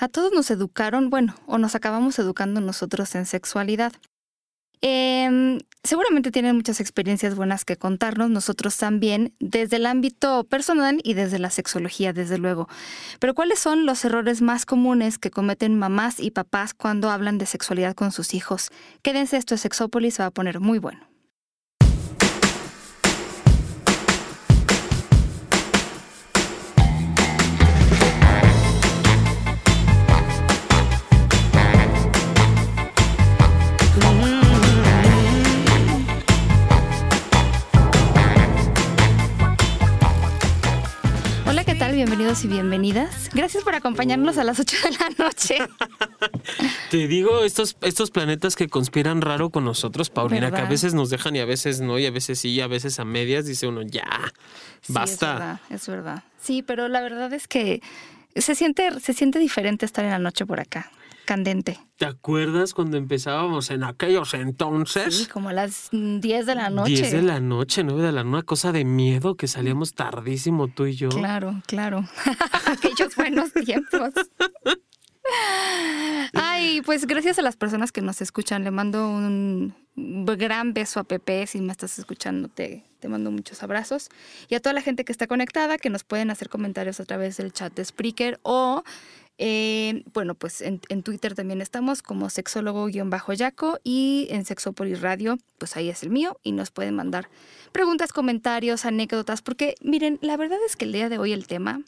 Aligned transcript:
A 0.00 0.06
todos 0.06 0.32
nos 0.32 0.50
educaron, 0.52 1.10
bueno, 1.10 1.34
o 1.46 1.58
nos 1.58 1.74
acabamos 1.74 2.20
educando 2.20 2.60
nosotros 2.60 3.16
en 3.16 3.26
sexualidad. 3.26 3.92
Em, 4.80 5.58
seguramente 5.82 6.30
tienen 6.30 6.54
muchas 6.54 6.80
experiencias 6.80 7.34
buenas 7.34 7.64
que 7.64 7.76
contarnos, 7.76 8.30
nosotros 8.30 8.76
también, 8.76 9.34
desde 9.40 9.74
el 9.74 9.86
ámbito 9.86 10.44
personal 10.44 11.00
y 11.02 11.14
desde 11.14 11.40
la 11.40 11.50
sexología, 11.50 12.12
desde 12.12 12.38
luego. 12.38 12.68
Pero 13.18 13.34
¿cuáles 13.34 13.58
son 13.58 13.86
los 13.86 14.04
errores 14.04 14.40
más 14.40 14.66
comunes 14.66 15.18
que 15.18 15.32
cometen 15.32 15.76
mamás 15.76 16.20
y 16.20 16.30
papás 16.30 16.74
cuando 16.74 17.10
hablan 17.10 17.38
de 17.38 17.46
sexualidad 17.46 17.96
con 17.96 18.12
sus 18.12 18.34
hijos? 18.34 18.70
Quédense, 19.02 19.36
esto 19.36 19.56
es 19.56 19.62
Sexópolis, 19.62 20.14
se 20.14 20.22
va 20.22 20.28
a 20.28 20.30
poner 20.30 20.60
muy 20.60 20.78
bueno. 20.78 21.08
Bienvenidos 41.98 42.44
y 42.44 42.46
bienvenidas. 42.46 43.28
Gracias 43.34 43.64
por 43.64 43.74
acompañarnos 43.74 44.38
a 44.38 44.44
las 44.44 44.60
8 44.60 44.76
de 44.84 44.90
la 44.92 45.24
noche. 45.24 45.58
Te 46.92 47.08
digo, 47.08 47.42
estos, 47.42 47.76
estos 47.80 48.12
planetas 48.12 48.54
que 48.54 48.68
conspiran 48.68 49.20
raro 49.20 49.50
con 49.50 49.64
nosotros, 49.64 50.08
Paulina, 50.08 50.52
que 50.52 50.60
a 50.60 50.66
veces 50.66 50.94
nos 50.94 51.10
dejan 51.10 51.34
y 51.34 51.40
a 51.40 51.44
veces 51.44 51.80
no, 51.80 51.98
y 51.98 52.06
a 52.06 52.12
veces 52.12 52.38
sí, 52.38 52.50
y 52.50 52.60
a 52.60 52.68
veces 52.68 53.00
a 53.00 53.04
medias, 53.04 53.46
dice 53.46 53.66
uno, 53.66 53.82
ya, 53.82 54.32
basta. 54.86 55.10
es 55.10 55.20
verdad, 55.20 55.60
es 55.70 55.88
verdad. 55.88 56.22
Sí, 56.40 56.62
pero 56.62 56.86
la 56.86 57.00
verdad 57.00 57.32
es 57.32 57.48
que 57.48 57.82
se 58.36 58.54
siente, 58.54 59.00
se 59.00 59.12
siente 59.12 59.40
diferente 59.40 59.84
estar 59.84 60.04
en 60.04 60.12
la 60.12 60.20
noche 60.20 60.46
por 60.46 60.60
acá 60.60 60.92
candente. 61.28 61.78
¿Te 61.96 62.06
acuerdas 62.06 62.72
cuando 62.72 62.96
empezábamos 62.96 63.68
en 63.70 63.84
aquellos 63.84 64.32
entonces? 64.32 65.14
Sí, 65.14 65.26
como 65.26 65.50
a 65.50 65.52
las 65.52 65.90
10 65.92 66.46
de 66.46 66.54
la 66.54 66.70
noche. 66.70 66.92
10 66.92 67.12
de 67.12 67.22
la 67.22 67.38
noche, 67.38 67.84
9 67.84 68.02
de 68.02 68.12
la 68.12 68.24
noche, 68.24 68.30
una 68.30 68.42
cosa 68.44 68.72
de 68.72 68.86
miedo 68.86 69.34
que 69.34 69.46
salíamos 69.46 69.92
tardísimo 69.92 70.68
tú 70.68 70.86
y 70.86 70.94
yo. 70.94 71.10
Claro, 71.10 71.60
claro. 71.66 72.08
aquellos 72.66 73.14
buenos 73.14 73.52
tiempos. 73.52 74.14
Ay, 76.32 76.80
pues 76.80 77.06
gracias 77.06 77.38
a 77.38 77.42
las 77.42 77.56
personas 77.56 77.92
que 77.92 78.00
nos 78.00 78.22
escuchan. 78.22 78.64
Le 78.64 78.70
mando 78.70 79.10
un 79.10 79.74
gran 79.94 80.72
beso 80.72 80.98
a 80.98 81.04
Pepe. 81.04 81.46
Si 81.46 81.60
me 81.60 81.72
estás 81.72 81.98
escuchando, 81.98 82.48
te, 82.48 82.84
te 83.00 83.08
mando 83.08 83.30
muchos 83.30 83.62
abrazos. 83.62 84.08
Y 84.48 84.54
a 84.54 84.60
toda 84.60 84.72
la 84.72 84.80
gente 84.80 85.04
que 85.04 85.12
está 85.12 85.26
conectada, 85.26 85.76
que 85.76 85.90
nos 85.90 86.04
pueden 86.04 86.30
hacer 86.30 86.48
comentarios 86.48 87.00
a 87.00 87.04
través 87.04 87.36
del 87.36 87.52
chat 87.52 87.74
de 87.74 87.84
Spreaker 87.84 88.40
o 88.44 88.82
eh, 89.40 90.02
bueno, 90.12 90.34
pues 90.34 90.60
en, 90.60 90.80
Twitter 91.02 91.36
también 91.36 91.60
estamos 91.60 92.02
como 92.02 92.28
sexólogo-yaco 92.28 93.78
y 93.84 94.26
en 94.30 94.44
Sexópolis 94.44 95.00
Radio, 95.00 95.38
pues 95.58 95.76
ahí 95.76 95.88
es 95.88 96.02
el 96.02 96.10
mío 96.10 96.38
y 96.42 96.50
nos 96.50 96.72
pueden 96.72 96.96
mandar 96.96 97.28
preguntas, 97.70 98.12
comentarios, 98.12 98.84
anécdotas, 98.84 99.40
porque 99.42 99.76
miren, 99.80 100.18
la 100.22 100.36
verdad 100.36 100.58
es 100.66 100.74
que 100.74 100.86
el 100.86 100.92
día 100.92 101.08
de 101.08 101.18
hoy 101.18 101.32
el 101.32 101.46
tema, 101.46 101.82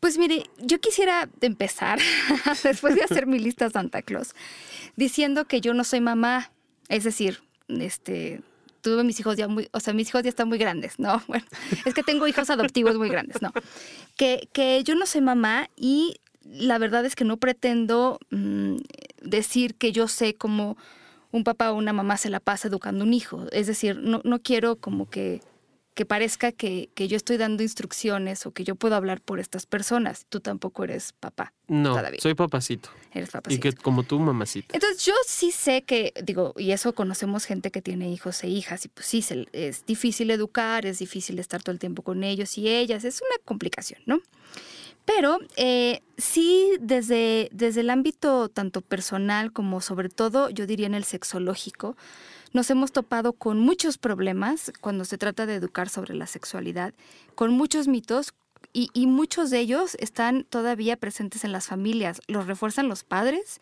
pues 0.00 0.16
mire, 0.16 0.44
yo 0.58 0.80
quisiera 0.80 1.28
empezar, 1.42 1.98
después 2.62 2.94
de 2.94 3.04
hacer 3.04 3.26
mi 3.26 3.38
lista 3.38 3.68
Santa 3.68 4.00
Claus, 4.00 4.34
diciendo 4.96 5.44
que 5.44 5.60
yo 5.60 5.74
no 5.74 5.84
soy 5.84 6.00
mamá, 6.00 6.52
es 6.88 7.04
decir, 7.04 7.42
este, 7.68 8.40
tuve 8.84 9.02
mis 9.02 9.18
hijos 9.18 9.36
ya 9.36 9.48
muy, 9.48 9.68
o 9.72 9.80
sea, 9.80 9.94
mis 9.94 10.08
hijos 10.08 10.22
ya 10.22 10.28
están 10.28 10.48
muy 10.48 10.58
grandes, 10.58 10.98
¿no? 10.98 11.20
Bueno, 11.26 11.44
es 11.84 11.94
que 11.94 12.02
tengo 12.02 12.28
hijos 12.28 12.50
adoptivos 12.50 12.96
muy 12.96 13.08
grandes, 13.08 13.40
¿no? 13.42 13.52
Que, 14.16 14.48
que 14.52 14.84
yo 14.84 14.94
no 14.94 15.06
soy 15.06 15.22
mamá 15.22 15.68
y 15.74 16.20
la 16.44 16.78
verdad 16.78 17.04
es 17.06 17.16
que 17.16 17.24
no 17.24 17.38
pretendo 17.38 18.20
mm, 18.30 18.76
decir 19.22 19.74
que 19.74 19.90
yo 19.90 20.06
sé 20.06 20.34
cómo 20.34 20.76
un 21.32 21.42
papá 21.42 21.72
o 21.72 21.76
una 21.76 21.92
mamá 21.92 22.18
se 22.18 22.30
la 22.30 22.38
pasa 22.38 22.68
educando 22.68 23.04
un 23.04 23.14
hijo. 23.14 23.46
Es 23.50 23.66
decir, 23.66 23.96
no, 23.96 24.20
no 24.22 24.40
quiero 24.40 24.76
como 24.76 25.08
que, 25.08 25.40
que 25.94 26.04
parezca 26.04 26.50
que, 26.50 26.90
que, 26.94 27.06
yo 27.06 27.16
estoy 27.16 27.36
dando 27.36 27.62
instrucciones 27.62 28.46
o 28.46 28.50
que 28.50 28.64
yo 28.64 28.74
puedo 28.74 28.96
hablar 28.96 29.20
por 29.20 29.38
estas 29.38 29.64
personas. 29.64 30.26
Tú 30.28 30.40
tampoco 30.40 30.82
eres 30.84 31.12
papá. 31.12 31.52
No, 31.68 31.96
soy 32.18 32.34
papacito. 32.34 32.90
Eres 33.12 33.30
papacito. 33.30 33.68
Y 33.68 33.72
que 33.72 33.76
como 33.76 34.02
tú, 34.02 34.18
mamacita. 34.18 34.74
Entonces 34.74 35.04
yo 35.04 35.14
sí 35.26 35.52
sé 35.52 35.82
que, 35.82 36.12
digo, 36.22 36.52
y 36.58 36.72
eso 36.72 36.94
conocemos 36.94 37.44
gente 37.44 37.70
que 37.70 37.80
tiene 37.80 38.10
hijos 38.10 38.42
e 38.42 38.48
hijas, 38.48 38.84
y 38.84 38.88
pues 38.88 39.06
sí, 39.06 39.24
es 39.52 39.86
difícil 39.86 40.30
educar, 40.32 40.84
es 40.84 40.98
difícil 40.98 41.38
estar 41.38 41.62
todo 41.62 41.72
el 41.72 41.78
tiempo 41.78 42.02
con 42.02 42.24
ellos 42.24 42.58
y 42.58 42.68
ellas, 42.68 43.04
es 43.04 43.20
una 43.20 43.44
complicación, 43.44 44.00
¿no? 44.06 44.20
Pero 45.04 45.38
eh, 45.56 46.00
sí, 46.16 46.72
desde, 46.80 47.50
desde 47.52 47.82
el 47.82 47.90
ámbito 47.90 48.48
tanto 48.48 48.80
personal 48.80 49.52
como 49.52 49.80
sobre 49.80 50.08
todo, 50.08 50.50
yo 50.50 50.66
diría 50.66 50.86
en 50.86 50.94
el 50.94 51.04
sexológico, 51.04 51.96
nos 52.54 52.70
hemos 52.70 52.92
topado 52.92 53.34
con 53.34 53.58
muchos 53.58 53.98
problemas 53.98 54.72
cuando 54.80 55.04
se 55.04 55.18
trata 55.18 55.44
de 55.44 55.56
educar 55.56 55.90
sobre 55.90 56.14
la 56.14 56.26
sexualidad, 56.26 56.94
con 57.34 57.52
muchos 57.52 57.88
mitos, 57.88 58.32
y, 58.72 59.06
muchos 59.06 59.50
de 59.50 59.60
ellos 59.60 59.96
están 60.00 60.44
todavía 60.44 60.96
presentes 60.96 61.44
en 61.44 61.52
las 61.52 61.66
familias. 61.66 62.20
Los 62.26 62.46
refuerzan 62.46 62.88
los 62.88 63.04
padres 63.04 63.60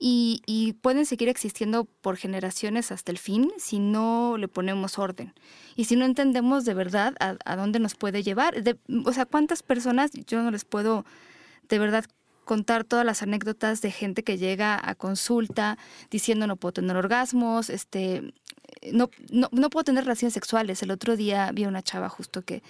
y, 0.00 0.74
pueden 0.80 1.06
seguir 1.06 1.28
existiendo 1.28 1.84
por 1.84 2.16
generaciones 2.16 2.90
hasta 2.90 3.12
el 3.12 3.18
fin 3.18 3.52
si 3.58 3.78
no 3.78 4.36
le 4.36 4.48
ponemos 4.48 4.98
orden 4.98 5.32
y 5.76 5.84
si 5.84 5.96
no 5.96 6.04
entendemos 6.04 6.64
de 6.64 6.74
verdad 6.74 7.14
a, 7.20 7.56
dónde 7.56 7.78
nos 7.78 7.94
puede 7.94 8.22
llevar. 8.22 8.54
o 9.04 9.12
sea, 9.12 9.26
cuántas 9.26 9.62
personas, 9.62 10.10
yo 10.26 10.42
no 10.42 10.50
les 10.50 10.64
puedo 10.64 11.04
de 11.68 11.78
verdad 11.78 12.04
contar 12.48 12.84
todas 12.84 13.04
las 13.04 13.22
anécdotas 13.22 13.82
de 13.82 13.90
gente 13.90 14.24
que 14.24 14.38
llega 14.38 14.80
a 14.82 14.94
consulta 14.94 15.76
diciendo 16.10 16.46
no 16.46 16.56
puedo 16.56 16.72
tener 16.72 16.96
orgasmos, 16.96 17.68
este, 17.68 18.32
no, 18.90 19.10
no, 19.30 19.50
no 19.52 19.68
puedo 19.68 19.84
tener 19.84 20.04
relaciones 20.04 20.32
sexuales. 20.32 20.82
El 20.82 20.90
otro 20.90 21.14
día 21.14 21.52
vi 21.52 21.64
a 21.64 21.68
una 21.68 21.82
chava 21.82 22.08
justo 22.08 22.40
que 22.40 22.62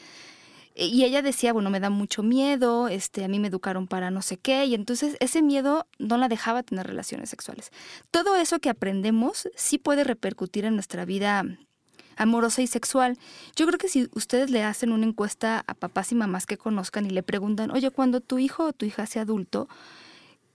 y 0.75 1.05
ella 1.05 1.23
decía, 1.23 1.53
bueno, 1.53 1.71
me 1.71 1.81
da 1.81 1.91
mucho 1.91 2.23
miedo, 2.23 2.89
este, 2.89 3.25
a 3.25 3.29
mí 3.29 3.41
me 3.41 3.49
educaron 3.49 3.89
para 3.89 4.11
no 4.13 4.23
sé 4.23 4.37
qué, 4.37 4.65
y 4.65 4.75
entonces 4.75 5.17
ese 5.19 5.43
miedo 5.43 5.87
no 5.99 6.17
la 6.19 6.29
dejaba 6.29 6.63
tener 6.63 6.87
relaciones 6.87 7.31
sexuales. 7.31 7.71
Todo 8.13 8.37
eso 8.37 8.61
que 8.61 8.71
aprendemos 8.71 9.49
sí 9.57 9.79
puede 9.79 10.05
repercutir 10.05 10.65
en 10.65 10.75
nuestra 10.75 11.05
vida 11.05 11.45
amorosa 12.19 12.63
y 12.63 12.67
sexual. 12.67 13.17
Yo 13.57 13.67
creo 13.67 13.79
que 13.79 13.89
si 13.89 14.09
ustedes 14.13 14.51
le 14.51 14.63
hacen 14.63 14.93
una 14.93 15.07
encuesta 15.07 15.65
a 15.67 15.75
papás 15.75 16.13
y 16.13 16.15
mamás 16.15 16.47
que 16.47 16.59
conozcan 16.59 17.07
y 17.07 17.11
le 17.11 17.23
preguntan, 17.23 17.71
oye, 17.71 17.91
cuando 17.91 18.21
tu 18.21 18.39
hijo 18.39 18.65
o 18.65 18.73
tu 18.73 18.85
hija 18.85 19.07
sea 19.07 19.23
adulto, 19.23 19.69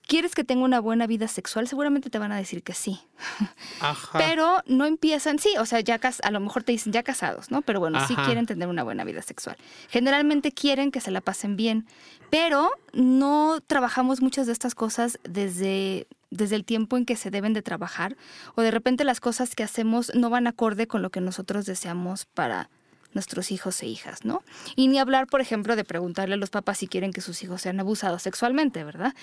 ¿Quieres 0.06 0.36
que 0.36 0.44
tenga 0.44 0.64
una 0.64 0.80
buena 0.80 1.08
vida 1.08 1.28
sexual? 1.28 1.68
Seguramente 1.68 2.10
te 2.10 2.20
van 2.20 2.32
a 2.32 2.38
decir 2.38 2.62
que 2.62 2.74
sí. 2.74 3.00
Ajá. 3.80 4.18
Pero 4.18 4.62
no 4.66 4.86
empiezan, 4.86 5.40
sí, 5.40 5.54
o 5.58 5.66
sea, 5.66 5.80
ya 5.80 6.00
a 6.24 6.32
lo 6.32 6.40
mejor 6.40 6.64
te 6.64 6.74
dicen 6.74 6.92
ya 6.92 7.04
casados, 7.04 7.52
¿no? 7.52 7.62
Pero 7.62 7.80
bueno, 7.80 8.06
sí 8.08 8.16
quieren 8.16 8.46
tener 8.46 8.68
una 8.68 8.84
buena 8.84 9.04
vida 9.06 9.22
sexual. 9.22 9.58
Generalmente 9.90 10.52
quieren 10.52 10.92
que 10.92 11.00
se 11.00 11.12
la 11.12 11.22
pasen 11.22 11.56
bien, 11.56 11.88
pero 12.30 12.72
no 12.92 13.60
trabajamos 13.66 14.22
muchas 14.22 14.46
de 14.46 14.54
estas 14.54 14.76
cosas 14.76 15.20
desde, 15.24 16.08
desde 16.32 16.56
el 16.56 16.66
tiempo 16.66 16.98
en 16.98 17.06
que 17.06 17.16
se 17.16 17.32
deben 17.32 17.54
de 17.54 17.62
trabajar 17.62 18.18
o 18.56 18.62
de 18.62 18.72
repente 18.72 19.06
las 19.06 19.20
cosas 19.20 19.56
que 19.56 19.64
hacemos 19.64 20.12
no 20.16 20.30
van 20.30 20.48
acorde 20.48 20.88
con 20.88 21.02
lo 21.02 21.12
que 21.12 21.22
nosotros 21.22 21.66
deseamos 21.66 22.26
para 22.26 22.70
nuestros 23.14 23.52
hijos 23.52 23.82
e 23.82 23.88
hijas, 23.88 24.26
¿no? 24.26 24.44
Y 24.76 24.88
ni 24.88 25.00
hablar, 25.00 25.28
por 25.28 25.42
ejemplo, 25.42 25.76
de 25.76 25.84
preguntarle 25.84 26.36
a 26.36 26.38
los 26.38 26.50
papás 26.50 26.80
si 26.80 26.88
quieren 26.88 27.14
que 27.14 27.22
sus 27.22 27.44
hijos 27.44 27.62
sean 27.62 27.80
abusados 27.80 28.22
sexualmente, 28.22 28.84
¿verdad? 28.84 29.14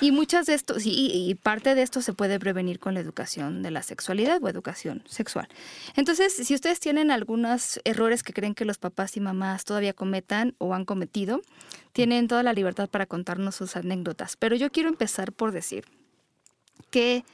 Y 0.00 0.12
muchas 0.12 0.46
de 0.46 0.54
estos, 0.54 0.86
y, 0.86 0.90
y 0.90 1.34
parte 1.34 1.74
de 1.74 1.82
esto 1.82 2.02
se 2.02 2.12
puede 2.12 2.38
prevenir 2.38 2.78
con 2.78 2.94
la 2.94 3.00
educación 3.00 3.62
de 3.62 3.70
la 3.70 3.82
sexualidad 3.82 4.42
o 4.42 4.48
educación 4.48 5.02
sexual. 5.06 5.48
Entonces, 5.96 6.34
si 6.34 6.54
ustedes 6.54 6.80
tienen 6.80 7.10
algunos 7.10 7.80
errores 7.84 8.22
que 8.22 8.32
creen 8.32 8.54
que 8.54 8.64
los 8.64 8.78
papás 8.78 9.16
y 9.16 9.20
mamás 9.20 9.64
todavía 9.64 9.92
cometan 9.92 10.54
o 10.58 10.74
han 10.74 10.84
cometido, 10.84 11.42
tienen 11.92 12.28
toda 12.28 12.42
la 12.42 12.52
libertad 12.52 12.88
para 12.88 13.06
contarnos 13.06 13.56
sus 13.56 13.76
anécdotas. 13.76 14.36
Pero 14.36 14.56
yo 14.56 14.70
quiero 14.70 14.88
empezar 14.88 15.32
por 15.32 15.52
decir 15.52 15.84
que 16.90 17.24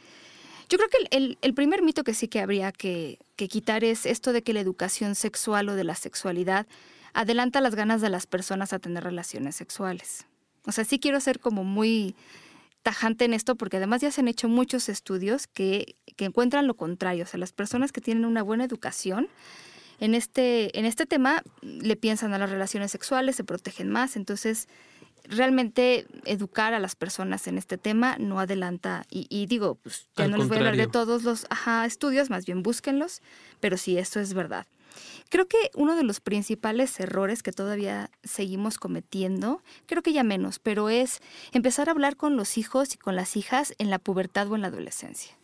yo 0.69 0.79
creo 0.79 0.89
que 0.89 1.37
el, 1.43 1.55
primer 1.55 1.83
mito 1.83 2.03
que 2.05 2.15
sí 2.15 2.29
que 2.29 2.41
habría 2.41 2.73
que, 2.73 3.19
quitar 3.37 3.85
es 3.85 4.07
esto 4.07 4.33
de 4.33 4.43
que 4.43 4.53
la 4.53 4.61
educación 4.61 5.15
sexual 5.15 5.69
o 5.69 5.75
de 5.75 5.85
la 5.85 5.95
sexualidad 5.95 6.67
adelanta 7.13 7.61
las 7.61 7.75
ganas 7.75 8.01
de 8.01 8.11
las 8.11 8.27
personas 8.27 8.73
a 8.73 8.79
tener 8.79 9.05
relaciones 9.05 9.57
sexuales. 9.57 10.27
O 10.65 10.73
sea, 10.73 10.85
sí 10.85 10.99
quiero 10.99 11.21
ser 11.21 11.39
como 11.39 11.65
muy 11.65 12.15
tajante 12.83 13.25
en 13.25 13.35
esto 13.35 13.55
porque 13.57 13.79
además 13.79 14.03
ya 14.03 14.11
se 14.11 14.21
han 14.21 14.29
hecho 14.29 14.49
muchos 14.49 14.89
estudios 14.89 15.47
que, 15.47 15.97
que 16.17 16.25
encuentran 16.25 16.67
lo 16.67 16.75
contrario. 16.75 17.25
O 17.25 17.27
sea, 17.27 17.39
las 17.39 17.53
personas 17.53 17.93
que 17.93 18.01
tienen 18.01 18.25
una 18.25 18.43
buena 18.43 18.65
educación 18.65 19.29
en 20.01 20.15
este, 20.15 20.79
en 20.79 20.85
este 20.85 21.07
tema 21.07 21.43
le 21.63 21.97
piensan 21.97 22.35
a 22.35 22.39
las 22.39 22.51
relaciones 22.51 22.91
sexuales, 22.91 23.37
se 23.37 23.45
protegen 23.45 23.91
más. 23.91 24.17
Entonces, 24.17 24.69
realmente 25.29 26.07
educar 26.25 26.75
a 26.75 26.81
las 26.81 26.97
personas 26.97 27.47
en 27.47 27.59
este 27.59 27.79
tema 27.79 28.17
no 28.19 28.41
adelanta, 28.41 29.05
y, 29.11 29.47
digo, 29.47 29.77
pues 29.77 30.09
ya 30.17 30.29
no 30.29 30.37
les 30.37 30.49
voy 30.49 30.57
a 30.57 30.61
hablar 30.61 30.77
de 30.77 30.87
todos 30.87 31.23
los 31.23 31.47
estudios, 31.85 32.31
más 32.31 32.47
bien 32.47 32.63
búsquenlos, 32.63 33.23
pero 33.61 33.77
sí, 33.77 33.99
esto 33.99 34.21
es 34.21 34.35
verdad. 34.35 34.67
Creo 35.29 35.47
que 35.47 35.71
uno 35.75 35.97
de 35.97 36.05
los 36.05 36.21
principales 36.21 36.99
errores 37.01 37.43
que 37.43 37.53
todavía 37.53 38.11
seguimos 38.23 38.79
cometiendo, 38.79 39.63
creo 39.87 40.03
que 40.03 40.13
ya 40.13 40.23
menos, 40.23 40.59
pero 40.59 40.89
es 40.89 41.21
empezar 41.53 41.89
a 41.89 41.93
hablar 41.93 42.17
con 42.17 42.37
los 42.37 42.57
hijos 42.57 42.95
y 42.95 42.99
con 42.99 43.17
las 43.17 43.37
hijas 43.37 43.75
en 43.79 43.91
la 43.91 43.99
pubertad 43.99 44.51
o 44.51 44.55
en 44.55 44.63
la 44.63 44.69
adolescencia. 44.69 45.37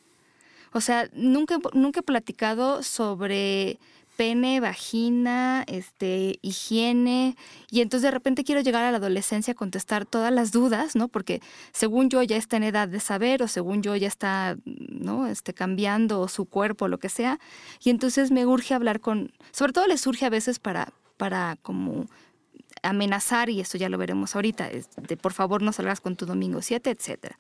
O 0.72 0.80
sea, 0.80 1.10
nunca, 1.12 1.58
nunca 1.74 2.00
he 2.00 2.02
platicado 2.02 2.82
sobre 2.82 3.78
pene, 4.16 4.60
vagina, 4.60 5.64
este, 5.66 6.38
higiene, 6.42 7.36
y 7.70 7.80
entonces 7.80 8.02
de 8.02 8.10
repente 8.10 8.44
quiero 8.44 8.60
llegar 8.60 8.84
a 8.84 8.90
la 8.90 8.98
adolescencia 8.98 9.52
a 9.52 9.54
contestar 9.54 10.06
todas 10.06 10.32
las 10.32 10.52
dudas, 10.52 10.94
¿no? 10.96 11.08
Porque 11.08 11.40
según 11.72 12.10
yo 12.10 12.22
ya 12.22 12.36
está 12.36 12.56
en 12.56 12.64
edad 12.64 12.88
de 12.88 13.00
saber 13.00 13.42
o 13.42 13.48
según 13.48 13.82
yo 13.82 13.96
ya 13.96 14.08
está, 14.08 14.56
¿no? 14.64 15.26
Este, 15.26 15.54
cambiando 15.54 16.28
su 16.28 16.44
cuerpo, 16.44 16.88
lo 16.88 16.98
que 16.98 17.08
sea, 17.08 17.38
y 17.82 17.90
entonces 17.90 18.30
me 18.30 18.46
urge 18.46 18.74
hablar 18.74 19.00
con, 19.00 19.32
sobre 19.50 19.72
todo 19.72 19.86
le 19.86 19.98
surge 19.98 20.26
a 20.26 20.30
veces 20.30 20.58
para, 20.58 20.92
para 21.16 21.56
como 21.62 22.06
amenazar, 22.82 23.48
y 23.48 23.60
esto 23.60 23.78
ya 23.78 23.88
lo 23.88 23.98
veremos 23.98 24.34
ahorita, 24.34 24.68
de 24.68 25.16
por 25.16 25.32
favor 25.32 25.62
no 25.62 25.72
salgas 25.72 26.00
con 26.00 26.16
tu 26.16 26.26
domingo 26.26 26.62
7, 26.62 26.90
etc. 26.90 27.34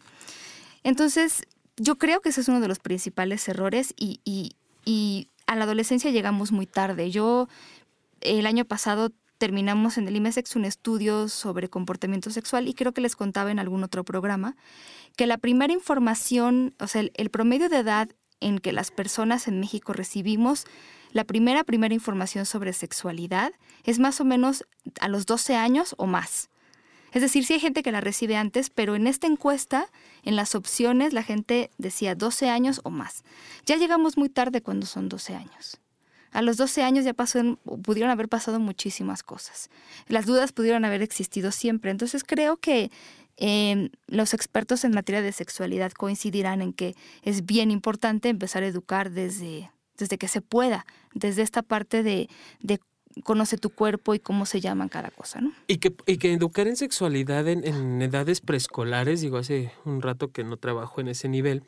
Entonces, 0.84 1.42
yo 1.76 1.96
creo 1.96 2.20
que 2.20 2.30
ese 2.30 2.40
es 2.40 2.48
uno 2.48 2.60
de 2.60 2.68
los 2.68 2.78
principales 2.78 3.46
errores 3.48 3.94
y, 3.96 4.20
y 4.84 5.28
a 5.46 5.56
la 5.56 5.64
adolescencia 5.64 6.10
llegamos 6.10 6.52
muy 6.52 6.66
tarde. 6.66 7.10
Yo 7.10 7.48
el 8.20 8.46
año 8.46 8.64
pasado 8.64 9.10
terminamos 9.38 9.98
en 9.98 10.06
el 10.06 10.14
IMESEX 10.14 10.54
un 10.54 10.64
estudio 10.64 11.28
sobre 11.28 11.68
comportamiento 11.68 12.30
sexual 12.30 12.68
y 12.68 12.74
creo 12.74 12.92
que 12.92 13.00
les 13.00 13.16
contaba 13.16 13.50
en 13.50 13.58
algún 13.58 13.82
otro 13.82 14.04
programa 14.04 14.54
que 15.16 15.26
la 15.26 15.36
primera 15.36 15.72
información, 15.72 16.76
o 16.78 16.86
sea, 16.86 17.02
el, 17.12 17.30
promedio 17.30 17.68
de 17.68 17.78
edad 17.78 18.08
en 18.40 18.60
que 18.60 18.70
las 18.70 18.92
personas 18.92 19.48
en 19.48 19.58
México 19.58 19.92
recibimos 19.92 20.64
la 21.10 21.24
primera, 21.24 21.64
primera 21.64 21.92
información 21.92 22.46
sobre 22.46 22.72
sexualidad 22.72 23.52
es 23.82 23.98
más 23.98 24.20
o 24.20 24.24
menos 24.24 24.64
a 25.00 25.08
los 25.08 25.26
12 25.26 25.56
años 25.56 25.96
o 25.98 26.06
más. 26.06 26.48
Es 27.12 27.20
decir, 27.20 27.44
sí 27.44 27.54
hay 27.54 27.60
gente 27.60 27.82
que 27.82 27.92
la 27.92 28.00
recibe 28.00 28.36
antes, 28.36 28.70
pero 28.70 28.96
en 28.96 29.06
esta 29.06 29.26
encuesta, 29.26 29.86
en 30.22 30.34
las 30.34 30.54
opciones, 30.54 31.12
la 31.12 31.22
gente 31.22 31.70
decía 31.78 32.14
12 32.14 32.48
años 32.48 32.80
o 32.84 32.90
más. 32.90 33.22
Ya 33.66 33.76
llegamos 33.76 34.16
muy 34.16 34.30
tarde 34.30 34.62
cuando 34.62 34.86
son 34.86 35.08
12 35.08 35.34
años. 35.34 35.78
A 36.32 36.40
los 36.40 36.56
12 36.56 36.82
años 36.82 37.04
ya 37.04 37.12
pudieron 37.12 38.10
haber 38.10 38.28
pasado 38.28 38.58
muchísimas 38.58 39.22
cosas. 39.22 39.68
Las 40.08 40.24
dudas 40.24 40.52
pudieron 40.52 40.86
haber 40.86 41.02
existido 41.02 41.52
siempre. 41.52 41.90
Entonces 41.90 42.24
creo 42.24 42.56
que 42.56 42.90
em, 43.36 43.90
los 44.06 44.32
expertos 44.32 44.84
en 44.84 44.92
materia 44.92 45.20
de 45.20 45.32
sexualidad 45.32 45.92
coincidirán 45.92 46.62
en 46.62 46.72
que 46.72 46.96
es 47.20 47.44
bien 47.44 47.70
importante 47.70 48.30
empezar 48.30 48.62
a 48.62 48.66
educar 48.66 49.10
desde, 49.10 49.70
desde 49.98 50.16
que 50.16 50.28
se 50.28 50.40
pueda, 50.40 50.86
desde 51.12 51.42
esta 51.42 51.60
parte 51.60 52.02
de, 52.02 52.30
de 52.60 52.80
conoce 53.24 53.58
tu 53.58 53.70
cuerpo 53.70 54.14
y 54.14 54.18
cómo 54.18 54.46
se 54.46 54.60
llaman 54.60 54.88
cada 54.88 55.10
cosa, 55.10 55.40
¿no? 55.40 55.52
Y 55.66 55.78
que, 55.78 55.94
y 56.06 56.16
que 56.18 56.32
educar 56.32 56.66
en 56.66 56.76
sexualidad 56.76 57.46
en, 57.48 58.02
edades 58.02 58.40
preescolares, 58.40 59.20
digo, 59.20 59.38
hace 59.38 59.72
un 59.84 60.02
rato 60.02 60.32
que 60.32 60.44
no 60.44 60.56
trabajo 60.56 61.00
en 61.00 61.08
ese 61.08 61.28
nivel, 61.28 61.62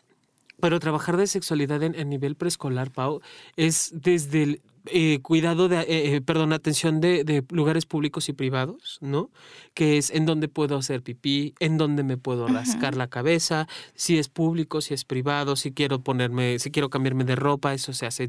pero 0.61 0.81
trabajar 0.81 1.17
de 1.17 1.27
sexualidad 1.27 1.83
en, 1.83 1.95
en 1.95 2.09
nivel 2.09 2.37
preescolar, 2.37 2.91
Pau, 2.91 3.21
es 3.57 3.91
desde 3.95 4.43
el, 4.43 4.61
eh, 4.87 5.21
cuidado 5.23 5.69
de, 5.69 5.81
eh, 5.81 6.15
eh, 6.15 6.21
perdón, 6.21 6.53
atención 6.53 7.01
de, 7.01 7.43
lugares 7.49 7.87
públicos 7.87 8.29
y 8.29 8.35
privados, 8.35 8.99
¿no? 9.01 9.31
Que 9.73 9.97
es 9.97 10.11
en 10.11 10.27
donde 10.27 10.49
puedo 10.49 10.77
hacer 10.77 11.03
pipí, 11.03 11.55
en 11.59 11.79
donde 11.79 12.03
me 12.03 12.19
puedo 12.19 12.49
rascar 12.49 12.95
la 12.95 13.09
cabeza, 13.09 13.67
si 13.95 14.19
es 14.19 14.29
público, 14.29 14.83
si 14.83 14.93
es 14.93 15.07
privado, 15.07 15.57
si 15.57 15.73
quiero 15.73 16.03
ponerme, 16.03 16.59
si 16.59 16.71
quiero 16.71 16.91
cambiarme 16.91 17.25
de 17.25 17.35
ropa, 17.35 17.73
eso 17.73 17.95
se 17.95 18.05
hace 18.05 18.29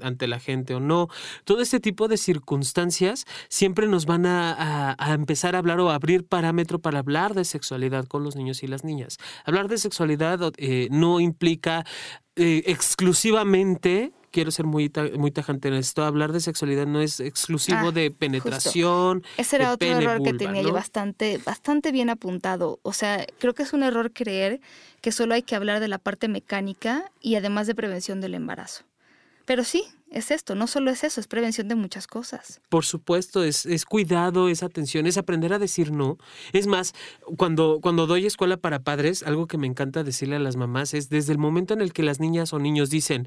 ante 0.00 0.28
la 0.28 0.38
gente 0.38 0.76
o 0.76 0.80
no. 0.80 1.08
Todo 1.44 1.60
este 1.60 1.80
tipo 1.80 2.06
de 2.06 2.18
circunstancias 2.18 3.24
siempre 3.48 3.88
nos 3.88 4.06
van 4.06 4.26
a, 4.26 4.96
empezar 5.08 5.56
a 5.56 5.58
hablar 5.58 5.80
o 5.80 5.90
a 5.90 5.96
abrir 5.96 6.24
parámetro 6.24 6.78
para 6.78 7.00
hablar 7.00 7.34
de 7.34 7.44
sexualidad 7.44 8.06
con 8.06 8.22
los 8.22 8.36
niños 8.36 8.62
y 8.62 8.68
las 8.68 8.84
niñas. 8.84 9.18
Hablar 9.44 9.66
de 9.66 9.78
sexualidad 9.78 10.52
no 10.90 11.18
implica 11.18 11.84
exclusivamente 12.36 14.12
quiero 14.36 14.50
ser 14.50 14.66
muy, 14.66 14.92
muy 15.16 15.30
tajante 15.30 15.68
en 15.68 15.74
esto, 15.74 16.04
hablar 16.04 16.30
de 16.30 16.40
sexualidad 16.40 16.86
no 16.86 17.00
es 17.00 17.20
exclusivo 17.20 17.88
ah, 17.88 17.90
de 17.90 18.10
penetración. 18.10 19.24
Ese 19.38 19.56
era 19.56 19.72
otro 19.72 19.88
error 19.88 20.22
que 20.22 20.34
tenía 20.34 20.60
yo 20.60 20.74
bastante, 20.74 21.38
bastante 21.38 21.90
bien 21.90 22.10
apuntado. 22.10 22.78
O 22.82 22.92
sea, 22.92 23.24
creo 23.38 23.54
que 23.54 23.62
es 23.62 23.72
un 23.72 23.82
error 23.82 24.12
creer 24.12 24.60
que 25.00 25.10
solo 25.10 25.32
hay 25.32 25.42
que 25.42 25.56
hablar 25.56 25.80
de 25.80 25.88
la 25.88 25.96
parte 25.96 26.28
mecánica 26.28 27.10
y 27.22 27.36
además 27.36 27.66
de 27.66 27.74
prevención 27.74 28.20
del 28.20 28.34
embarazo. 28.34 28.84
Pero 29.46 29.64
sí, 29.64 29.84
es 30.10 30.30
esto, 30.30 30.54
no 30.54 30.66
solo 30.66 30.90
es 30.90 31.02
eso, 31.02 31.20
es 31.20 31.26
prevención 31.26 31.68
de 31.68 31.74
muchas 31.74 32.06
cosas. 32.06 32.60
Por 32.68 32.84
supuesto, 32.84 33.42
es, 33.42 33.66
es, 33.66 33.84
cuidado, 33.84 34.48
es 34.48 34.62
atención, 34.62 35.06
es 35.06 35.18
aprender 35.18 35.52
a 35.52 35.58
decir 35.58 35.90
no. 35.90 36.16
Es 36.52 36.66
más, 36.66 36.94
cuando, 37.36 37.80
cuando 37.82 38.06
doy 38.06 38.24
escuela 38.24 38.56
para 38.56 38.80
padres, 38.80 39.24
algo 39.24 39.46
que 39.46 39.58
me 39.58 39.66
encanta 39.66 40.04
decirle 40.04 40.36
a 40.36 40.40
las 40.40 40.56
mamás 40.56 40.94
es 40.94 41.08
desde 41.08 41.32
el 41.32 41.38
momento 41.38 41.74
en 41.74 41.80
el 41.80 41.92
que 41.92 42.02
las 42.02 42.20
niñas 42.20 42.52
o 42.52 42.58
niños 42.58 42.88
dicen, 42.88 43.26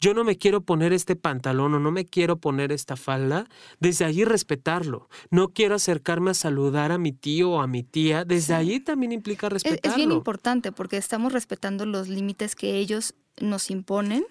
yo 0.00 0.14
no 0.14 0.22
me 0.22 0.36
quiero 0.36 0.60
poner 0.60 0.92
este 0.92 1.16
pantalón 1.16 1.74
o 1.74 1.80
no 1.80 1.90
me 1.90 2.04
quiero 2.04 2.36
poner 2.36 2.72
esta 2.72 2.96
falda, 2.96 3.48
desde 3.80 4.04
allí 4.04 4.24
respetarlo. 4.24 5.08
No 5.30 5.48
quiero 5.48 5.74
acercarme 5.76 6.30
a 6.30 6.34
saludar 6.34 6.92
a 6.92 6.98
mi 6.98 7.12
tío 7.12 7.52
o 7.52 7.60
a 7.60 7.66
mi 7.66 7.82
tía, 7.82 8.24
desde 8.24 8.54
allí 8.54 8.80
también 8.80 9.12
implica 9.12 9.48
respetarlo. 9.48 9.90
es 9.90 9.96
bien 9.96 10.12
importante 10.12 10.72
porque 10.72 10.98
estamos 10.98 11.32
respetando 11.32 11.86
los 11.86 12.08
límites 12.08 12.54
que 12.54 12.76
ellos 12.76 13.14
nos 13.40 13.70
imponen 13.70 14.24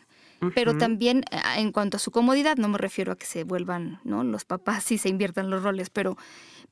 pero 0.53 0.77
también 0.77 1.23
ah, 1.31 1.59
en 1.59 1.71
cuanto 1.71 1.97
a 1.97 1.99
su 1.99 2.11
comodidad, 2.11 2.57
no 2.57 2.69
me 2.69 2.77
refiero 2.77 3.11
a 3.11 3.15
que 3.17 3.25
se 3.25 3.43
vuelvan 3.43 3.99
¿no? 4.03 4.23
los 4.23 4.45
papás 4.45 4.91
y 4.91 4.97
se 4.97 5.09
inviertan 5.09 5.49
los 5.49 5.63
roles, 5.63 5.89
pero, 5.89 6.17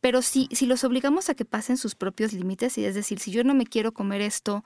pero 0.01 0.21
si, 0.21 0.47
si 0.51 0.65
los 0.65 0.83
obligamos 0.83 1.29
a 1.29 1.35
que 1.35 1.45
pasen 1.45 1.77
sus 1.77 1.95
propios 1.95 2.33
límites, 2.33 2.77
y 2.77 2.85
es 2.85 2.95
decir, 2.95 3.19
si 3.19 3.31
yo 3.31 3.43
no 3.43 3.53
me 3.53 3.65
quiero 3.65 3.93
comer 3.93 4.21
esto, 4.21 4.63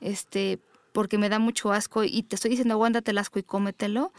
este, 0.00 0.58
porque 0.92 1.18
me 1.18 1.28
da 1.28 1.38
mucho 1.38 1.72
asco 1.72 2.04
y 2.04 2.22
te 2.22 2.36
estoy 2.36 2.50
diciendo 2.50 2.74
aguántate 2.74 3.10
el 3.10 3.18
asco 3.18 3.38
y 3.38 3.42
cómetelo, 3.42 4.12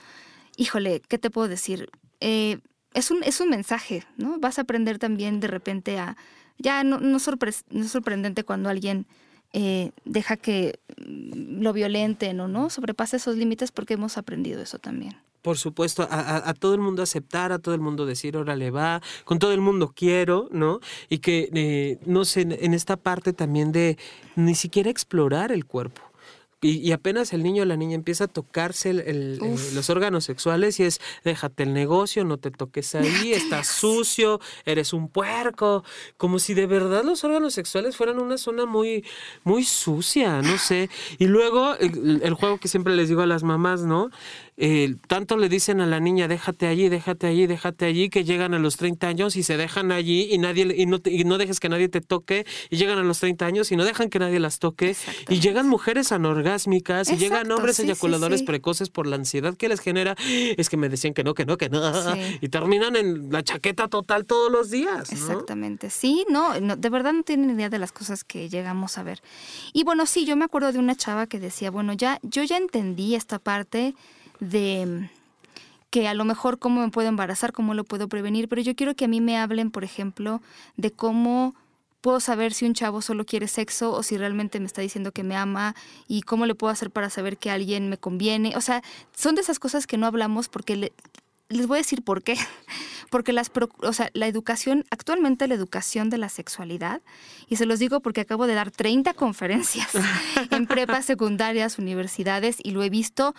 híjole, 0.58 1.02
¿qué 1.08 1.18
te 1.18 1.30
puedo 1.30 1.48
decir? 1.48 1.90
Eh, 2.20 2.60
es, 2.94 3.12
un, 3.12 3.24
es 3.24 3.40
un 3.40 3.50
mensaje, 3.50 4.04
¿no? 4.18 4.40
Vas 4.40 4.58
a 4.58 4.64
aprender 4.64 5.00
también 5.00 5.40
de 5.40 5.48
repente 5.48 6.00
a... 6.00 6.18
Ya 6.60 6.84
no, 6.84 7.00
no, 7.00 7.18
no 7.18 7.18
es 7.18 7.92
sorprendente 7.92 8.44
cuando 8.44 8.70
alguien 8.70 9.08
eh, 9.54 9.92
deja 10.04 10.36
que 10.36 10.80
mm, 10.98 11.62
lo 11.62 11.74
violenten 11.74 12.40
o 12.40 12.48
no 12.48 12.70
sobrepase 12.70 13.18
esos 13.18 13.38
límites 13.38 13.72
porque 13.72 13.94
hemos 13.94 14.18
aprendido 14.18 14.62
eso 14.62 14.80
también. 14.80 15.16
Por 15.44 15.58
supuesto, 15.58 16.08
a, 16.10 16.54
todo 16.54 16.74
el 16.74 16.80
mundo 16.80 17.04
aceptar, 17.04 17.52
a 17.52 17.60
todo 17.60 17.76
el 17.76 17.82
mundo 17.82 18.06
decir, 18.06 18.38
órale 18.38 18.72
va, 18.72 19.02
con 19.26 19.40
todo 19.40 19.52
el 19.52 19.60
mundo 19.60 19.92
quiero, 19.94 20.48
¿no? 20.52 20.80
Y 21.10 21.18
que, 21.18 21.50
eh, 21.54 22.00
no 22.06 22.24
sé, 22.24 22.42
en 22.42 22.74
esta 22.74 22.96
parte 22.96 23.34
también 23.34 23.74
de 23.74 23.98
ni 24.38 24.56
siquiera 24.56 24.90
explorar 24.90 25.52
el 25.52 25.66
cuerpo. 25.66 26.02
Y, 26.64 26.92
apenas 26.92 27.34
el 27.34 27.44
niño 27.44 27.64
o 27.64 27.66
la 27.66 27.76
niña 27.76 27.96
empieza 27.96 28.26
a 28.26 28.28
tocarse 28.28 28.90
el, 28.90 29.38
los 29.38 29.90
órganos 29.90 30.24
sexuales 30.26 30.80
y 30.80 30.84
es, 30.84 31.02
déjate 31.24 31.64
el 31.64 31.74
negocio, 31.74 32.24
no 32.24 32.38
te 32.38 32.52
toques 32.52 32.96
ahí, 32.96 33.34
estás 33.34 33.68
sucio, 33.68 34.40
eres 34.66 34.94
un 34.94 35.10
puerco, 35.10 35.84
como 36.18 36.40
si 36.40 36.54
de 36.54 36.66
verdad 36.66 37.04
los 37.04 37.24
órganos 37.24 37.54
sexuales 37.54 37.98
fueran 37.98 38.20
una 38.20 38.38
zona 38.38 38.66
muy, 38.66 39.04
muy 39.44 39.64
sucia, 39.64 40.42
no 40.42 40.58
sé. 40.58 40.90
Y 41.18 41.28
luego 41.28 41.76
el 41.76 42.34
juego 42.34 42.58
que 42.58 42.68
siempre 42.68 42.96
les 42.96 43.10
digo 43.10 43.22
a 43.22 43.28
las 43.28 43.44
mamás, 43.44 43.82
¿no? 43.82 44.10
Eh, 44.58 44.96
tanto 45.08 45.38
le 45.38 45.50
dicen 45.50 45.82
a 45.82 45.88
la 45.88 46.00
niña, 46.00 46.28
déjate 46.28 46.68
allí, 46.68 46.88
déjate 46.90 47.28
allí, 47.28 47.48
déjate 47.48 47.86
allí, 47.86 48.10
que 48.10 48.24
llegan 48.24 48.54
a 48.54 48.60
los 48.60 48.78
30 48.78 49.08
años 49.08 49.36
y 49.36 49.44
se 49.44 49.58
dejan 49.58 49.92
allí 49.92 50.28
y 50.32 50.38
nadie 50.38 50.74
y 50.78 50.86
no, 50.86 51.00
y 51.06 51.24
no 51.24 51.38
dejes 51.38 51.60
que 51.60 51.70
nadie 51.70 51.90
te 51.90 52.02
toque 52.02 52.46
y 52.70 52.78
llegan 52.78 53.00
a 53.00 53.04
los 53.04 53.20
30 53.20 53.46
años 53.46 53.72
y 53.72 53.76
no 53.76 53.84
dejan 53.84 54.10
que 54.10 54.20
nadie 54.20 54.40
las 54.40 54.60
toque 54.60 54.96
y 55.28 55.40
llegan 55.40 55.68
mujeres 55.68 56.12
anorgásmicas 56.12 57.10
y 57.12 57.18
llegan 57.18 57.52
hombres 57.52 57.80
eyaculadores 57.80 58.44
precoces 58.44 58.90
por 58.90 59.08
la 59.08 59.16
ansiedad 59.16 59.56
que 59.58 59.70
les 59.70 59.80
genera, 59.80 60.16
es 60.28 60.70
que 60.70 60.78
me 60.78 60.90
decían 60.90 61.14
que 61.14 61.24
no, 61.24 61.34
que 61.34 61.46
no, 61.46 61.58
que 61.58 61.70
no 61.70 61.82
y 62.42 62.50
terminan 62.50 62.96
en 62.96 63.32
la 63.32 63.44
chaqueta 63.44 63.88
total 63.88 64.26
todos 64.26 64.52
los 64.52 64.70
días. 64.70 65.12
Exactamente, 65.12 65.90
sí, 65.90 66.26
no, 66.30 66.54
de 66.54 66.90
verdad 66.90 67.14
no 67.14 67.24
tienen 67.24 67.50
idea 67.50 67.70
de 67.70 67.80
las 67.80 67.92
cosas 67.92 68.24
que 68.24 68.50
llegamos 68.50 68.98
a 68.98 69.04
ver. 69.04 69.22
Y 69.74 69.84
bueno, 69.84 70.06
sí, 70.06 70.26
yo 70.26 70.36
me 70.36 70.46
acuerdo 70.46 70.72
de 70.72 70.80
una 70.80 70.96
chava 70.96 71.28
que 71.28 71.40
decía, 71.40 71.72
bueno, 71.72 71.94
ya 71.94 72.20
yo 72.22 72.44
ya 72.44 72.58
entendí 72.58 73.16
esta 73.16 73.40
parte 73.40 73.96
de 74.50 75.10
que 75.90 76.08
a 76.08 76.14
lo 76.14 76.26
mejor 76.26 76.58
cómo 76.58 76.82
me 76.82 76.90
puedo 76.90 77.08
embarazar, 77.08 77.52
cómo 77.52 77.74
lo 77.74 77.84
puedo 77.84 78.08
prevenir, 78.08 78.50
pero 78.50 78.62
yo 78.62 78.76
quiero 78.76 78.96
que 78.96 79.06
a 79.06 79.08
mí 79.08 79.22
me 79.22 79.38
hablen, 79.38 79.70
por 79.70 79.84
ejemplo, 79.84 80.42
de 80.76 80.92
cómo 80.92 81.54
puedo 82.02 82.20
saber 82.20 82.54
si 82.54 82.66
un 82.66 82.74
chavo 82.74 83.02
solo 83.02 83.26
quiere 83.26 83.48
sexo 83.48 83.94
o 83.94 84.04
si 84.04 84.18
realmente 84.18 84.60
me 84.60 84.66
está 84.66 84.82
diciendo 84.82 85.12
que 85.12 85.24
me 85.24 85.36
ama 85.36 85.76
y 86.08 86.24
cómo 86.24 86.46
le 86.46 86.56
puedo 86.56 86.74
hacer 86.74 86.90
para 86.92 87.10
saber 87.10 87.38
que 87.38 87.50
alguien 87.52 87.90
me 87.90 87.98
conviene. 87.98 88.58
O 88.58 88.62
sea, 88.62 88.84
son 89.16 89.36
de 89.36 89.42
esas 89.42 89.60
cosas 89.60 89.88
que 89.88 89.98
no 89.98 90.08
hablamos 90.08 90.50
porque 90.50 90.92
les 91.48 91.68
voy 91.68 91.78
a 91.78 91.82
decir 91.82 92.04
por 92.04 92.24
qué. 92.24 92.36
Porque 93.10 93.32
las, 93.32 93.52
o 93.84 93.94
sea, 93.94 94.10
la 94.14 94.26
educación, 94.26 94.86
actualmente 94.90 95.48
la 95.48 95.54
educación 95.54 96.10
de 96.10 96.18
la 96.18 96.30
sexualidad, 96.30 97.04
y 97.48 97.58
se 97.58 97.68
los 97.68 97.78
digo 97.78 98.00
porque 98.00 98.22
acabo 98.22 98.48
de 98.48 98.56
dar 98.56 98.72
30 98.72 99.14
conferencias 99.14 99.90
en 100.50 100.66
prepas, 100.66 101.06
secundarias, 101.14 101.78
universidades, 101.78 102.58
y 102.64 102.72
lo 102.72 102.82
he 102.82 102.90
visto 102.90 103.36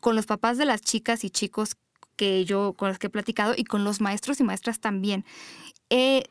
con 0.00 0.16
los 0.16 0.26
papás 0.26 0.58
de 0.58 0.64
las 0.64 0.80
chicas 0.80 1.24
y 1.24 1.30
chicos 1.30 1.76
que 2.16 2.44
yo 2.44 2.74
con 2.74 2.88
las 2.88 2.98
que 2.98 3.06
he 3.06 3.10
platicado 3.10 3.54
y 3.56 3.64
con 3.64 3.84
los 3.84 4.00
maestros 4.00 4.40
y 4.40 4.44
maestras 4.44 4.80
también. 4.80 5.24
Eh, 5.90 6.24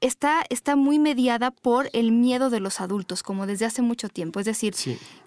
está, 0.00 0.44
está 0.48 0.76
muy 0.76 0.98
mediada 0.98 1.50
por 1.50 1.90
el 1.92 2.12
miedo 2.12 2.50
de 2.50 2.60
los 2.60 2.80
adultos, 2.80 3.22
como 3.22 3.46
desde 3.46 3.66
hace 3.66 3.82
mucho 3.82 4.08
tiempo. 4.08 4.40
Es 4.40 4.46
decir, 4.46 4.74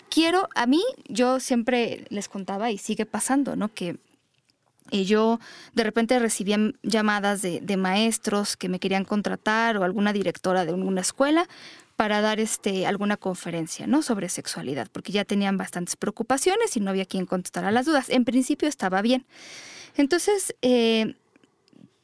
quiero, 0.09 0.49
a 0.55 0.65
mí, 0.65 0.81
yo 1.07 1.39
siempre 1.39 2.05
les 2.09 2.29
contaba 2.29 2.71
y 2.71 2.77
sigue 2.77 3.05
pasando, 3.05 3.55
¿no? 3.55 3.67
Que 3.73 3.97
y 4.89 5.03
yo 5.03 5.41
de 5.73 5.83
repente 5.83 6.17
recibía 6.17 6.57
llamadas 6.81 7.41
de, 7.41 7.59
de, 7.59 7.75
maestros 7.75 8.55
que 8.55 8.69
me 8.69 8.79
querían 8.79 9.03
contratar 9.03 9.75
o 9.75 9.83
alguna 9.83 10.13
directora 10.13 10.63
de 10.63 10.71
alguna 10.71 11.01
escuela 11.01 11.45
para 11.97 12.21
dar 12.21 12.39
este, 12.39 12.85
alguna 12.85 13.17
conferencia 13.17 13.87
¿no? 13.87 14.03
sobre 14.03 14.29
sexualidad, 14.29 14.87
porque 14.91 15.11
ya 15.11 15.25
tenían 15.25 15.57
bastantes 15.57 15.95
preocupaciones 15.97 16.77
y 16.77 16.79
no 16.79 16.91
había 16.91 17.05
quien 17.05 17.25
contestara 17.25 17.71
las 17.71 17.87
dudas. 17.87 18.09
En 18.09 18.23
principio 18.23 18.69
estaba 18.69 19.01
bien. 19.01 19.25
Entonces, 19.95 20.55
eh, 20.61 21.15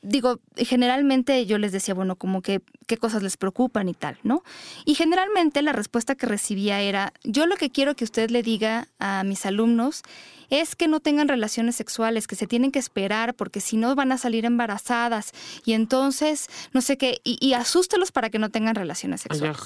digo, 0.03 0.39
generalmente 0.57 1.45
yo 1.45 1.57
les 1.57 1.72
decía, 1.72 1.93
bueno, 1.93 2.15
como 2.15 2.41
que 2.41 2.62
qué 2.86 2.98
cosas 2.98 3.24
les 3.24 3.38
preocupan 3.38 3.88
y 3.89 3.93
tal, 3.93 4.17
¿no? 4.24 4.43
Y 4.86 4.95
generalmente 4.95 5.62
la 5.62 5.72
respuesta 5.72 6.15
que 6.15 6.27
recibía 6.27 6.81
era, 6.81 7.13
yo 7.24 7.48
lo 7.48 7.55
que 7.55 7.69
quiero 7.69 7.95
que 7.95 8.03
usted 8.03 8.29
le 8.29 8.43
diga 8.43 8.89
a 9.00 9.24
mis 9.24 9.45
alumnos 9.45 10.03
es 10.50 10.75
que 10.75 10.88
no 10.88 11.00
tengan 11.00 11.27
relaciones 11.29 11.75
sexuales, 11.75 12.27
que 12.27 12.36
se 12.36 12.45
tienen 12.45 12.72
que 12.72 12.79
esperar 12.79 13.33
porque 13.33 13.62
si 13.62 13.77
no 13.77 13.95
van 13.95 14.12
a 14.12 14.17
salir 14.17 14.45
embarazadas 14.45 15.31
y 15.65 15.74
entonces, 15.74 16.48
no 16.74 16.81
sé 16.81 16.98
qué, 16.98 17.22
y, 17.24 17.53
asústelos 17.53 18.12
para 18.12 18.29
que 18.29 18.39
no 18.39 18.50
tengan 18.50 18.75
relaciones 18.75 19.22
sexuales. 19.22 19.57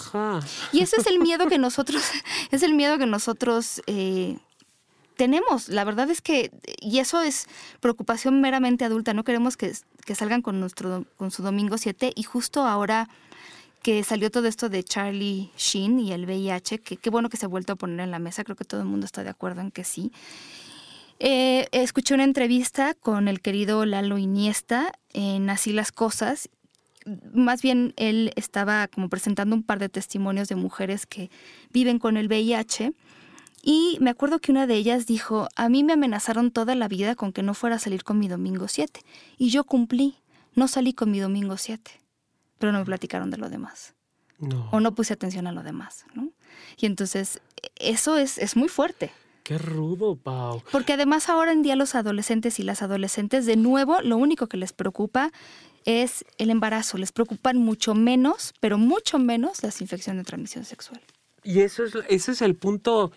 Y 0.72 0.82
ese 0.82 0.98
es 0.98 1.08
el 1.08 1.20
miedo 1.20 1.48
que 1.48 1.58
nosotros, 1.58 2.04
es 2.52 2.64
el 2.64 2.74
miedo 2.74 2.98
que 2.98 3.08
nosotros... 3.08 3.82
Eh, 3.88 4.38
tenemos. 5.18 5.68
La 5.68 5.84
verdad 5.84 6.10
es 6.10 6.22
que, 6.22 6.52
y 6.80 7.00
eso 7.00 7.22
es 7.22 7.48
preocupación 7.82 8.40
meramente 8.40 8.86
adulta, 8.86 9.14
no 9.14 9.24
queremos 9.24 9.58
que, 9.58 9.74
salgan 10.16 10.42
con, 10.42 10.60
nuestro, 10.62 11.06
con 11.18 11.32
su 11.32 11.44
domingo 11.44 11.78
7 11.78 12.14
y 12.16 12.24
justo 12.24 12.66
ahora 12.66 13.10
que 13.82 14.04
salió 14.04 14.32
todo 14.32 14.48
esto 14.48 14.70
de 14.70 14.84
Charlie 14.84 15.52
Sheen 15.58 16.00
y 16.00 16.12
el 16.14 16.26
VIH, 16.26 16.80
que 16.80 16.98
qué 16.98 17.10
bueno 17.10 17.30
que 17.30 17.38
se 17.38 17.46
ha 17.46 17.50
vuelto 17.50 17.74
a 17.74 17.76
poner 17.76 18.00
en 18.00 18.12
la 18.12 18.20
mesa, 18.20 18.44
creo 18.44 18.56
que 18.56 18.66
todo 18.66 18.82
el 18.82 18.88
mundo 18.88 19.06
está 19.06 19.24
de 19.24 19.30
acuerdo 19.30 19.62
en 19.62 19.72
que 19.72 19.84
sí. 19.84 20.12
Eh, 21.20 21.68
escuché 21.72 22.14
una 22.14 22.24
entrevista 22.24 22.94
con 22.94 23.28
el 23.28 23.42
querido 23.42 23.86
Lalo 23.86 24.18
Iniesta 24.18 24.94
en 25.14 25.50
Así 25.50 25.74
las 25.74 25.92
Cosas. 25.92 26.50
Más 27.34 27.62
bien 27.62 27.94
él 27.96 28.34
estaba 28.36 28.88
como 28.88 29.10
presentando 29.10 29.56
un 29.56 29.64
par 29.64 29.80
de 29.80 29.90
testimonios 29.90 30.48
de 30.48 30.56
mujeres 30.56 31.06
que 31.06 31.32
viven 31.72 31.98
con 31.98 32.18
el 32.18 32.28
VIH 32.28 32.94
y 33.70 33.98
me 34.00 34.12
acuerdo 34.12 34.40
que 34.40 34.50
una 34.50 34.66
de 34.66 34.76
ellas 34.76 35.08
dijo, 35.08 35.50
a 35.58 35.68
mí 35.68 35.84
me 35.84 35.92
amenazaron 35.92 36.52
toda 36.52 36.74
la 36.74 36.88
vida 36.88 37.16
con 37.16 37.34
que 37.34 37.44
no 37.44 37.54
fuera 37.54 37.76
a 37.76 37.80
salir 37.80 38.06
con 38.06 38.18
mi 38.18 38.30
domingo 38.30 38.70
7. 38.70 39.02
Y 39.38 39.50
yo 39.50 39.66
cumplí, 39.66 40.16
no 40.56 40.70
salí 40.70 40.94
con 40.94 41.12
mi 41.12 41.20
domingo 41.20 41.58
7. 41.58 41.92
Pero 42.60 42.72
no 42.72 42.80
me 42.80 42.86
platicaron 42.86 43.30
de 43.30 43.36
lo 43.36 43.50
demás. 43.50 43.94
O 44.72 44.80
no 44.80 44.96
puse 44.96 45.12
atención 45.12 45.48
a 45.48 45.52
lo 45.52 45.64
demás, 45.64 46.06
¿no? 46.14 46.30
Y 46.78 46.86
entonces, 46.86 47.42
eso 47.76 48.16
es, 48.16 48.38
es 48.38 48.56
muy 48.56 48.70
fuerte. 48.70 49.12
Qué 49.44 49.58
rudo, 49.58 50.16
Pau. 50.16 50.64
Porque 50.72 50.94
además 50.94 51.28
ahora 51.28 51.52
en 51.52 51.62
día 51.62 51.76
los 51.76 51.94
adolescentes 51.94 52.62
y 52.62 52.64
las 52.64 52.82
adolescentes, 52.82 53.46
de 53.46 53.58
nuevo, 53.58 54.00
lo 54.02 54.16
único 54.16 54.48
que 54.48 54.56
les 54.56 54.72
preocupa 54.72 55.34
es 55.84 56.24
el 56.38 56.52
embarazo. 56.52 56.98
Les 56.98 57.12
preocupan 57.12 57.58
mucho 57.58 57.96
menos, 57.96 58.54
pero 58.62 58.78
mucho 58.78 59.20
menos 59.20 59.62
las 59.62 59.82
infecciones 59.82 60.24
de 60.24 60.28
transmisión 60.28 60.64
sexual. 60.64 61.02
Y 61.44 61.60
eso 61.60 61.84
es, 61.84 61.96
ese 62.08 62.32
es 62.32 62.42
el 62.42 62.56
punto 62.56 63.12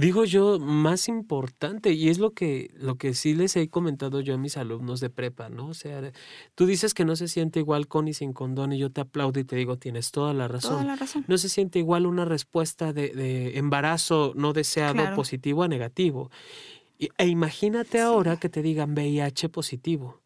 digo 0.00 0.24
yo, 0.24 0.58
más 0.58 1.08
importante, 1.08 1.92
y 1.92 2.08
es 2.08 2.18
lo 2.18 2.32
que, 2.32 2.70
lo 2.74 2.96
que 2.96 3.14
sí 3.14 3.34
les 3.34 3.54
he 3.56 3.68
comentado 3.68 4.20
yo 4.20 4.34
a 4.34 4.38
mis 4.38 4.56
alumnos 4.56 5.00
de 5.00 5.10
prepa, 5.10 5.48
¿no? 5.48 5.68
O 5.68 5.74
sea, 5.74 6.12
tú 6.54 6.66
dices 6.66 6.94
que 6.94 7.04
no 7.04 7.16
se 7.16 7.28
siente 7.28 7.60
igual 7.60 7.86
con 7.86 8.08
y 8.08 8.14
sin 8.14 8.32
condón, 8.32 8.72
y 8.72 8.78
yo 8.78 8.90
te 8.90 9.00
aplaudo 9.00 9.38
y 9.38 9.44
te 9.44 9.56
digo, 9.56 9.76
tienes 9.76 10.10
toda 10.10 10.34
la 10.34 10.48
razón. 10.48 10.72
Toda 10.72 10.84
la 10.84 10.96
razón. 10.96 11.24
No 11.28 11.38
se 11.38 11.48
siente 11.48 11.78
igual 11.78 12.06
una 12.06 12.24
respuesta 12.24 12.92
de, 12.92 13.10
de 13.10 13.58
embarazo 13.58 14.32
no 14.34 14.52
deseado 14.52 15.14
positivo 15.14 15.62
a 15.62 15.68
negativo. 15.68 16.30
E 16.98 17.26
imagínate 17.26 18.00
ahora 18.00 18.36
que 18.36 18.48
te 18.48 18.60
digan 18.60 18.92
VIH 18.92 19.48
positivo. 19.48 20.19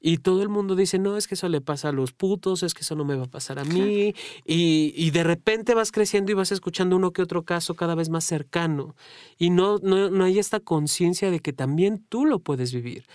Y 0.00 0.18
todo 0.18 0.42
el 0.42 0.48
mundo 0.48 0.76
dice, 0.76 0.98
no, 0.98 1.16
es 1.16 1.26
que 1.26 1.34
eso 1.34 1.48
le 1.48 1.60
pasa 1.60 1.88
a 1.88 1.92
los 1.92 2.12
putos, 2.12 2.62
es 2.62 2.74
que 2.74 2.82
eso 2.82 2.94
no 2.94 3.04
me 3.04 3.16
va 3.16 3.24
a 3.24 3.30
pasar 3.30 3.58
a 3.58 3.64
mí. 3.64 4.14
Y, 4.44 4.92
y, 4.94 5.10
de 5.10 5.24
repente 5.24 5.74
vas 5.74 5.90
creciendo 5.90 6.30
y 6.30 6.34
vas 6.34 6.52
escuchando 6.52 6.96
uno 6.96 7.12
que 7.12 7.22
otro 7.22 7.44
caso 7.44 7.74
cada 7.74 7.94
vez 7.94 8.10
más 8.10 8.24
cercano. 8.24 8.94
Y 9.38 9.50
no, 9.50 9.78
no, 9.78 10.10
no 10.10 10.24
hay 10.24 10.38
esta 10.38 10.60
conciencia 10.60 11.30
de 11.30 11.40
que 11.40 11.52
también 11.52 12.04
tú 12.08 12.26
lo 12.26 12.40
puedes 12.40 12.72
vivir. 12.72 13.06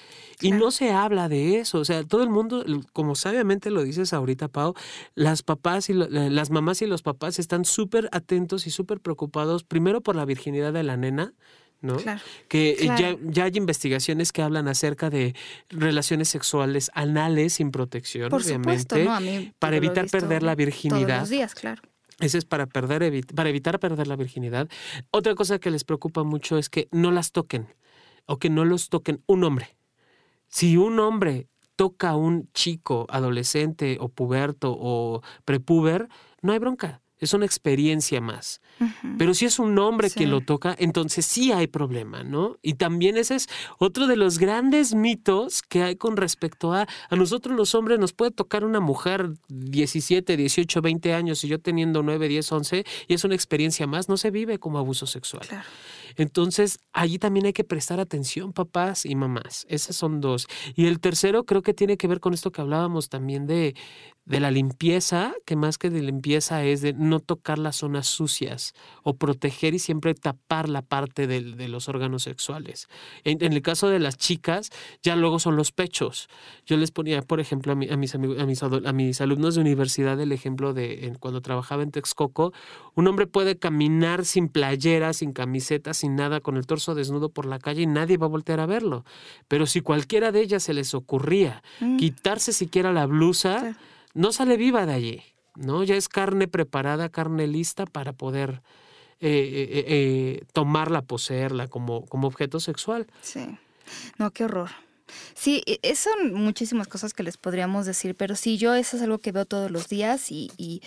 Y 0.41 0.51
no 0.51 0.71
se 0.71 0.91
habla 0.91 1.29
de 1.29 1.59
eso. 1.59 1.79
O 1.79 1.85
sea, 1.85 2.03
todo 2.03 2.23
el 2.23 2.29
mundo, 2.29 2.65
como 2.93 3.15
sabiamente 3.15 3.69
lo 3.69 3.83
dices 3.83 4.11
ahorita, 4.11 4.47
Pau, 4.47 4.73
las 5.13 5.43
papás 5.43 5.89
y 5.89 5.93
las 5.93 6.49
mamás 6.49 6.81
y 6.81 6.87
los 6.87 7.03
papás 7.03 7.37
están 7.37 7.63
súper 7.63 8.09
atentos 8.11 8.65
y 8.65 8.71
súper 8.71 8.99
preocupados, 8.99 9.63
primero 9.63 10.01
por 10.01 10.15
la 10.15 10.25
virginidad 10.25 10.73
de 10.73 10.83
la 10.83 10.97
nena 10.97 11.33
¿no? 11.81 11.97
que 12.47 12.71
eh, 12.71 12.85
Ya, 12.85 13.17
ya, 13.21 13.43
hay 13.45 13.51
investigaciones 13.55 14.31
que 14.31 14.41
hablan 14.41 14.67
acerca 14.67 15.09
de 15.09 15.35
relaciones 15.69 16.29
sexuales 16.29 16.91
anales 16.93 17.53
sin 17.53 17.71
protección, 17.71 18.33
obviamente, 18.33 19.53
para 19.59 19.75
evitar 19.75 20.07
perder 20.09 20.43
la 20.43 20.55
virginidad. 20.55 21.07
Todos 21.07 21.19
los 21.21 21.29
días, 21.29 21.55
claro. 21.55 21.81
Ese 22.19 22.37
es 22.37 22.45
para, 22.45 22.67
perder, 22.67 23.25
para 23.33 23.49
evitar 23.49 23.79
perder 23.79 24.07
la 24.07 24.15
virginidad. 24.15 24.69
Otra 25.09 25.33
cosa 25.33 25.57
que 25.59 25.71
les 25.71 25.83
preocupa 25.83 26.23
mucho 26.23 26.57
es 26.57 26.69
que 26.69 26.87
no 26.91 27.11
las 27.11 27.31
toquen 27.31 27.67
o 28.27 28.37
que 28.37 28.51
no 28.51 28.63
los 28.63 28.89
toquen 28.89 29.23
un 29.25 29.43
hombre. 29.43 29.75
Si 30.47 30.77
un 30.77 30.99
hombre 30.99 31.47
toca 31.75 32.09
a 32.09 32.15
un 32.15 32.47
chico, 32.53 33.07
adolescente 33.09 33.97
o 33.99 34.09
puberto 34.09 34.75
o 34.77 35.23
prepuber, 35.45 36.09
no 36.43 36.53
hay 36.53 36.59
bronca 36.59 37.01
es 37.21 37.33
una 37.33 37.45
experiencia 37.45 38.19
más. 38.19 38.59
Pero 39.17 39.33
si 39.33 39.45
es 39.45 39.59
un 39.59 39.77
hombre 39.79 40.09
que 40.09 40.27
lo 40.27 40.41
toca, 40.41 40.75
entonces 40.77 41.25
sí 41.25 41.51
hay 41.51 41.67
problema, 41.67 42.23
¿no? 42.23 42.57
Y 42.61 42.73
también 42.73 43.15
ese 43.15 43.35
es 43.35 43.47
otro 43.77 44.07
de 44.07 44.17
los 44.17 44.39
grandes 44.39 44.93
mitos 44.93 45.61
que 45.61 45.83
hay 45.83 45.95
con 45.95 46.17
respecto 46.17 46.73
a 46.73 46.81
a 47.09 47.15
nosotros 47.15 47.55
los 47.55 47.75
hombres 47.75 47.99
nos 47.99 48.13
puede 48.13 48.31
tocar 48.31 48.63
una 48.63 48.79
mujer 48.79 49.31
17, 49.49 50.37
18, 50.37 50.81
20 50.81 51.13
años 51.13 51.43
y 51.43 51.47
yo 51.47 51.59
teniendo 51.59 52.03
9, 52.03 52.27
10, 52.27 52.51
11 52.51 52.85
y 53.07 53.13
es 53.13 53.23
una 53.23 53.35
experiencia 53.35 53.87
más, 53.87 54.09
no 54.09 54.17
se 54.17 54.31
vive 54.31 54.59
como 54.59 54.79
abuso 54.79 55.05
sexual. 55.05 55.45
Entonces, 56.15 56.79
allí 56.93 57.19
también 57.19 57.45
hay 57.45 57.53
que 57.53 57.63
prestar 57.63 57.99
atención, 57.99 58.53
papás 58.53 59.05
y 59.05 59.15
mamás. 59.15 59.65
Esas 59.69 59.95
son 59.95 60.21
dos. 60.21 60.47
Y 60.75 60.87
el 60.87 60.99
tercero 60.99 61.45
creo 61.45 61.61
que 61.61 61.73
tiene 61.73 61.97
que 61.97 62.07
ver 62.07 62.19
con 62.19 62.33
esto 62.33 62.51
que 62.51 62.61
hablábamos 62.61 63.09
también 63.09 63.47
de, 63.47 63.75
de 64.25 64.39
la 64.39 64.51
limpieza, 64.51 65.33
que 65.45 65.55
más 65.55 65.77
que 65.77 65.89
de 65.89 66.01
limpieza 66.01 66.63
es 66.63 66.81
de 66.81 66.93
no 66.93 67.19
tocar 67.19 67.57
las 67.57 67.77
zonas 67.77 68.07
sucias 68.07 68.73
o 69.03 69.15
proteger 69.15 69.73
y 69.73 69.79
siempre 69.79 70.13
tapar 70.13 70.69
la 70.69 70.83
parte 70.83 71.27
de, 71.27 71.41
de 71.41 71.67
los 71.67 71.89
órganos 71.89 72.23
sexuales. 72.23 72.87
En, 73.23 73.41
el 73.41 73.61
caso 73.61 73.89
de 73.89 73.99
las 73.99 74.17
chicas, 74.17 74.69
ya 75.01 75.15
luego 75.15 75.39
son 75.39 75.55
los 75.55 75.71
pechos. 75.71 76.29
Yo 76.65 76.77
les 76.77 76.91
ponía, 76.91 77.21
por 77.23 77.39
ejemplo, 77.39 77.73
a, 77.73 77.75
mis, 77.75 77.91
a, 77.91 78.17
mis, 78.17 78.63
a 78.63 78.93
mis 78.93 79.21
alumnos 79.21 79.55
de 79.55 79.61
universidad 79.61 80.19
el 80.19 80.31
ejemplo 80.31 80.73
de 80.73 81.13
cuando 81.19 81.41
trabajaba 81.41 81.83
en 81.83 81.91
Texcoco, 81.91 82.53
un 82.95 83.07
hombre 83.07 83.27
puede 83.27 83.57
caminar 83.57 84.25
sin 84.25 84.49
playera, 84.49 85.13
sin 85.13 85.33
camiseta, 85.33 85.93
sin 86.01 86.15
nada, 86.15 86.41
con 86.41 86.57
el 86.57 86.67
torso 86.67 86.95
desnudo 86.95 87.29
por 87.29 87.45
la 87.45 87.59
calle 87.59 87.83
y 87.83 87.87
nadie 87.87 88.17
va 88.17 88.25
a 88.25 88.29
voltear 88.29 88.59
a 88.59 88.65
verlo. 88.65 89.05
Pero 89.47 89.65
si 89.65 89.81
cualquiera 89.81 90.31
de 90.31 90.41
ellas 90.41 90.63
se 90.63 90.73
les 90.73 90.93
ocurría 90.93 91.63
mm. 91.79 91.97
quitarse 91.97 92.53
siquiera 92.53 92.91
la 92.91 93.05
blusa, 93.05 93.77
no 94.13 94.31
sale 94.31 94.57
viva 94.57 94.85
de 94.85 94.93
allí, 94.93 95.23
¿no? 95.55 95.83
Ya 95.83 95.95
es 95.95 96.09
carne 96.09 96.47
preparada, 96.47 97.09
carne 97.09 97.47
lista 97.47 97.85
para 97.85 98.13
poder 98.13 98.61
eh, 99.19 99.29
eh, 99.29 99.85
eh, 99.87 100.45
tomarla, 100.53 101.03
poseerla 101.03 101.67
como, 101.67 102.05
como 102.05 102.27
objeto 102.27 102.59
sexual. 102.59 103.07
Sí. 103.21 103.57
No, 104.17 104.31
qué 104.31 104.45
horror. 104.45 104.69
Sí, 105.33 105.61
e, 105.65 105.79
e, 105.81 105.95
son 105.95 106.33
muchísimas 106.33 106.87
cosas 106.87 107.13
que 107.13 107.23
les 107.23 107.37
podríamos 107.37 107.85
decir, 107.85 108.15
pero 108.15 108.35
sí, 108.35 108.57
yo 108.57 108.73
eso 108.73 108.97
es 108.97 109.03
algo 109.03 109.19
que 109.19 109.31
veo 109.31 109.45
todos 109.45 109.69
los 109.69 109.89
días 109.89 110.31
y, 110.31 110.51
y 110.57 110.81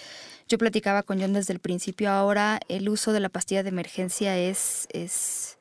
yo 0.49 0.59
platicaba 0.59 1.03
con 1.03 1.21
John 1.21 1.33
desde 1.33 1.53
el 1.53 1.61
principio. 1.61 2.11
Ahora 2.11 2.61
el 2.69 2.89
uso 2.89 3.13
de 3.13 3.21
la 3.21 3.29
pastilla 3.29 3.63
de 3.63 3.71
emergencia 3.71 4.39
es, 4.39 4.87
es 4.93 5.59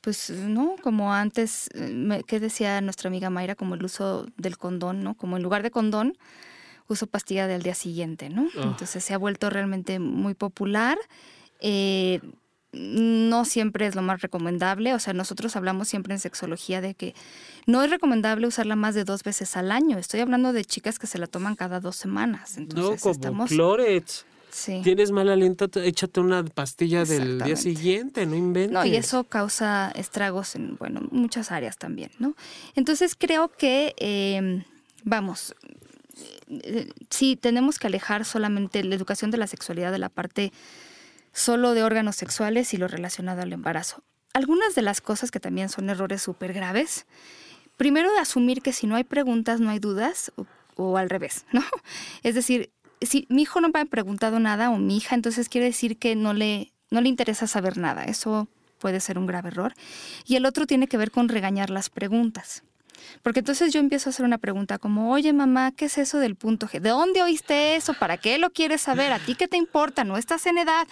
pues, 0.00 0.30
¿no? 0.30 0.76
Como 0.82 1.12
antes, 1.12 1.68
¿qué 2.26 2.40
decía 2.40 2.80
nuestra 2.80 3.08
amiga 3.08 3.30
Mayra? 3.30 3.54
Como 3.54 3.74
el 3.74 3.84
uso 3.84 4.26
del 4.36 4.56
condón, 4.58 5.02
¿no? 5.02 5.14
Como 5.14 5.36
en 5.36 5.42
lugar 5.42 5.62
de 5.62 5.70
condón, 5.70 6.16
uso 6.88 7.06
pastilla 7.06 7.46
del 7.46 7.62
día 7.62 7.74
siguiente, 7.74 8.30
¿no? 8.30 8.48
Ah. 8.56 8.62
Entonces 8.64 9.04
se 9.04 9.14
ha 9.14 9.18
vuelto 9.18 9.50
realmente 9.50 9.98
muy 9.98 10.34
popular. 10.34 10.98
Eh, 11.60 12.20
no 12.72 13.44
siempre 13.44 13.86
es 13.86 13.94
lo 13.94 14.02
más 14.02 14.22
recomendable. 14.22 14.94
O 14.94 14.98
sea, 14.98 15.12
nosotros 15.12 15.56
hablamos 15.56 15.88
siempre 15.88 16.14
en 16.14 16.20
sexología 16.20 16.80
de 16.80 16.94
que 16.94 17.14
no 17.66 17.82
es 17.82 17.90
recomendable 17.90 18.46
usarla 18.46 18.76
más 18.76 18.94
de 18.94 19.04
dos 19.04 19.22
veces 19.22 19.56
al 19.56 19.72
año. 19.72 19.98
Estoy 19.98 20.20
hablando 20.20 20.52
de 20.52 20.64
chicas 20.64 20.98
que 20.98 21.06
se 21.06 21.18
la 21.18 21.26
toman 21.26 21.56
cada 21.56 21.80
dos 21.80 21.96
semanas. 21.96 22.56
Entonces, 22.56 22.90
no, 22.90 22.96
como 23.00 23.12
estamos... 23.12 23.50
Clorets. 23.50 24.26
Sí. 24.52 24.80
Tienes 24.82 25.12
mal 25.12 25.28
aliento, 25.28 25.68
t- 25.68 25.86
échate 25.86 26.18
una 26.18 26.44
pastilla 26.44 27.04
del 27.04 27.40
día 27.40 27.54
siguiente, 27.54 28.26
no 28.26 28.34
inventes. 28.34 28.72
No, 28.72 28.84
y 28.84 28.96
eso 28.96 29.22
causa 29.22 29.92
estragos 29.94 30.56
en, 30.56 30.76
bueno, 30.76 31.02
muchas 31.12 31.52
áreas 31.52 31.78
también, 31.78 32.10
¿no? 32.18 32.34
Entonces 32.74 33.14
creo 33.16 33.52
que, 33.56 33.94
eh, 33.98 34.64
vamos, 35.04 35.54
eh, 36.48 36.90
sí, 37.10 37.36
tenemos 37.36 37.78
que 37.78 37.86
alejar 37.86 38.24
solamente 38.24 38.82
la 38.82 38.96
educación 38.96 39.30
de 39.30 39.38
la 39.38 39.46
sexualidad 39.46 39.92
de 39.92 39.98
la 39.98 40.08
parte 40.08 40.52
solo 41.32 41.74
de 41.74 41.82
órganos 41.82 42.16
sexuales 42.16 42.72
y 42.74 42.76
lo 42.76 42.88
relacionado 42.88 43.42
al 43.42 43.52
embarazo. 43.52 44.02
Algunas 44.32 44.74
de 44.74 44.82
las 44.82 45.00
cosas 45.00 45.30
que 45.30 45.40
también 45.40 45.68
son 45.68 45.90
errores 45.90 46.22
súper 46.22 46.52
graves, 46.52 47.06
primero 47.76 48.10
asumir 48.18 48.62
que 48.62 48.72
si 48.72 48.86
no 48.86 48.96
hay 48.96 49.04
preguntas 49.04 49.60
no 49.60 49.70
hay 49.70 49.78
dudas 49.78 50.32
o, 50.36 50.46
o 50.76 50.96
al 50.96 51.10
revés, 51.10 51.46
¿no? 51.52 51.62
Es 52.22 52.34
decir, 52.34 52.70
si 53.00 53.26
mi 53.28 53.42
hijo 53.42 53.60
no 53.60 53.70
me 53.70 53.80
ha 53.80 53.84
preguntado 53.84 54.38
nada 54.40 54.70
o 54.70 54.78
mi 54.78 54.96
hija, 54.96 55.14
entonces 55.14 55.48
quiere 55.48 55.66
decir 55.66 55.98
que 55.98 56.16
no 56.16 56.32
le, 56.32 56.72
no 56.90 57.00
le 57.00 57.08
interesa 57.08 57.46
saber 57.46 57.78
nada. 57.78 58.04
Eso 58.04 58.48
puede 58.78 59.00
ser 59.00 59.18
un 59.18 59.26
grave 59.26 59.48
error. 59.48 59.74
Y 60.26 60.36
el 60.36 60.46
otro 60.46 60.66
tiene 60.66 60.88
que 60.88 60.96
ver 60.96 61.10
con 61.10 61.28
regañar 61.28 61.70
las 61.70 61.90
preguntas. 61.90 62.62
Porque 63.22 63.40
entonces 63.40 63.72
yo 63.72 63.80
empiezo 63.80 64.08
a 64.08 64.10
hacer 64.10 64.24
una 64.24 64.38
pregunta 64.38 64.78
como, 64.78 65.12
oye 65.12 65.32
mamá, 65.32 65.72
¿qué 65.72 65.86
es 65.86 65.98
eso 65.98 66.18
del 66.18 66.36
punto 66.36 66.66
G? 66.66 66.80
¿De 66.80 66.90
dónde 66.90 67.22
oíste 67.22 67.76
eso? 67.76 67.94
¿Para 67.94 68.16
qué 68.16 68.38
lo 68.38 68.50
quieres 68.50 68.82
saber? 68.82 69.12
¿A 69.12 69.18
ti 69.18 69.34
qué 69.34 69.48
te 69.48 69.56
importa? 69.56 70.04
No 70.04 70.16
estás 70.16 70.46
en 70.46 70.58
edad. 70.58 70.86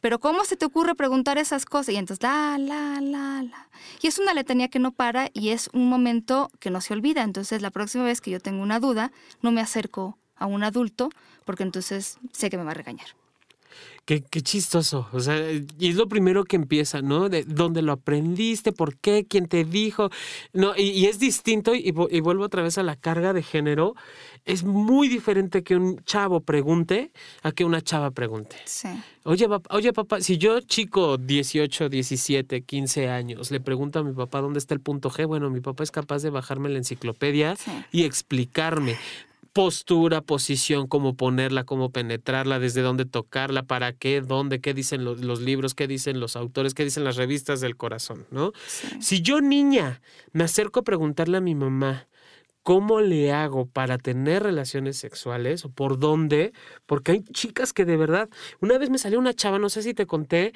Pero 0.00 0.18
¿cómo 0.18 0.44
se 0.44 0.56
te 0.56 0.66
ocurre 0.66 0.94
preguntar 0.94 1.38
esas 1.38 1.64
cosas? 1.64 1.94
Y 1.94 1.96
entonces, 1.96 2.22
la, 2.22 2.56
la, 2.58 3.00
la, 3.00 3.42
la. 3.42 3.68
Y 4.02 4.06
es 4.06 4.18
una 4.18 4.34
letanía 4.34 4.68
que 4.68 4.78
no 4.78 4.92
para 4.92 5.30
y 5.32 5.50
es 5.50 5.70
un 5.72 5.88
momento 5.88 6.50
que 6.58 6.70
no 6.70 6.80
se 6.80 6.94
olvida. 6.94 7.22
Entonces 7.22 7.62
la 7.62 7.70
próxima 7.70 8.04
vez 8.04 8.20
que 8.20 8.30
yo 8.30 8.40
tengo 8.40 8.62
una 8.62 8.80
duda, 8.80 9.12
no 9.42 9.52
me 9.52 9.60
acerco 9.60 10.18
a 10.36 10.46
un 10.46 10.62
adulto 10.62 11.10
porque 11.44 11.62
entonces 11.62 12.18
sé 12.32 12.50
que 12.50 12.58
me 12.58 12.64
va 12.64 12.72
a 12.72 12.74
regañar. 12.74 13.08
Qué, 14.08 14.22
qué 14.22 14.40
chistoso. 14.40 15.06
O 15.12 15.20
sea, 15.20 15.36
y 15.52 15.88
es 15.90 15.96
lo 15.96 16.08
primero 16.08 16.44
que 16.44 16.56
empieza, 16.56 17.02
¿no? 17.02 17.28
De 17.28 17.44
dónde 17.44 17.82
lo 17.82 17.92
aprendiste, 17.92 18.72
por 18.72 18.96
qué, 18.96 19.26
quién 19.28 19.48
te 19.48 19.64
dijo. 19.64 20.08
No, 20.54 20.72
y, 20.74 20.84
y 20.92 21.04
es 21.04 21.18
distinto, 21.18 21.74
y, 21.74 21.92
y 22.10 22.20
vuelvo 22.20 22.44
otra 22.44 22.62
vez 22.62 22.78
a 22.78 22.82
la 22.82 22.96
carga 22.96 23.34
de 23.34 23.42
género. 23.42 23.94
Es 24.46 24.64
muy 24.64 25.08
diferente 25.08 25.62
que 25.62 25.76
un 25.76 26.02
chavo 26.04 26.40
pregunte 26.40 27.12
a 27.42 27.52
que 27.52 27.66
una 27.66 27.82
chava 27.82 28.10
pregunte. 28.10 28.56
Sí. 28.64 28.88
Oye, 29.24 29.46
papá, 29.46 29.76
oye, 29.76 29.92
papá, 29.92 30.22
si 30.22 30.38
yo, 30.38 30.62
chico, 30.62 31.18
18, 31.18 31.90
17, 31.90 32.62
15 32.62 33.08
años, 33.10 33.50
le 33.50 33.60
pregunto 33.60 33.98
a 33.98 34.04
mi 34.04 34.14
papá 34.14 34.40
dónde 34.40 34.58
está 34.58 34.72
el 34.72 34.80
punto 34.80 35.10
G, 35.10 35.26
bueno, 35.26 35.50
mi 35.50 35.60
papá 35.60 35.82
es 35.84 35.90
capaz 35.90 36.22
de 36.22 36.30
bajarme 36.30 36.70
la 36.70 36.78
enciclopedia 36.78 37.56
Sí. 37.56 37.72
y 37.92 38.04
explicarme 38.04 38.96
postura, 39.58 40.20
posición, 40.20 40.86
cómo 40.86 41.16
ponerla, 41.16 41.64
cómo 41.64 41.90
penetrarla, 41.90 42.60
desde 42.60 42.80
dónde 42.80 43.06
tocarla, 43.06 43.64
para 43.64 43.92
qué, 43.92 44.20
dónde, 44.20 44.60
qué 44.60 44.72
dicen 44.72 45.04
los, 45.04 45.24
los 45.24 45.40
libros, 45.40 45.74
qué 45.74 45.88
dicen 45.88 46.20
los 46.20 46.36
autores, 46.36 46.74
qué 46.74 46.84
dicen 46.84 47.02
las 47.02 47.16
revistas 47.16 47.60
del 47.60 47.76
corazón, 47.76 48.24
¿no? 48.30 48.52
Sí. 48.68 48.86
Si 49.00 49.20
yo, 49.20 49.40
niña, 49.40 50.00
me 50.30 50.44
acerco 50.44 50.78
a 50.78 50.84
preguntarle 50.84 51.38
a 51.38 51.40
mi 51.40 51.56
mamá, 51.56 52.06
¿cómo 52.62 53.00
le 53.00 53.32
hago 53.32 53.66
para 53.66 53.98
tener 53.98 54.44
relaciones 54.44 54.96
sexuales 54.96 55.64
o 55.64 55.70
por 55.70 55.98
dónde? 55.98 56.52
Porque 56.86 57.10
hay 57.10 57.24
chicas 57.24 57.72
que 57.72 57.84
de 57.84 57.96
verdad, 57.96 58.28
una 58.60 58.78
vez 58.78 58.90
me 58.90 58.98
salió 58.98 59.18
una 59.18 59.34
chava, 59.34 59.58
no 59.58 59.70
sé 59.70 59.82
si 59.82 59.92
te 59.92 60.06
conté, 60.06 60.52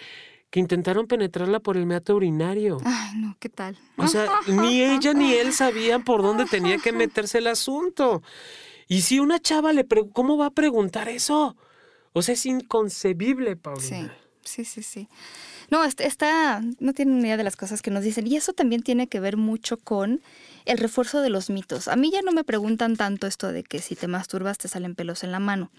que 0.50 0.61
intentaron 0.61 1.09
penetrarla 1.09 1.59
por 1.59 1.76
el 1.76 1.87
meato 1.87 2.14
urinario. 2.14 2.78
Ay, 2.85 3.16
no, 3.16 3.37
¿qué 3.40 3.49
tal? 3.49 3.76
O 3.97 4.06
sea, 4.06 4.28
ni 4.47 4.80
ella 4.80 5.12
ni 5.12 5.32
él 5.32 5.52
sabían 5.52 6.04
por 6.04 6.23
dónde 6.23 6.44
tenía 6.44 6.78
que 6.78 6.92
meterse 6.92 7.38
el 7.38 7.49
asunto. 7.49 8.23
Y 8.92 9.00
si 9.00 9.20
una 9.20 9.40
chava 9.40 9.72
le 9.72 9.84
pregunta, 9.84 10.12
¿cómo 10.14 10.37
va 10.37 10.46
a 10.46 10.50
preguntar 10.50 11.08
eso? 11.08 11.56
O 12.12 12.20
sea, 12.20 12.34
es 12.34 12.44
inconcebible, 12.44 13.52
Sí, 13.54 13.61
Paulina. 13.62 14.14
sí, 14.44 14.64
sí, 14.66 14.82
sí. 14.82 15.08
No, 15.70 15.82
est- 15.82 16.02
está, 16.02 16.61
no 16.78 16.92
tienen 16.92 17.20
ni 17.20 17.25
idea 17.25 17.38
de 17.38 17.44
las 17.44 17.56
cosas 17.56 17.80
que 17.80 17.90
nos 17.90 18.04
dicen. 18.04 18.26
Y 18.26 18.37
eso 18.37 18.52
también 18.52 18.82
tiene 18.82 19.06
que 19.06 19.18
ver 19.18 19.38
mucho 19.38 19.78
con 19.78 20.20
el 20.66 20.76
refuerzo 20.76 21.22
de 21.22 21.30
los 21.30 21.49
mitos. 21.49 21.88
A 21.88 21.96
mí 21.96 22.11
ya 22.12 22.20
no 22.20 22.32
me 22.32 22.44
preguntan 22.44 22.96
tanto 22.96 23.26
esto 23.26 23.50
de 23.50 23.62
que 23.64 23.80
si 23.80 23.96
te 23.96 24.08
masturbas 24.08 24.58
te 24.58 24.68
salen 24.68 24.94
pelos 24.94 25.25
en 25.25 25.32
la 25.32 25.38
mano. 25.38 25.70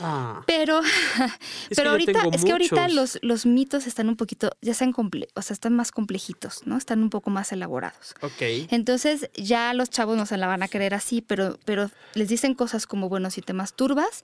Ah, 0.00 0.42
Pero, 0.46 0.80
que 1.68 1.74
pero 1.76 1.90
ahorita, 1.90 2.22
es 2.32 2.44
que 2.44 2.52
ahorita 2.52 2.88
los, 2.88 3.18
los 3.22 3.46
mitos 3.46 3.86
están 3.86 4.08
un 4.08 4.16
poquito, 4.16 4.50
ya 4.60 4.72
están 4.72 4.92
comple 4.92 5.28
o 5.34 5.42
sea, 5.42 5.54
están 5.54 5.74
más 5.74 5.92
complejitos, 5.92 6.66
¿no? 6.66 6.76
Están 6.76 7.02
un 7.02 7.10
poco 7.10 7.30
más 7.30 7.52
elaborados. 7.52 8.14
ok. 8.20 8.42
Entonces 8.70 9.30
ya 9.34 9.72
los 9.74 9.90
chavos 9.90 10.16
no 10.16 10.26
se 10.26 10.36
la 10.36 10.46
van 10.46 10.62
a 10.62 10.68
creer 10.68 10.94
así, 10.94 11.22
pero, 11.22 11.58
pero 11.64 11.90
les 12.14 12.28
dicen 12.28 12.54
cosas 12.54 12.86
como, 12.86 13.08
bueno, 13.08 13.30
si 13.30 13.40
te 13.40 13.52
masturbas, 13.52 14.22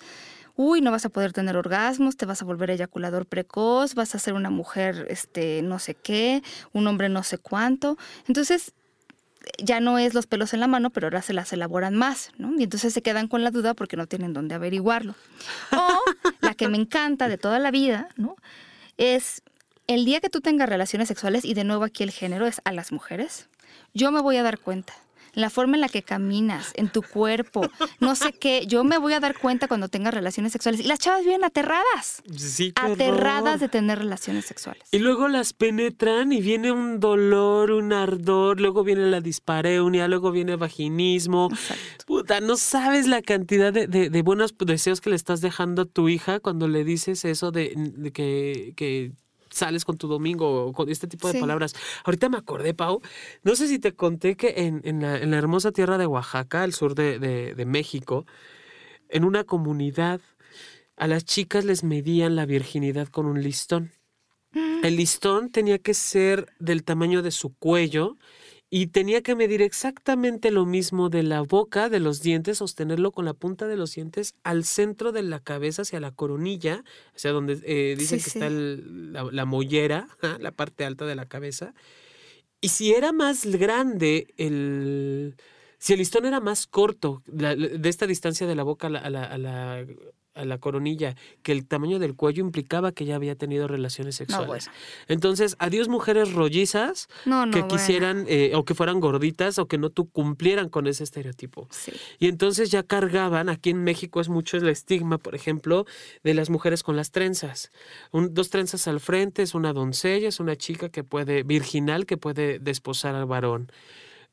uy, 0.56 0.80
no 0.80 0.90
vas 0.90 1.04
a 1.06 1.08
poder 1.08 1.32
tener 1.32 1.56
orgasmos, 1.56 2.16
te 2.16 2.26
vas 2.26 2.42
a 2.42 2.44
volver 2.44 2.70
eyaculador 2.70 3.26
precoz, 3.26 3.94
vas 3.94 4.14
a 4.14 4.18
ser 4.18 4.34
una 4.34 4.50
mujer, 4.50 5.06
este, 5.08 5.62
no 5.62 5.78
sé 5.78 5.94
qué, 5.94 6.42
un 6.72 6.86
hombre 6.86 7.08
no 7.08 7.22
sé 7.22 7.38
cuánto. 7.38 7.96
Entonces 8.26 8.72
ya 9.58 9.80
no 9.80 9.98
es 9.98 10.14
los 10.14 10.26
pelos 10.26 10.52
en 10.54 10.60
la 10.60 10.66
mano, 10.66 10.90
pero 10.90 11.06
ahora 11.06 11.22
se 11.22 11.32
las 11.32 11.52
elaboran 11.52 11.94
más, 11.94 12.30
¿no? 12.38 12.52
Y 12.58 12.64
entonces 12.64 12.92
se 12.92 13.02
quedan 13.02 13.28
con 13.28 13.42
la 13.42 13.50
duda 13.50 13.74
porque 13.74 13.96
no 13.96 14.06
tienen 14.06 14.32
dónde 14.32 14.54
averiguarlo. 14.54 15.14
O 15.72 15.98
la 16.40 16.54
que 16.54 16.68
me 16.68 16.76
encanta 16.76 17.28
de 17.28 17.38
toda 17.38 17.58
la 17.58 17.70
vida, 17.70 18.08
¿no? 18.16 18.36
Es 18.96 19.42
el 19.86 20.04
día 20.04 20.20
que 20.20 20.30
tú 20.30 20.40
tengas 20.40 20.68
relaciones 20.68 21.08
sexuales, 21.08 21.44
y 21.44 21.54
de 21.54 21.64
nuevo 21.64 21.84
aquí 21.84 22.02
el 22.02 22.10
género 22.10 22.46
es 22.46 22.60
a 22.64 22.72
las 22.72 22.92
mujeres, 22.92 23.48
yo 23.92 24.12
me 24.12 24.20
voy 24.20 24.36
a 24.36 24.42
dar 24.42 24.58
cuenta. 24.58 24.94
La 25.34 25.50
forma 25.50 25.76
en 25.76 25.80
la 25.82 25.88
que 25.88 26.02
caminas, 26.02 26.72
en 26.74 26.88
tu 26.90 27.02
cuerpo, 27.02 27.62
no 28.00 28.14
sé 28.14 28.32
qué, 28.32 28.66
yo 28.66 28.84
me 28.84 28.98
voy 28.98 29.12
a 29.12 29.20
dar 29.20 29.38
cuenta 29.38 29.68
cuando 29.68 29.88
tengas 29.88 30.12
relaciones 30.14 30.52
sexuales. 30.52 30.80
Y 30.80 30.84
las 30.84 30.98
chavas 30.98 31.24
viven 31.24 31.44
aterradas, 31.44 32.22
Sí, 32.36 32.72
aterradas 32.76 33.60
de 33.60 33.68
tener 33.68 33.98
relaciones 33.98 34.44
sexuales. 34.46 34.82
Y 34.90 34.98
luego 34.98 35.28
las 35.28 35.52
penetran 35.52 36.32
y 36.32 36.40
viene 36.40 36.72
un 36.72 37.00
dolor, 37.00 37.70
un 37.70 37.92
ardor, 37.92 38.60
luego 38.60 38.84
viene 38.84 39.06
la 39.10 39.20
dispareunia, 39.20 40.08
luego 40.08 40.30
viene 40.32 40.56
vaginismo. 40.56 41.48
Exacto. 41.50 42.04
Puta, 42.06 42.40
no 42.40 42.56
sabes 42.56 43.06
la 43.06 43.22
cantidad 43.22 43.72
de, 43.72 43.86
de- 43.86 44.10
de 44.10 44.22
buenos 44.22 44.54
deseos 44.58 45.00
que 45.00 45.10
le 45.10 45.16
estás 45.16 45.40
dejando 45.40 45.82
a 45.82 45.86
tu 45.86 46.08
hija 46.08 46.40
cuando 46.40 46.68
le 46.68 46.84
dices 46.84 47.24
eso 47.24 47.50
de, 47.52 47.72
de 47.76 48.12
que, 48.12 48.72
que 48.76 49.12
sales 49.50 49.84
con 49.84 49.96
tu 49.98 50.08
domingo 50.08 50.66
o 50.66 50.72
con 50.72 50.88
este 50.88 51.06
tipo 51.06 51.26
de 51.28 51.34
Sí. 51.34 51.40
palabras. 51.40 51.74
Ahorita 52.04 52.28
me 52.28 52.36
acordé, 52.38 52.74
Pau, 52.74 53.00
no 53.42 53.56
sé 53.56 53.68
si 53.68 53.78
te 53.78 53.92
conté 53.94 54.36
que 54.36 54.54
en, 54.56 54.80
en 54.84 55.02
la, 55.02 55.18
en 55.18 55.30
la 55.30 55.36
hermosa 55.38 55.72
tierra 55.72 55.98
de 55.98 56.06
Oaxaca, 56.06 56.62
al 56.62 56.72
sur 56.72 56.94
de, 56.94 57.18
de- 57.18 57.54
de 57.54 57.64
México, 57.66 58.26
en 59.08 59.24
una 59.24 59.44
comunidad, 59.44 60.20
a 60.96 61.06
las 61.06 61.24
chicas 61.24 61.64
les 61.64 61.82
medían 61.82 62.36
la 62.36 62.46
virginidad 62.46 63.08
con 63.08 63.26
un 63.26 63.42
listón. 63.42 63.90
El 64.82 64.96
listón 64.96 65.50
tenía 65.50 65.78
que 65.78 65.94
ser 65.94 66.46
del 66.58 66.82
tamaño 66.84 67.22
de 67.22 67.30
su 67.30 67.54
cuello 67.54 68.16
y 68.70 68.86
tenía 68.88 69.20
que 69.22 69.34
medir 69.34 69.62
exactamente 69.62 70.50
lo 70.52 70.64
mismo 70.64 71.08
de 71.10 71.24
la 71.24 71.42
boca, 71.42 71.88
de 71.88 71.98
los 72.00 72.22
dientes, 72.22 72.58
sostenerlo 72.58 73.10
con 73.10 73.24
la 73.24 73.34
punta 73.34 73.66
de 73.66 73.76
los 73.76 73.94
dientes 73.94 74.34
al 74.44 74.64
centro 74.64 75.10
de 75.10 75.22
la 75.22 75.40
cabeza, 75.40 75.82
hacia 75.82 75.98
la 76.00 76.12
coronilla, 76.12 76.84
hacia 77.16 77.32
donde 77.32 77.58
eh, 77.64 77.96
dicen 77.98 78.20
Sí, 78.20 78.24
que 78.24 78.30
sí. 78.30 78.38
está 78.38 78.46
el- 78.46 79.12
la, 79.12 79.24
la 79.24 79.44
mollera, 79.44 80.06
la 80.40 80.52
parte 80.52 80.84
alta 80.84 81.04
de 81.06 81.16
la 81.16 81.26
cabeza. 81.26 81.74
Y 82.60 82.68
si 82.68 82.92
era 82.92 83.12
más 83.12 83.44
grande 83.46 84.28
el... 84.36 85.34
Si 85.78 85.94
el 85.94 85.98
listón 86.00 86.26
era 86.26 86.40
más 86.40 86.66
corto, 86.66 87.22
la- 87.26 87.56
la- 87.56 87.68
de 87.68 87.88
esta 87.88 88.06
distancia 88.06 88.46
de 88.46 88.54
la 88.54 88.62
boca 88.62 88.86
a 88.88 88.90
la, 88.90 88.98
a 89.00 89.10
la- 89.10 89.24
a 89.24 89.38
la- 89.38 89.86
a 90.40 90.44
la 90.44 90.58
coronilla, 90.58 91.14
que 91.42 91.52
el 91.52 91.66
tamaño 91.66 91.98
del 91.98 92.14
cuello 92.14 92.44
implicaba 92.44 92.92
que 92.92 93.04
ya 93.04 93.16
había 93.16 93.34
tenido 93.36 93.68
relaciones 93.68 94.16
sexuales. 94.16 94.46
bueno. 94.66 94.78
Entonces, 95.08 95.56
adiós 95.58 95.88
mujeres 95.88 96.32
rollizas 96.32 97.08
No, 97.26 97.46
no, 97.46 97.52
que 97.52 97.60
bueno. 97.60 97.76
quisieran 97.76 98.24
eh, 98.28 98.52
o 98.54 98.64
que 98.64 98.74
fueran 98.74 99.00
gorditas 99.00 99.58
o 99.58 99.66
que 99.66 99.78
no 99.78 99.90
tu- 99.90 100.08
cumplieran 100.10 100.68
con 100.68 100.86
ese 100.86 101.04
estereotipo. 101.04 101.68
Sí. 101.70 101.92
Y 102.18 102.28
entonces 102.28 102.70
ya 102.70 102.82
cargaban, 102.82 103.48
aquí 103.48 103.70
en 103.70 103.84
México 103.84 104.20
es 104.20 104.28
mucho 104.28 104.56
el 104.56 104.68
estigma, 104.68 105.18
por 105.18 105.34
ejemplo, 105.34 105.84
de 106.24 106.34
las 106.34 106.50
mujeres 106.50 106.82
con 106.82 106.96
las 106.96 107.10
trenzas. 107.10 107.70
Un- 108.12 108.34
dos 108.34 108.50
trenzas 108.50 108.88
al 108.88 109.00
frente 109.00 109.42
es 109.42 109.54
una 109.54 109.72
doncella, 109.72 110.28
es 110.28 110.40
una 110.40 110.56
chica 110.56 110.88
que 110.88 111.04
puede, 111.04 111.42
virginal, 111.42 112.06
que 112.06 112.16
puede 112.16 112.58
desposar 112.58 113.14
al 113.14 113.26
varón. 113.26 113.70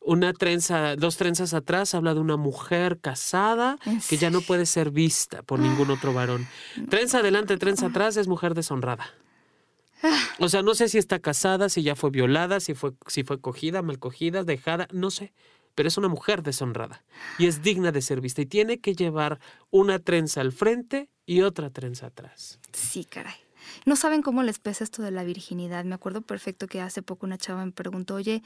Una 0.07 0.31
trenza, 0.31 0.95
dos 0.95 1.17
trenzas 1.17 1.53
atrás 1.53 1.93
habla 1.93 2.13
de 2.13 2.21
una 2.21 2.37
mujer 2.37 2.97
casada 3.01 3.77
¿En 3.85 3.99
que 3.99 4.15
ya 4.15 4.29
no 4.29 4.39
puede 4.39 4.65
ser 4.65 4.89
vista 4.89 5.43
por 5.43 5.59
ningún 5.59 5.91
otro 5.91 6.13
varón. 6.13 6.47
Trenza 6.89 7.19
adelante, 7.19 7.57
trenza 7.57 7.87
atrás 7.87 8.15
es 8.15 8.29
mujer 8.29 8.53
deshonrada. 8.53 9.13
O 10.39 10.47
sea, 10.47 10.61
no 10.61 10.75
sé 10.75 10.87
si 10.87 10.97
está 10.97 11.19
casada, 11.19 11.67
si 11.67 11.83
ya 11.83 11.97
fue 11.97 12.09
violada, 12.09 12.61
si 12.61 12.73
fue, 12.73 12.93
si 13.07 13.25
fue 13.25 13.41
cogida, 13.41 13.81
mal 13.81 13.99
cogida, 13.99 14.45
dejada, 14.45 14.87
no 14.93 15.11
sé. 15.11 15.33
Pero 15.75 15.89
es 15.89 15.97
una 15.97 16.07
mujer 16.07 16.41
deshonrada 16.41 17.03
y 17.37 17.47
es 17.47 17.61
digna 17.61 17.91
de 17.91 18.01
ser 18.01 18.21
vista 18.21 18.41
y 18.41 18.45
tiene 18.45 18.79
que 18.79 18.95
llevar 18.95 19.41
una 19.71 19.99
trenza 19.99 20.39
al 20.39 20.53
frente 20.53 21.09
y 21.25 21.41
otra 21.41 21.69
trenza 21.69 22.05
atrás. 22.05 22.59
Sí, 22.71 23.03
caray. 23.03 23.35
No 23.85 23.95
saben 23.95 24.21
cómo 24.21 24.43
les 24.43 24.59
pesa 24.59 24.83
esto 24.83 25.01
de 25.01 25.11
la 25.11 25.23
virginidad. 25.23 25.85
Me 25.85 25.95
acuerdo 25.95 26.21
perfecto 26.21 26.67
que 26.67 26.81
hace 26.81 27.01
poco 27.01 27.25
una 27.25 27.37
chava 27.37 27.65
me 27.65 27.71
preguntó, 27.71 28.15
oye, 28.15 28.43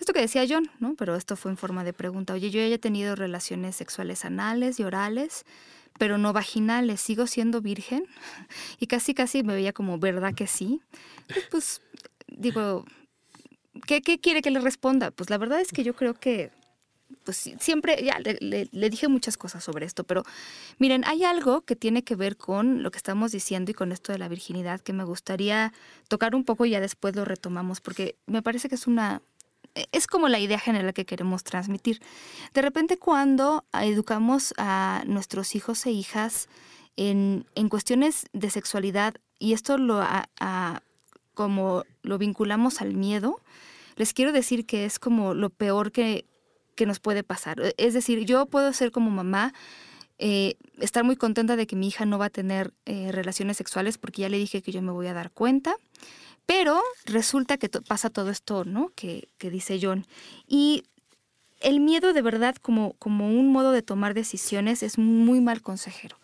esto 0.00 0.12
que 0.12 0.20
decía 0.20 0.44
John, 0.48 0.70
¿no? 0.78 0.94
Pero 0.94 1.16
esto 1.16 1.36
fue 1.36 1.50
en 1.50 1.56
forma 1.56 1.84
de 1.84 1.92
pregunta. 1.92 2.34
Oye, 2.34 2.50
yo 2.50 2.60
ya 2.60 2.66
he 2.66 2.78
tenido 2.78 3.16
relaciones 3.16 3.76
sexuales 3.76 4.24
anales 4.24 4.78
y 4.78 4.84
orales, 4.84 5.44
pero 5.98 6.18
no 6.18 6.32
vaginales. 6.32 7.00
Sigo 7.00 7.26
siendo 7.26 7.60
virgen 7.60 8.04
y 8.78 8.86
casi, 8.86 9.14
casi 9.14 9.42
me 9.42 9.54
veía 9.54 9.72
como, 9.72 9.98
¿verdad 9.98 10.34
que 10.34 10.46
sí? 10.46 10.80
pues 11.50 11.82
digo, 12.28 12.84
¿qué, 13.86 14.02
¿qué 14.02 14.18
quiere 14.18 14.42
que 14.42 14.50
le 14.50 14.60
responda? 14.60 15.10
Pues 15.10 15.30
la 15.30 15.38
verdad 15.38 15.60
es 15.60 15.72
que 15.72 15.82
yo 15.82 15.94
creo 15.94 16.14
que 16.14 16.50
pues 17.24 17.50
siempre, 17.58 18.02
ya 18.04 18.18
le, 18.20 18.68
le, 18.70 18.90
dije 18.90 19.08
muchas 19.08 19.36
cosas 19.36 19.62
sobre 19.62 19.84
esto, 19.84 20.04
pero 20.04 20.22
miren, 20.78 21.04
hay 21.04 21.24
algo 21.24 21.62
que 21.62 21.76
tiene 21.76 22.04
que 22.04 22.14
ver 22.14 22.36
con 22.36 22.82
lo 22.82 22.90
que 22.90 22.98
estamos 22.98 23.32
diciendo 23.32 23.70
y 23.70 23.74
con 23.74 23.92
esto 23.92 24.12
de 24.12 24.18
la 24.18 24.28
virginidad 24.28 24.80
que 24.80 24.92
me 24.92 25.04
gustaría 25.04 25.72
tocar 26.08 26.34
un 26.34 26.44
poco 26.44 26.66
y 26.66 26.70
ya 26.70 26.80
después 26.80 27.16
lo 27.16 27.24
retomamos, 27.24 27.80
porque 27.80 28.16
me 28.26 28.42
parece 28.42 28.68
que 28.68 28.76
es 28.76 28.86
una, 28.86 29.22
es 29.92 30.06
como 30.06 30.28
la 30.28 30.38
idea 30.38 30.58
general 30.58 30.94
que 30.94 31.04
queremos 31.04 31.44
transmitir. 31.44 32.00
De 32.54 32.62
repente 32.62 32.96
cuando 32.96 33.64
educamos 33.72 34.54
a 34.56 35.02
nuestros 35.06 35.54
hijos 35.54 35.84
e 35.86 35.90
hijas 35.90 36.48
en, 36.96 37.46
en 37.54 37.68
cuestiones 37.68 38.26
de 38.32 38.50
sexualidad, 38.50 39.14
y 39.38 39.52
esto 39.52 39.78
lo 39.78 40.02
como 41.34 41.84
lo 42.02 42.18
vinculamos 42.18 42.80
al 42.80 42.94
miedo, 42.94 43.40
les 43.96 44.14
quiero 44.14 44.32
decir 44.32 44.64
que 44.64 44.86
es 44.86 44.98
como 44.98 45.34
lo 45.34 45.50
peor 45.50 45.92
que, 45.92 46.24
que 46.76 46.86
nos 46.86 47.00
puede 47.00 47.24
pasar. 47.24 47.60
E, 47.60 47.74
es 47.78 47.94
decir, 47.94 48.24
yo 48.24 48.46
puedo 48.46 48.72
ser 48.72 48.92
como 48.92 49.10
mamá, 49.10 49.52
eh, 50.18 50.56
estar 50.78 51.02
muy 51.02 51.16
contenta 51.16 51.56
de 51.56 51.66
que 51.66 51.76
mi 51.76 51.88
hija 51.88 52.06
no 52.06 52.18
va 52.18 52.26
a 52.26 52.30
tener 52.30 52.72
eh, 52.86 53.10
relaciones 53.12 53.56
sexuales 53.56 53.98
porque 53.98 54.22
ya 54.22 54.28
le 54.28 54.38
dije 54.38 54.62
que 54.62 54.72
yo 54.72 54.80
me 54.80 54.92
voy 54.92 55.08
a 55.08 55.14
dar 55.14 55.30
cuenta, 55.30 55.76
pero 56.46 56.80
resulta 57.04 57.58
que 57.58 57.68
pasa 57.68 58.08
todo 58.08 58.30
esto, 58.30 58.64
¿no? 58.64 58.92
Que, 58.94 59.28
que, 59.36 59.50
dice 59.50 59.78
John. 59.82 60.06
Y 60.46 60.84
el 61.60 61.80
miedo 61.80 62.12
de 62.12 62.22
verdad 62.22 62.54
como, 62.56 62.92
como 62.94 63.28
un 63.28 63.50
modo 63.50 63.72
de 63.72 63.82
tomar 63.82 64.14
decisiones 64.14 64.82
es 64.82 64.96
muy 64.96 65.40
mal 65.40 65.60
consejero. 65.60 66.16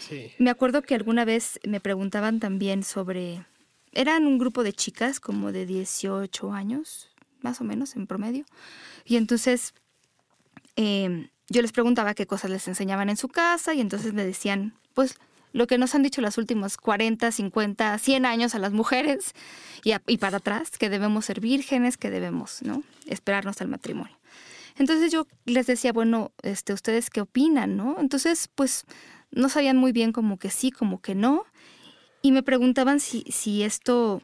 Sí. 0.00 0.32
Me 0.38 0.50
acuerdo 0.50 0.82
que 0.82 0.94
alguna 0.94 1.24
vez 1.24 1.60
me 1.66 1.80
preguntaban 1.80 2.40
también 2.40 2.82
sobre, 2.82 3.44
eran 3.92 4.26
un 4.26 4.38
grupo 4.38 4.62
de 4.62 4.72
chicas 4.72 5.20
como 5.20 5.52
de 5.52 5.64
18 5.64 6.52
años, 6.52 7.10
más 7.40 7.60
o 7.60 7.64
menos 7.64 7.94
en 7.94 8.06
promedio, 8.06 8.44
y 9.04 9.16
entonces 9.16 9.74
Em, 10.80 11.28
yo 11.48 11.60
les 11.60 11.72
preguntaba 11.72 12.14
qué 12.14 12.28
cosas 12.28 12.52
les 12.52 12.68
enseñaban 12.68 13.10
en 13.10 13.16
su 13.16 13.26
casa 13.26 13.74
y 13.74 13.80
entonces 13.80 14.12
me 14.12 14.24
decían, 14.24 14.74
pues 14.94 15.18
lo 15.52 15.66
que 15.66 15.76
nos 15.76 15.96
han 15.96 16.04
dicho 16.04 16.20
los 16.20 16.38
últimos 16.38 16.76
40, 16.76 17.32
50, 17.32 17.98
100 17.98 18.24
años 18.24 18.54
a 18.54 18.60
las 18.60 18.72
mujeres 18.72 19.32
y, 19.82 20.18
para 20.18 20.36
atrás, 20.36 20.78
que 20.78 20.88
debemos 20.88 21.24
ser 21.24 21.40
vírgenes, 21.40 21.96
que 21.96 22.10
debemos 22.10 22.62
¿no? 22.62 22.84
esperarnos 23.06 23.60
al 23.60 23.66
matrimonio. 23.66 24.16
Entonces 24.76 25.10
yo 25.10 25.26
les 25.46 25.66
decía, 25.66 25.92
bueno, 25.92 26.30
este, 26.44 26.72
¿ustedes 26.72 27.10
qué 27.10 27.22
opinan? 27.22 27.76
¿no? 27.76 27.96
Entonces, 27.98 28.48
pues 28.54 28.84
no 29.32 29.48
sabían 29.48 29.76
muy 29.76 29.90
bien 29.90 30.12
como 30.12 30.38
que 30.38 30.50
sí, 30.50 30.70
como 30.70 31.00
que 31.00 31.16
no. 31.16 31.44
Y 32.22 32.30
me 32.30 32.44
preguntaban 32.44 33.00
si, 33.00 33.24
si 33.32 33.64
esto, 33.64 34.22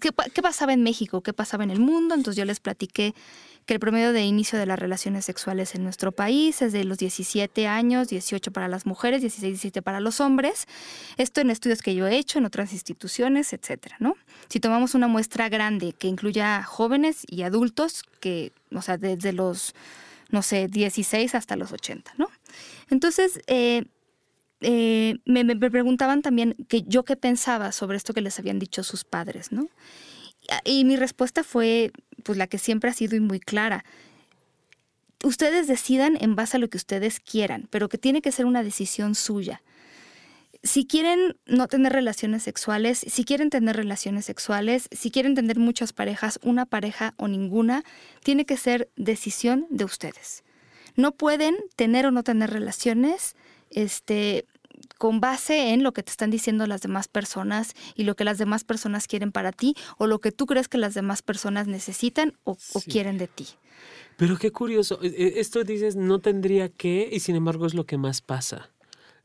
¿qué, 0.00 0.10
¿qué 0.32 0.42
pasaba 0.42 0.72
en 0.72 0.82
México? 0.82 1.22
¿Qué 1.22 1.32
pasaba 1.32 1.64
en 1.64 1.70
el 1.70 1.80
mundo? 1.80 2.14
Entonces 2.14 2.36
yo 2.36 2.44
les 2.44 2.60
platiqué 2.60 3.14
que 3.66 3.74
el 3.74 3.80
promedio 3.80 4.12
de 4.12 4.24
inicio 4.24 4.58
de 4.58 4.66
las 4.66 4.78
relaciones 4.78 5.24
sexuales 5.24 5.74
en 5.74 5.84
nuestro 5.84 6.10
país 6.12 6.62
es 6.62 6.72
de 6.72 6.84
los 6.84 6.98
17 6.98 7.68
años, 7.68 8.08
18 8.08 8.50
para 8.50 8.68
las 8.68 8.86
mujeres, 8.86 9.20
16, 9.20 9.52
17 9.52 9.82
para 9.82 10.00
los 10.00 10.20
hombres. 10.20 10.66
Esto 11.16 11.40
en 11.40 11.50
estudios 11.50 11.82
que 11.82 11.94
yo 11.94 12.06
he 12.06 12.16
hecho 12.16 12.38
en 12.38 12.44
otras 12.44 12.72
instituciones, 12.72 13.52
etcétera, 13.52 13.96
¿no? 14.00 14.16
Si 14.48 14.58
tomamos 14.58 14.94
una 14.94 15.06
muestra 15.06 15.48
grande 15.48 15.92
que 15.92 16.08
incluya 16.08 16.62
jóvenes 16.64 17.24
y 17.28 17.42
adultos, 17.42 18.02
que, 18.20 18.52
o 18.74 18.82
sea, 18.82 18.98
desde 18.98 19.32
los, 19.32 19.74
no 20.30 20.42
sé, 20.42 20.66
16 20.66 21.34
hasta 21.34 21.54
los 21.56 21.72
80, 21.72 22.14
¿no? 22.18 22.28
Entonces, 22.90 23.40
eh, 23.46 23.84
eh, 24.62 25.18
me, 25.24 25.44
me, 25.44 25.56
preguntaban 25.56 26.22
también 26.22 26.54
que 26.68 26.82
yo 26.82 27.04
qué 27.04 27.16
pensaba 27.16 27.72
sobre 27.72 27.96
esto 27.96 28.14
que 28.14 28.20
les 28.20 28.38
habían 28.38 28.58
dicho 28.58 28.82
sus 28.82 29.04
padres, 29.04 29.52
¿no? 29.52 29.68
Y 30.64 30.84
mi 30.84 30.96
respuesta 30.96 31.44
fue 31.44 31.92
pues 32.24 32.38
la 32.38 32.46
que 32.46 32.58
siempre 32.58 32.90
ha 32.90 32.94
sido 32.94 33.16
y 33.16 33.20
muy 33.20 33.40
clara. 33.40 33.84
Ustedes 35.24 35.68
decidan 35.68 36.16
en 36.20 36.34
base 36.34 36.56
a 36.56 36.60
lo 36.60 36.68
que 36.68 36.76
ustedes 36.76 37.20
quieran, 37.20 37.68
pero 37.70 37.88
que 37.88 37.98
tiene 37.98 38.22
que 38.22 38.32
ser 38.32 38.46
una 38.46 38.62
decisión 38.62 39.14
suya. 39.14 39.62
Si 40.64 40.86
quieren 40.86 41.36
no 41.46 41.66
tener 41.68 41.92
relaciones 41.92 42.44
sexuales, 42.44 43.04
si 43.08 43.24
quieren 43.24 43.50
tener 43.50 43.76
relaciones 43.76 44.24
sexuales, 44.24 44.88
si 44.92 45.10
quieren 45.10 45.34
tener 45.34 45.58
muchas 45.58 45.92
parejas, 45.92 46.38
una 46.42 46.66
pareja 46.66 47.14
o 47.16 47.26
ninguna, 47.28 47.84
tiene 48.22 48.44
que 48.44 48.56
ser 48.56 48.88
decisión 48.96 49.66
de 49.70 49.84
ustedes. 49.84 50.44
No 50.94 51.12
pueden 51.12 51.56
tener 51.74 52.06
o 52.06 52.10
no 52.10 52.22
tener 52.22 52.50
relaciones 52.50 53.34
este, 53.70 54.46
con 55.02 55.20
base 55.20 55.72
en 55.72 55.82
lo 55.82 55.90
que 55.90 56.04
te 56.04 56.12
están 56.12 56.30
diciendo 56.30 56.64
las 56.68 56.80
demás 56.80 57.08
personas 57.08 57.72
y 57.96 58.04
lo 58.04 58.14
que 58.14 58.22
las 58.22 58.38
demás 58.38 58.62
personas 58.62 59.08
quieren 59.08 59.32
para 59.32 59.50
ti 59.50 59.74
o 59.98 60.06
lo 60.06 60.20
que 60.20 60.30
tú 60.30 60.46
crees 60.46 60.68
que 60.68 60.78
las 60.78 60.94
demás 60.94 61.22
personas 61.22 61.66
necesitan 61.66 62.34
o, 62.44 62.56
quieren 62.88 63.18
de 63.18 63.26
ti. 63.26 63.48
Pero 64.16 64.36
qué 64.36 64.52
curioso, 64.52 65.00
e, 65.02 65.08
e, 65.08 65.40
esto 65.40 65.64
dices 65.64 65.96
no 65.96 66.20
tendría 66.20 66.68
que 66.68 67.08
y 67.10 67.18
sin 67.18 67.34
embargo 67.34 67.66
es 67.66 67.74
lo 67.74 67.84
que 67.84 67.98
más 67.98 68.20
pasa. 68.20 68.70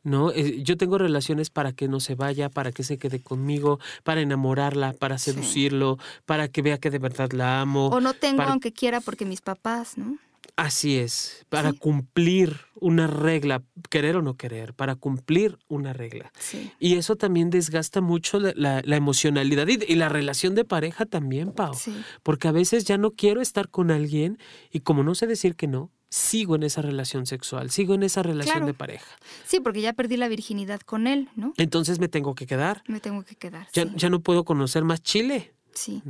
¿no? 0.01 0.31
Eh, 0.31 0.63
yo 0.63 0.77
tengo 0.77 0.97
relaciones 0.97 1.51
para 1.51 1.73
que 1.73 1.87
no 1.87 1.99
se 1.99 2.15
vaya, 2.15 2.49
para 2.49 2.71
que 2.71 2.81
se 2.81 2.97
quede 2.97 3.21
conmigo, 3.21 3.79
para 4.03 4.21
enamorarla, 4.21 4.93
para 4.93 5.19
seducirlo, 5.19 5.99
para 6.25 6.47
que 6.47 6.63
vea 6.63 6.79
que 6.79 6.89
de 6.89 6.97
verdad 6.97 7.33
la 7.33 7.61
amo. 7.61 7.89
O 7.89 8.01
no 8.01 8.15
tengo 8.15 8.41
aunque 8.41 8.71
quiera 8.73 8.99
porque 8.99 9.25
mis 9.25 9.41
papás, 9.41 9.95
¿no? 9.95 10.17
Así 10.57 10.97
es, 10.97 11.45
para 11.49 11.71
cumplir 11.71 12.57
una 12.73 13.05
regla, 13.05 13.61
querer 13.91 14.15
o 14.15 14.23
no 14.23 14.37
querer, 14.37 14.73
para 14.73 14.95
cumplir 14.95 15.59
una 15.67 15.93
regla. 15.93 16.31
Y 16.79 16.95
eso 16.95 17.15
también 17.15 17.51
desgasta 17.51 18.01
mucho 18.01 18.39
la, 18.39 18.79
emocionalidad 18.79 19.67
y, 19.67 19.95
la 19.95 20.09
relación 20.09 20.55
de 20.55 20.65
pareja 20.65 21.05
también, 21.05 21.51
Pau. 21.51 21.75
Porque 22.23 22.47
a 22.47 22.51
veces 22.51 22.85
ya 22.85 22.97
no 22.97 23.11
quiero 23.11 23.39
estar 23.39 23.69
con 23.69 23.91
alguien 23.91 24.39
y 24.71 24.79
como 24.79 25.03
no 25.03 25.13
sé 25.13 25.27
decir 25.27 25.55
que 25.55 25.67
no, 25.67 25.91
sigo 26.09 26.55
en 26.55 26.63
esa 26.63 26.81
relación 26.81 27.27
sexual, 27.27 27.69
sigo 27.69 27.93
en 27.93 28.01
esa 28.01 28.23
relación 28.23 28.65
de 28.65 28.73
pareja. 28.73 29.15
Sí, 29.45 29.59
porque 29.59 29.81
ya 29.81 29.93
perdí 29.93 30.17
la 30.17 30.27
virginidad 30.27 30.79
con 30.79 31.05
él, 31.05 31.29
¿no? 31.35 31.53
Entonces 31.57 31.99
me 31.99 32.07
tengo 32.07 32.33
que 32.33 32.47
quedar. 32.47 32.81
Me 32.87 32.99
tengo 32.99 33.23
que 33.23 33.35
quedar. 33.35 33.67
Ya, 33.73 33.85
ya 33.95 34.09
no 34.09 34.21
puedo 34.21 34.43
conocer 34.43 34.83
más 34.83 35.03
Chile. 35.03 35.53
Sí, 35.77 36.01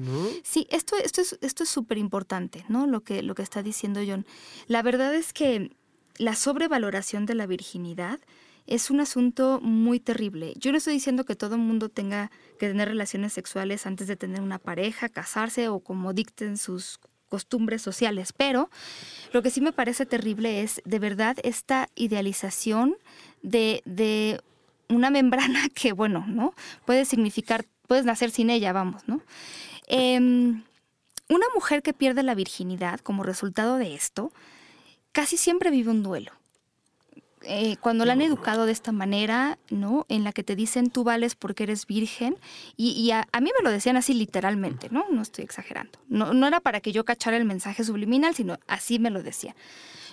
sí 0.44 0.68
esto, 0.70 0.96
esto 0.98 1.22
es 1.22 1.38
esto 1.42 1.64
es 1.64 1.70
súper 1.70 1.98
importante, 1.98 2.66
¿no? 2.70 2.88
Lo 2.88 3.02
que, 3.02 3.22
lo 3.22 3.36
que 3.36 3.44
está 3.44 3.62
diciendo 3.64 4.02
John. 4.08 4.26
La 4.68 4.82
verdad 4.82 5.14
es 5.14 5.34
que 5.34 5.72
la 6.18 6.36
sobrevaloración 6.36 7.26
de 7.26 7.36
la 7.36 7.46
virginidad 7.46 8.20
es 8.66 8.92
un 8.92 9.00
asunto 9.00 9.60
muy 9.62 10.00
terrible. 10.00 10.54
Yo 10.58 10.72
no 10.72 10.78
estoy 10.78 10.94
diciendo 10.94 11.24
que 11.24 11.36
todo 11.36 11.56
el 11.56 11.62
mundo 11.62 11.90
tenga 11.90 12.32
que 12.60 12.68
tener 12.68 12.90
relaciones 12.90 13.34
sexuales 13.34 13.86
antes 13.86 14.08
de 14.08 14.18
tener 14.18 14.42
una 14.42 14.60
pareja, 14.60 15.10
casarse 15.10 15.70
o 15.70 15.80
como 15.80 16.14
dicten 16.14 16.58
sus 16.58 17.00
costumbres 17.30 17.82
sociales, 17.82 18.34
pero 18.34 18.70
lo 19.34 19.42
que 19.42 19.50
sí 19.50 19.62
me 19.62 19.74
parece 19.74 20.06
terrible 20.06 20.62
es 20.62 20.82
de 20.86 21.00
verdad 21.00 21.38
esta 21.44 21.90
idealización 21.96 22.96
de, 23.42 23.82
de 23.86 24.42
una 24.90 25.10
membrana 25.10 25.70
que, 25.74 25.94
bueno, 25.94 26.26
¿no? 26.28 26.54
Puede 26.86 27.06
significar 27.06 27.66
puedes 27.88 28.06
nacer 28.06 28.32
sin 28.32 28.50
ella, 28.50 28.74
vamos, 28.74 29.08
¿no? 29.08 29.22
Em, 29.88 30.64
una 31.30 31.46
mujer 31.56 31.82
que 31.82 31.94
pierde 31.94 32.24
la 32.24 32.36
virginidad 32.36 33.00
como 33.00 33.24
resultado 33.24 33.78
de 33.78 33.96
esto, 33.96 34.32
casi 35.12 35.38
siempre 35.38 35.72
vive 35.72 35.92
un 35.92 36.04
duelo. 36.04 36.32
Eh, 37.44 37.78
cuando 37.80 38.04
la 38.04 38.14
han 38.14 38.22
educado 38.22 38.66
de 38.66 38.72
esta 38.72 38.92
manera, 38.92 39.58
¿no? 39.70 40.06
En 40.10 40.24
la 40.24 40.34
que 40.34 40.44
te 40.44 40.56
dicen 40.56 40.90
tú 40.90 41.04
vales 41.04 41.36
porque 41.36 41.64
eres 41.64 41.86
virgen, 41.86 42.36
y, 42.76 43.12
a, 43.12 43.26
mí 43.40 43.52
me 43.58 43.64
lo 43.64 43.72
decían 43.72 43.96
así 43.96 44.14
literalmente, 44.14 44.90
¿no? 44.90 45.06
No 45.10 45.22
estoy 45.22 45.44
exagerando. 45.46 46.00
No, 46.10 46.34
no 46.34 46.48
era 46.48 46.60
para 46.60 46.82
que 46.82 46.92
yo 46.92 47.06
cachara 47.06 47.38
el 47.38 47.46
mensaje 47.46 47.84
subliminal, 47.84 48.36
sino 48.36 48.58
así 48.68 49.00
me 49.00 49.12
lo 49.12 49.24
decía. 49.24 49.56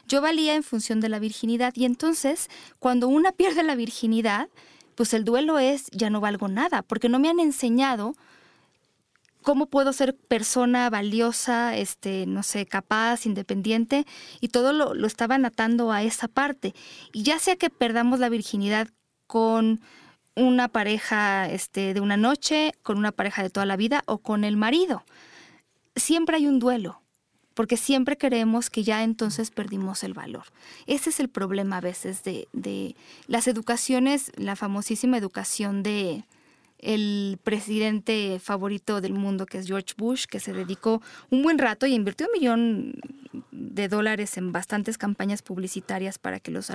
Yo 0.06 0.20
valía 0.20 0.54
en 0.54 0.62
función 0.62 1.00
de 1.00 1.08
la 1.08 1.18
virginidad, 1.18 1.72
y 1.76 1.86
entonces, 1.86 2.50
cuando 2.78 3.08
una 3.08 3.32
pierde 3.40 3.62
la 3.62 3.74
virginidad, 3.74 4.48
pues 4.94 5.14
el 5.14 5.24
duelo 5.24 5.58
es 5.58 5.86
ya 5.90 6.10
no 6.10 6.20
valgo 6.20 6.48
nada, 6.48 6.82
porque 6.82 7.08
no 7.08 7.18
me 7.18 7.28
han 7.28 7.40
enseñado 7.40 8.14
cómo 9.42 9.66
puedo 9.66 9.92
ser 9.92 10.16
persona 10.16 10.88
valiosa, 10.88 11.76
este, 11.76 12.26
no 12.26 12.42
sé, 12.42 12.66
capaz, 12.66 13.26
independiente, 13.26 14.06
y 14.40 14.48
todo 14.48 14.72
lo, 14.72 14.94
lo 14.94 15.06
estaban 15.06 15.44
atando 15.44 15.92
a 15.92 16.02
esa 16.02 16.28
parte. 16.28 16.74
Y 17.12 17.22
ya 17.24 17.38
sea 17.38 17.56
que 17.56 17.68
perdamos 17.70 18.18
la 18.18 18.30
virginidad 18.30 18.88
con 19.26 19.80
una 20.34 20.68
pareja 20.68 21.48
este, 21.50 21.94
de 21.94 22.00
una 22.00 22.16
noche, 22.16 22.72
con 22.82 22.98
una 22.98 23.12
pareja 23.12 23.42
de 23.42 23.50
toda 23.50 23.66
la 23.66 23.76
vida 23.76 24.02
o 24.06 24.18
con 24.18 24.44
el 24.44 24.56
marido. 24.56 25.04
Siempre 25.94 26.36
hay 26.36 26.46
un 26.46 26.58
duelo 26.58 27.03
porque 27.54 27.76
siempre 27.76 28.18
creemos 28.18 28.68
que 28.68 28.82
ya 28.82 29.02
entonces 29.02 29.50
perdimos 29.50 30.04
el 30.04 30.12
valor. 30.12 30.44
Ese 30.86 31.10
es 31.10 31.20
el 31.20 31.28
problema 31.28 31.78
a 31.78 31.80
veces 31.80 32.22
de, 32.24 32.48
de 32.52 32.96
las 33.26 33.48
educaciones, 33.48 34.32
la 34.36 34.56
famosísima 34.56 35.16
educación 35.16 35.82
de 35.82 36.24
el 36.84 37.38
presidente 37.42 38.38
favorito 38.40 39.00
del 39.00 39.14
mundo, 39.14 39.46
que 39.46 39.58
es 39.58 39.66
George 39.66 39.94
Bush, 39.96 40.26
que 40.26 40.38
se 40.38 40.52
dedicó 40.52 41.00
un 41.30 41.42
buen 41.42 41.58
rato 41.58 41.86
y 41.86 41.94
invirtió 41.94 42.26
un 42.26 42.32
millón 42.32 42.94
de 43.50 43.88
dólares 43.88 44.36
en 44.36 44.52
bastantes 44.52 44.98
campañas 44.98 45.40
publicitarias 45.40 46.18
para 46.18 46.40
que 46.40 46.50
los 46.50 46.70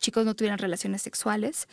chicos 0.00 0.24
no 0.24 0.34
tuvieran 0.34 0.58
relaciones 0.58 1.02
sexuales. 1.02 1.68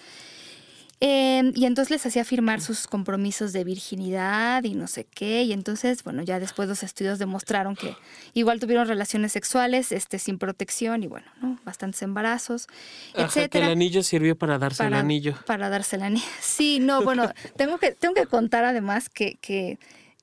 Em, 1.02 1.52
y 1.56 1.66
entonces 1.66 1.92
les 1.92 2.06
hacía 2.06 2.24
firmar 2.24 2.62
sus 2.62 2.88
compromisos 2.88 3.52
de 3.52 3.66
virginidad 3.66 4.64
y 4.64 4.76
no 4.76 4.88
sé 4.88 5.04
qué. 5.04 5.44
Y 5.44 5.52
entonces, 5.52 6.04
bueno, 6.04 6.24
ya 6.24 6.40
después 6.40 6.70
los 6.70 6.84
estudios 6.84 7.20
demostraron 7.20 7.76
que 7.76 7.96
igual 8.34 8.60
tuvieron 8.60 8.88
relaciones 8.88 9.34
sexuales 9.34 9.92
este, 9.92 10.20
sin 10.20 10.38
protección 10.38 11.04
y 11.04 11.08
bueno, 11.08 11.28
¿no? 11.42 11.60
bastantes 11.66 12.02
embarazos, 12.02 12.68
Ajá, 13.14 13.48
que 13.50 13.58
el 13.58 13.66
anillo 13.66 14.04
sirvió 14.04 14.38
para 14.38 14.58
darse 14.58 14.86
el 14.86 14.94
anillo. 14.94 15.36
Para 15.46 15.70
darse 15.70 15.98
el 15.98 16.04
anillo. 16.04 16.26
Sí, 16.42 16.80
no, 16.80 17.04
bueno, 17.04 17.30
tengo 17.58 17.78
que, 17.78 17.92
tengo 17.92 18.14
que 18.14 18.28
contar 18.28 18.64
además 18.64 19.10
que, 19.10 19.36
que 19.42 19.78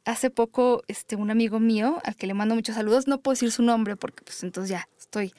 hace 0.05 0.31
poco 0.31 0.83
este, 0.89 1.17
un 1.17 1.31
amigo 1.31 1.61
mío, 1.61 2.01
al 2.05 2.17
que 2.17 2.27
le 2.27 2.35
mando 2.35 2.55
muchos 2.55 2.75
saludos, 2.75 3.07
no 3.07 3.21
puedo 3.21 3.35
decir 3.35 3.53
su 3.53 3.63
nombre 3.63 3.97
porque 3.97 4.25
pues 4.25 4.43
entonces 4.43 4.71
ya 4.71 4.89
estoy 4.99 5.35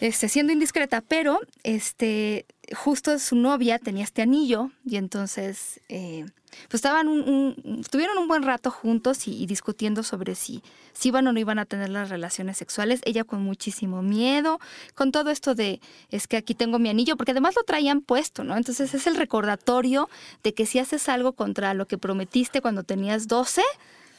este, 0.00 0.28
siendo 0.28 0.52
indiscreta, 0.52 1.00
pero 1.00 1.40
este, 1.62 2.46
justo 2.76 3.18
su 3.18 3.36
novia 3.36 3.78
tenía 3.78 4.04
este 4.04 4.22
anillo 4.22 4.70
y 4.84 4.96
entonces 4.96 5.80
eh, 5.88 6.24
pues 6.68 6.76
estaban 6.76 7.08
un, 7.08 7.80
estuvieron 7.80 8.16
un 8.18 8.28
buen 8.28 8.42
rato 8.42 8.70
juntos 8.70 9.26
y, 9.26 9.46
discutiendo 9.46 10.02
sobre 10.02 10.34
si, 10.34 10.62
si 10.92 11.08
iban 11.08 11.26
o 11.26 11.32
no 11.32 11.40
iban 11.40 11.58
a 11.58 11.64
tener 11.66 11.90
las 11.90 12.10
relaciones 12.10 12.56
sexuales. 12.56 13.00
Ella 13.04 13.24
con 13.24 13.42
muchísimo 13.42 14.02
miedo, 14.02 14.60
con 14.94 15.12
todo 15.12 15.30
esto 15.30 15.54
de 15.54 15.80
es 16.10 16.26
que 16.26 16.36
aquí 16.36 16.54
tengo 16.54 16.78
mi 16.78 16.88
anillo, 16.88 17.16
porque 17.16 17.32
además 17.32 17.54
lo 17.56 17.64
traían 17.64 18.00
puesto, 18.00 18.44
¿no? 18.44 18.56
Entonces 18.56 18.94
es 18.94 19.06
el 19.06 19.16
recordatorio 19.16 20.08
de 20.42 20.54
que 20.54 20.66
si 20.66 20.78
haces 20.78 21.08
algo 21.08 21.32
contra 21.32 21.74
lo 21.74 21.86
que 21.86 21.98
prometiste 21.98 22.60
cuando 22.60 22.84
tenías 22.84 23.28
12, 23.28 23.62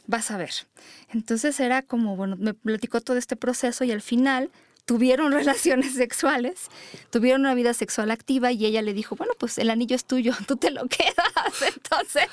vas 0.08 0.32
a 0.32 0.38
ver. 0.38 0.52
Entonces 1.10 1.60
era 1.60 1.82
como, 1.82 2.16
bueno, 2.16 2.36
me 2.38 2.54
platicó 2.54 3.02
todo 3.02 3.18
este 3.18 3.36
proceso 3.36 3.84
y 3.84 3.92
al 3.92 4.02
final 4.02 4.52
tuvieron 4.86 5.32
relaciones 5.34 5.94
sexuales, 5.94 6.70
tuvieron 7.10 7.42
una 7.42 7.56
vida 7.56 7.74
sexual 7.74 8.12
activa 8.12 8.52
y 8.52 8.66
ella 8.66 8.82
le 8.82 8.94
dijo, 8.94 9.16
bueno, 9.16 9.34
pues 9.38 9.58
el 9.58 9.70
anillo 9.70 9.96
es 9.96 10.06
tuyo, 10.06 10.34
tú 10.48 10.56
te 10.56 10.72
lo 10.72 10.88
quedas. 10.88 11.62
Entonces... 11.76 12.28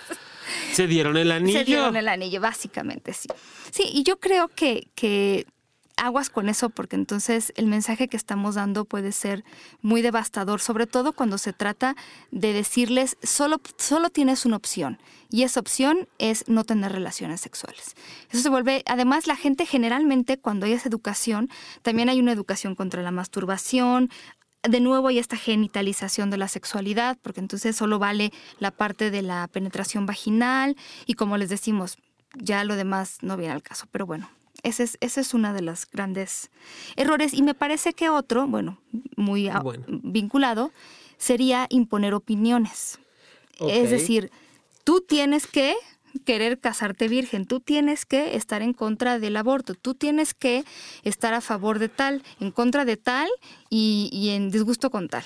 Se 0.73 0.87
dieron 0.87 1.17
el 1.17 1.33
anillo. 1.33 1.59
Se 1.59 1.65
dieron 1.65 1.97
el 1.97 2.09
anillo, 2.09 2.41
básicamente, 2.41 3.13
sí. 3.13 3.29
Sí, 3.71 3.85
y 3.93 4.03
yo 4.03 4.19
creo 4.19 4.49
que, 4.49 4.89
que 4.95 5.47
aguas 5.97 6.31
con 6.31 6.49
eso 6.49 6.71
porque 6.71 6.97
entonces 6.97 7.53
el 7.57 7.67
mensaje 7.67 8.09
que 8.09 8.17
estamos 8.17 8.55
dando 8.55 8.85
puede 8.85 9.13
ser 9.13 9.45
muy 9.81 10.03
devastador, 10.03 10.61
sobre 10.61 10.87
todo 10.87 11.13
cuando 11.13 11.39
se 11.39 11.53
trata 11.53 11.97
de 12.31 12.53
decirles 12.53 13.17
solo, 13.23 13.61
solo 13.77 14.11
tienes 14.11 14.45
una 14.47 14.57
opción 14.57 14.99
y 15.31 15.43
esa 15.43 15.61
opción 15.61 16.09
es 16.19 16.49
no 16.49 16.65
tener 16.65 16.93
relaciones 16.93 17.41
sexuales. 17.41 17.95
Eso 18.31 18.43
se 18.43 18.49
vuelve, 18.49 18.83
además 18.87 19.27
la 19.27 19.37
gente 19.37 19.67
generalmente 19.67 20.39
cuando 20.39 20.67
hay 20.67 20.73
esa 20.73 20.89
educación, 20.89 21.49
también 21.83 22.09
hay 22.09 22.21
una 22.21 22.33
educación 22.33 22.75
contra 22.75 23.03
la 23.03 23.11
masturbación, 23.11 24.11
de 24.63 24.81
nuevo 24.81 25.09
hay 25.09 25.19
esta 25.19 25.37
genitalización 25.37 26.31
de 26.31 26.37
la 26.37 26.49
sexualidad, 26.49 27.19
porque 27.21 27.41
entonces 27.41 27.75
solo 27.75 27.99
vale 27.99 28.33
la 28.59 28.71
parte 28.71 29.11
de 29.11 29.23
la 29.23 29.49
penetración 29.49 30.07
vaginal 30.07 30.77
y 31.07 31.15
como 31.15 31.37
les 31.37 31.49
decimos, 31.49 31.99
ya 32.35 32.65
lo 32.65 32.77
demás 32.77 33.19
no 33.23 33.37
viene 33.37 33.53
al 33.55 33.63
caso. 33.63 33.87
Pero 33.91 34.07
bueno, 34.07 34.31
ese 34.63 34.85
es, 34.85 34.99
ese 35.01 35.21
es 35.21 35.35
una 35.35 35.53
de 35.53 35.63
las 35.63 35.91
grandes 35.91 36.51
errores. 36.97 37.35
Y 37.35 37.43
me 37.43 37.55
parece 37.55 37.93
que 37.93 38.09
otro, 38.09 38.47
bueno, 38.47 38.79
muy 39.17 39.51
vinculado, 39.89 40.73
sería 41.19 41.67
imponer 41.71 42.15
opiniones. 42.15 42.99
Es 43.61 43.91
decir, 43.91 44.31
tú 44.85 45.01
tienes 45.01 45.47
que 45.47 45.75
querer 46.25 46.59
casarte 46.59 47.09
virgen, 47.09 47.47
tú 47.47 47.61
tienes 47.61 48.05
que 48.05 48.37
estar 48.37 48.63
en 48.63 48.73
contra 48.73 49.19
del 49.19 49.37
aborto, 49.37 49.75
tú 49.75 49.95
tienes 49.95 50.35
que 50.35 50.65
estar 51.05 51.33
a 51.33 51.41
favor 51.41 51.79
de 51.79 51.89
tal, 51.89 52.23
en 52.41 52.51
contra 52.51 52.85
de 52.85 52.97
tal 52.97 53.29
y, 53.71 54.11
y 54.13 54.31
en 54.31 54.51
disgusto 54.51 54.91
con 54.91 55.09
tal. 55.09 55.25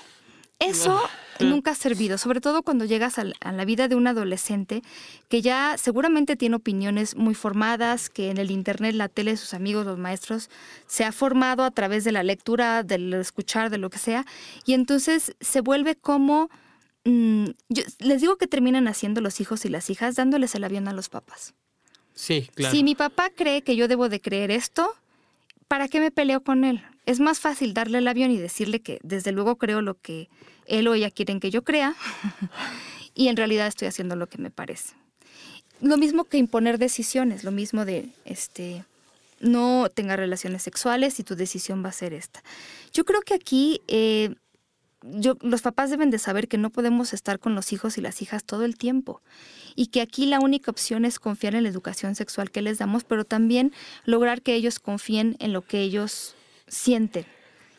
Eso 0.59 1.03
nunca 1.39 1.73
ha 1.73 1.75
servido, 1.75 2.17
sobre 2.17 2.41
todo 2.41 2.63
cuando 2.63 2.87
llegas 2.87 3.19
a 3.19 3.53
la 3.53 3.65
vida 3.67 3.89
de 3.89 3.95
un 3.95 4.07
adolescente 4.07 4.83
que 5.29 5.43
ya 5.43 5.77
seguramente 5.77 6.35
tiene 6.35 6.57
opiniones 6.57 7.15
muy 7.15 7.35
formadas, 7.35 8.09
que 8.09 8.31
en 8.31 8.39
el 8.39 8.51
internet, 8.51 8.95
la 8.95 9.09
tele, 9.09 9.37
sus 9.37 9.53
amigos, 9.53 9.85
los 9.85 9.99
maestros, 9.99 10.49
se 10.87 11.05
ha 11.05 11.13
formado 11.13 11.63
a 11.63 11.71
través 11.71 12.05
de 12.05 12.13
la 12.13 12.23
lectura, 12.23 12.83
del 12.83 13.13
escuchar, 13.15 13.69
de 13.69 13.79
lo 13.79 13.91
que 13.91 13.99
sea, 13.99 14.25
y 14.65 14.73
entonces 14.75 15.35
se 15.41 15.61
vuelve 15.61 15.95
como... 15.95 16.49
Mm, 17.05 17.51
les 17.99 18.21
digo 18.21 18.37
que 18.37 18.49
terminan 18.49 18.89
haciendo 18.89 19.21
los 19.21 19.41
hijos 19.41 19.65
y 19.65 19.69
las 19.69 19.91
hijas 19.91 20.17
dándoles 20.17 20.55
el 20.55 20.65
avión 20.65 20.89
a 20.89 20.93
los 20.93 21.09
papás. 21.09 21.55
Sí, 22.15 22.49
claro. 22.55 22.75
Si 22.75 22.83
mi 22.83 22.95
papá 22.95 23.31
cree 23.31 23.63
que 23.63 23.77
yo 23.77 23.87
debo 23.87 24.09
de 24.09 24.21
creer 24.21 24.51
esto, 24.51 24.93
¿para 25.69 25.87
qué 25.87 26.01
me 26.01 26.11
peleo 26.11 26.43
con 26.43 26.65
él? 26.65 26.83
Es 27.07 27.21
más 27.21 27.41
fácil 27.41 27.73
darle 27.73 27.99
el 27.99 28.09
avión 28.09 28.31
y 28.31 28.37
decirle 28.37 28.81
que 28.81 28.99
desde 29.03 29.33
luego 29.33 29.57
creo 29.57 29.81
lo 29.81 29.95
que 29.95 30.29
él 30.67 30.89
o 30.89 30.95
ella 30.95 31.11
quieren 31.11 31.41
que 31.41 31.51
yo 31.51 31.63
crea 31.63 31.95
y 33.15 33.29
en 33.29 33.37
realidad 33.37 33.67
estoy 33.67 33.89
haciendo 33.89 34.17
lo 34.17 34.29
que 34.29 34.39
me 34.39 34.51
parece. 34.51 34.95
Lo 35.81 35.97
mismo 35.97 36.25
que 36.25 36.39
imponer 36.39 36.79
decisiones, 36.79 37.45
lo 37.45 37.51
mismo 37.51 37.85
de 37.85 38.09
este 38.25 38.85
no 39.41 39.89
tenga 39.93 40.17
relaciones 40.17 40.63
sexuales 40.63 41.21
y 41.21 41.23
tu 41.25 41.37
decisión 41.37 41.85
va 41.85 41.91
a 41.91 41.93
ser 41.93 42.15
esta. 42.15 42.43
Yo 42.93 43.05
creo 43.05 43.21
que 43.21 43.35
aquí 43.35 43.83
eh, 43.87 44.35
yo, 45.03 45.37
los 45.43 45.63
papás 45.63 45.91
deben 45.91 46.11
de 46.11 46.19
saber 46.19 46.49
que 46.49 46.59
no 46.59 46.71
podemos 46.71 47.13
estar 47.13 47.39
con 47.39 47.55
los 47.55 47.73
hijos 47.73 47.99
y 47.99 48.01
las 48.01 48.23
hijas 48.23 48.45
todo 48.45 48.65
el 48.65 48.77
tiempo 48.77 49.23
y 49.75 49.89
que 49.89 50.01
aquí 50.01 50.27
la 50.27 50.41
única 50.41 50.71
opción 50.71 51.05
es 51.05 51.19
confiar 51.19 51.55
en 51.55 51.65
la 51.65 51.69
educación 51.69 52.15
sexual 52.15 52.51
que 52.51 52.63
les 52.63 52.79
damos, 52.79 53.05
pero 53.05 53.25
también 53.25 53.73
lograr 54.05 54.43
que 54.43 54.55
ellos 54.55 54.79
confíen 54.79 55.37
en 55.39 55.53
lo 55.53 55.63
que 55.63 55.81
ellos 55.81 56.36
sienten 56.67 57.27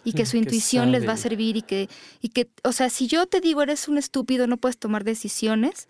y 0.04 0.14
que 0.14 0.26
su 0.26 0.38
intuición 0.38 0.94
les 0.94 1.06
va 1.06 1.14
a 1.14 1.18
servir 1.18 1.58
y 1.58 1.62
que, 1.62 1.90
y 2.22 2.30
que, 2.30 2.50
o 2.64 2.72
sea, 2.72 2.90
si 2.90 3.08
yo 3.08 3.26
te 3.26 3.42
digo 3.42 3.62
eres 3.62 3.90
un 3.90 3.98
estúpido, 3.98 4.48
no 4.48 4.56
puedes 4.56 4.78
tomar 4.78 5.04
decisiones, 5.04 5.90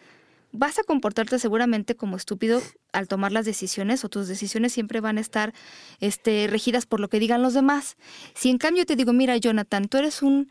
vas 0.51 0.79
a 0.79 0.83
comportarte 0.83 1.37
seguramente 1.37 1.95
como 1.95 2.17
estúpido 2.17 2.61
al 2.93 3.07
tomar 3.07 3.31
las 3.31 3.45
decisiones 3.45 4.03
o 4.03 4.09
tus 4.09 4.27
decisiones 4.27 4.73
siempre 4.73 5.01
van 5.01 5.19
a 5.19 5.21
estar 5.21 5.53
este, 5.99 6.47
regidas 6.47 6.87
por 6.87 6.99
lo 6.99 7.09
que 7.09 7.19
digan 7.19 7.43
los 7.43 7.53
demás. 7.53 7.95
Si 8.33 8.49
en 8.49 8.57
cambio 8.57 8.87
te 8.87 8.95
digo, 8.95 9.13
mira 9.13 9.37
Jonathan, 9.37 9.87
tú 9.87 9.97
eres 9.97 10.23
un 10.23 10.49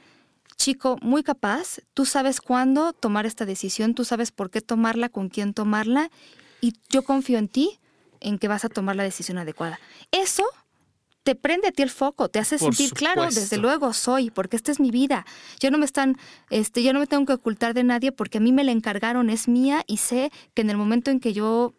chico 0.57 0.97
muy 1.03 1.25
capaz, 1.25 1.81
tú 1.93 2.05
sabes 2.05 2.41
cuándo 2.41 2.93
tomar 2.93 3.27
esta 3.27 3.47
decisión, 3.47 3.95
tú 3.95 4.05
sabes 4.05 4.31
por 4.31 4.51
qué 4.51 4.61
tomarla, 4.61 5.09
con 5.09 5.29
quién 5.29 5.55
tomarla, 5.55 6.11
y 6.61 6.75
yo 6.89 7.03
confío 7.03 7.39
en 7.39 7.49
ti, 7.49 7.81
en 8.21 8.39
que 8.39 8.49
vas 8.49 8.65
a 8.65 8.69
tomar 8.69 8.97
la 8.97 9.03
decisión 9.03 9.39
adecuada. 9.39 9.79
Eso 10.13 10.45
te 11.27 11.35
prende 11.35 11.67
a 11.67 11.73
ti 11.73 11.83
el 11.83 11.91
foco, 11.91 12.29
te 12.29 12.39
hace 12.39 12.57
sentir 12.57 12.93
claro, 12.93 13.25
desde 13.25 13.57
luego 13.57 13.93
soy, 13.93 14.31
porque 14.31 14.55
esta 14.55 14.71
es 14.71 14.79
mi 14.79 14.93
vida. 14.93 15.27
Yo 15.59 15.73
no 15.73 15.77
me 15.77 15.85
están, 15.85 16.17
este, 16.51 16.85
yo 16.85 16.93
no 16.93 17.01
me 17.01 17.09
tengo 17.09 17.27
que 17.27 17.33
ocultar 17.33 17.75
de 17.75 17.83
nadie 17.83 18.13
porque 18.13 18.39
a 18.39 18.41
mí 18.41 18.53
me 18.53 18.63
la 18.63 18.71
encargaron, 18.71 19.29
es 19.29 19.49
mía 19.49 19.83
y 19.89 19.97
sé 19.97 20.31
que 20.55 20.63
en 20.63 20.71
el 20.71 20.77
momento 20.77 21.11
en 21.11 21.19
que 21.19 21.33
yo 21.33 21.75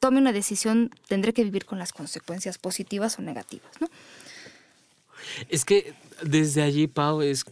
tome 0.00 0.18
una 0.18 0.32
decisión 0.32 0.90
tendré 1.08 1.32
que 1.32 1.44
vivir 1.44 1.64
con 1.64 1.78
las 1.78 1.94
consecuencias 1.94 2.58
positivas 2.58 3.18
o 3.18 3.22
negativas, 3.22 3.72
¿no? 3.80 3.88
Es 5.48 5.64
que 5.64 5.94
desde 6.20 6.60
allí, 6.60 6.86
Pau, 6.86 7.22
es 7.22 7.46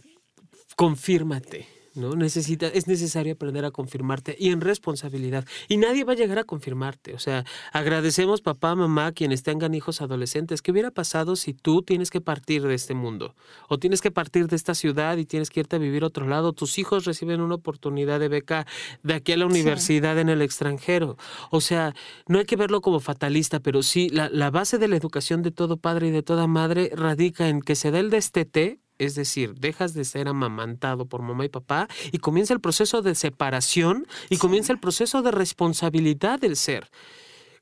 confírmate. 0.75 1.67
¿No? 1.95 2.15
Necesita, 2.15 2.67
es 2.67 2.87
necesario 2.87 3.33
aprender 3.33 3.65
a 3.65 3.71
confirmarte 3.71 4.35
y 4.39 4.49
en 4.49 4.61
responsabilidad. 4.61 5.45
Y 5.67 5.77
nadie 5.77 6.03
va 6.03 6.13
a 6.13 6.15
llegar 6.15 6.39
a 6.39 6.43
confirmarte. 6.43 7.13
O 7.13 7.19
sea, 7.19 7.45
agradecemos 7.71 8.41
papá, 8.41 8.75
mamá, 8.75 9.11
quienes 9.11 9.43
tengan 9.43 9.73
hijos 9.73 10.01
adolescentes. 10.01 10.61
¿Qué 10.61 10.71
hubiera 10.71 10.91
pasado 10.91 11.35
si 11.35 11.53
tú 11.53 11.81
tienes 11.81 12.09
que 12.09 12.21
partir 12.21 12.63
de 12.63 12.73
este 12.73 12.93
mundo? 12.93 13.35
O 13.69 13.79
tienes 13.79 14.01
que 14.01 14.11
partir 14.11 14.47
de 14.47 14.55
esta 14.55 14.75
ciudad 14.75 15.17
y 15.17 15.25
tienes 15.25 15.49
que 15.49 15.61
irte 15.61 15.75
a 15.75 15.79
vivir 15.79 16.03
a 16.03 16.07
otro 16.07 16.27
lado. 16.27 16.53
Tus 16.53 16.77
hijos 16.77 17.05
reciben 17.05 17.41
una 17.41 17.55
oportunidad 17.55 18.19
de 18.19 18.27
beca 18.27 18.65
de 19.03 19.13
aquí 19.13 19.31
a 19.31 19.37
la 19.37 19.45
universidad 19.45 20.17
en 20.19 20.29
el 20.29 20.41
extranjero. 20.41 21.17
O 21.51 21.61
sea, 21.61 21.93
no 22.27 22.39
hay 22.39 22.45
que 22.45 22.55
verlo 22.55 22.81
como 22.81 22.99
fatalista, 22.99 23.59
pero 23.59 23.83
sí, 23.83 24.09
la, 24.09 24.29
la 24.29 24.49
base 24.49 24.77
de 24.77 24.87
la 24.87 24.95
educación 24.95 25.41
de 25.41 25.51
todo 25.51 25.77
padre 25.77 26.07
y 26.07 26.11
de 26.11 26.23
toda 26.23 26.47
madre 26.47 26.91
radica 26.95 27.49
en 27.49 27.61
que 27.61 27.75
se 27.75 27.91
dé 27.91 27.99
el 27.99 28.09
destete 28.09 28.82
es 28.97 29.15
decir, 29.15 29.55
dejas 29.55 29.93
de 29.93 30.05
ser 30.05 30.27
amamantado 30.27 31.05
por 31.05 31.21
mamá 31.21 31.45
y 31.45 31.49
papá 31.49 31.87
y 32.11 32.19
comienza 32.19 32.53
el 32.53 32.59
proceso 32.59 33.01
de 33.01 33.15
separación 33.15 34.07
y 34.29 34.37
comienza 34.37 34.73
el 34.73 34.79
proceso 34.79 35.21
de 35.21 35.31
responsabilidad 35.31 36.39
del 36.39 36.55
ser. 36.55 36.89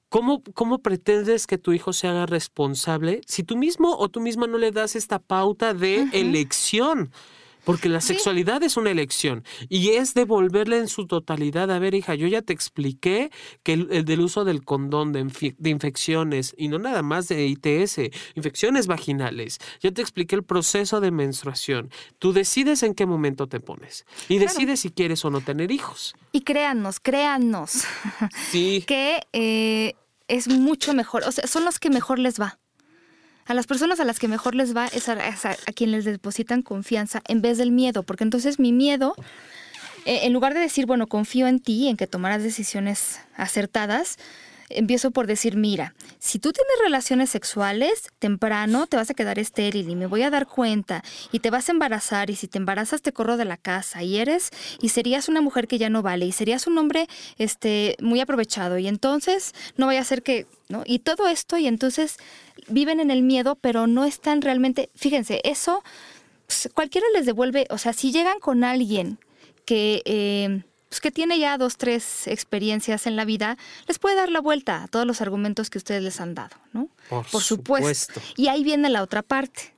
¿Cómo, 0.10 0.44
¿Cómo, 0.54 0.80
pretendes 0.80 1.48
que 1.48 1.58
tu 1.58 1.72
hijo 1.72 1.94
se 1.94 2.08
haga 2.08 2.26
responsable 2.26 3.22
si 3.28 3.44
tú 3.44 3.56
mismo 3.56 3.96
o 3.98 4.10
tú 4.10 4.20
misma 4.20 4.46
no 4.46 4.58
le 4.58 4.72
das 4.72 4.98
esta 4.98 5.20
pauta 5.20 5.74
de 5.74 6.10
elección? 6.12 7.12
Porque 7.64 7.90
la 7.90 8.02
sexualidad 8.02 8.64
es 8.64 8.78
una 8.78 8.92
elección 8.92 9.44
y 9.70 9.90
es 9.90 10.14
devolverle 10.14 10.78
en 10.78 10.88
su 10.88 11.08
totalidad. 11.08 11.72
A 11.72 11.80
ver, 11.80 11.94
hija, 11.94 12.16
yo 12.16 12.28
ya 12.28 12.42
te 12.42 12.54
expliqué 12.54 13.32
que 13.64 13.74
el, 13.74 14.06
del 14.06 14.22
uso 14.22 14.44
del 14.44 14.64
condón 14.64 15.12
de, 15.14 15.56
de, 15.58 15.70
infecciones 15.70 16.54
y 16.58 16.68
no 16.68 16.80
nada 16.80 17.02
más 17.02 17.28
de 17.28 17.46
ITS, 17.46 18.00
infecciones 18.36 18.88
vaginales. 18.88 19.60
Ya 19.82 19.92
te 19.92 20.02
expliqué 20.02 20.36
el 20.36 20.44
proceso 20.44 21.00
de 21.02 21.12
menstruación. 21.12 21.92
Tú 22.20 22.34
decides 22.34 22.84
en 22.84 22.94
qué 22.94 23.06
momento 23.06 23.48
te 23.48 23.60
pones 23.60 24.06
y 24.28 24.38
decides 24.40 24.82
si 24.82 24.90
quieres 24.90 25.24
o 25.26 25.30
no 25.30 25.42
tener 25.42 25.72
hijos. 25.72 26.16
Y 26.32 26.42
créannos, 26.42 27.00
créannos. 27.00 27.84
Sí. 28.50 28.84
que 28.88 29.22
eh, 29.34 29.96
es 30.28 30.48
mucho 30.48 30.94
mejor, 30.94 31.24
o 31.28 31.32
sea, 31.32 31.48
son 31.48 31.66
los 31.66 31.80
que 31.80 31.90
mejor 31.90 32.20
les 32.20 32.40
va. 32.40 32.60
A 33.52 33.54
las 33.54 33.68
personas 33.68 34.00
a 34.00 34.06
las 34.06 34.18
que 34.20 34.28
mejor 34.28 34.56
les 34.56 34.76
va 34.76 34.88
es 34.88 35.08
a, 35.10 35.14
es 35.28 35.46
a- 35.46 35.56
quien 35.76 35.92
les 35.92 36.06
depositan 36.06 36.62
confianza 36.62 37.22
en 37.28 37.42
vez 37.42 37.58
del 37.58 37.72
miedo, 37.72 38.04
porque 38.04 38.24
entonces 38.24 38.60
mi 38.60 38.72
miedo, 38.72 39.14
eh, 40.06 40.22
en 40.24 40.34
lugar 40.34 40.54
de 40.54 40.60
decir, 40.62 40.86
bueno, 40.86 41.08
confío 41.08 41.48
en 41.48 41.60
ti, 41.60 41.88
en 41.88 41.98
que 41.98 42.08
tomarás 42.08 42.44
decisiones 42.44 43.20
acertadas, 43.36 44.18
empiezo 44.76 45.12
por 45.12 45.28
decir, 45.28 45.56
mira, 45.56 45.94
si 46.20 46.40
tú 46.40 46.52
tienes 46.52 46.74
relaciones 46.84 47.30
sexuales, 47.30 48.10
temprano 48.20 48.88
te 48.88 48.98
vas 48.98 49.10
a 49.10 49.14
quedar 49.14 49.40
estéril 49.40 49.90
y 49.90 49.96
me 49.96 50.08
voy 50.08 50.24
a 50.24 50.30
dar 50.30 50.48
cuenta 50.48 51.04
y 51.32 51.40
te 51.40 51.50
vas 51.50 51.70
a 51.70 51.72
embarazar 51.72 52.30
y 52.30 52.36
si 52.36 52.48
te 52.48 52.58
embarazas 52.58 53.02
te 53.02 53.14
corro 53.14 53.38
de 53.38 53.46
la 53.46 53.58
casa 53.58 54.04
y 54.04 54.18
eres 54.18 54.50
y 54.82 54.90
serías 54.90 55.30
una 55.30 55.42
mujer 55.42 55.68
que 55.68 55.78
ya 55.78 55.90
no 55.90 56.02
vale 56.02 56.26
y 56.26 56.32
serías 56.32 56.68
un 56.68 56.78
hombre 56.78 57.08
este 57.38 57.96
muy 58.02 58.20
aprovechado 58.20 58.78
y 58.78 58.88
entonces 58.88 59.54
no 59.78 59.88
vaya 59.88 60.02
a 60.02 60.06
ser 60.06 60.24
que, 60.24 60.48
¿no? 60.70 60.84
Y 60.86 61.00
todo 61.00 61.28
esto 61.28 61.58
y 61.58 61.68
entonces 61.68 62.18
viven 62.68 63.00
en 63.00 63.12
el 63.12 63.24
miedo, 63.24 63.56
pero 63.56 63.88
no 63.88 64.06
están 64.06 64.42
realmente, 64.42 64.90
fíjense, 64.96 65.42
eso 65.44 65.84
pues, 66.48 66.70
cualquiera 66.74 67.08
les 67.14 67.26
devuelve, 67.26 67.68
o 67.70 67.78
sea, 67.78 67.94
si 67.94 68.12
llegan 68.12 68.40
con 68.40 68.64
alguien 68.64 69.20
que, 69.66 70.02
eh, 70.06 70.64
pues, 70.92 71.00
que 71.00 71.10
tiene 71.10 71.40
ya 71.40 71.58
dos, 71.58 71.78
tres 71.78 72.28
experiencias 72.28 73.08
en 73.08 73.16
la 73.16 73.24
vida, 73.24 73.58
les 73.88 73.98
puede 73.98 74.18
dar 74.18 74.30
la 74.30 74.42
vuelta 74.42 74.84
a 74.84 74.88
todos 74.90 75.08
los 75.08 75.22
argumentos 75.22 75.70
que 75.70 75.78
ustedes 75.78 76.04
les 76.04 76.20
han 76.20 76.36
dado, 76.36 76.58
¿no? 76.74 76.90
Por 77.08 77.42
supuesto. 77.42 78.20
Y 78.36 78.50
ahí 78.50 78.62
viene 78.66 78.90
la 78.90 79.02
otra 79.02 79.22
parte. 79.22 79.74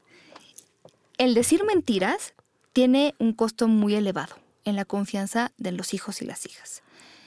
El 1.20 1.36
decir 1.36 1.64
mentiras 1.66 2.34
tiene 2.74 3.14
un 3.20 3.34
costo 3.34 3.68
muy 3.68 3.94
elevado 3.94 4.36
en 4.66 4.76
la 4.76 4.86
confianza 4.86 5.52
de 5.60 5.74
los 5.74 5.94
hijos 5.94 6.24
y 6.24 6.26
las 6.26 6.48
hijas 6.48 6.82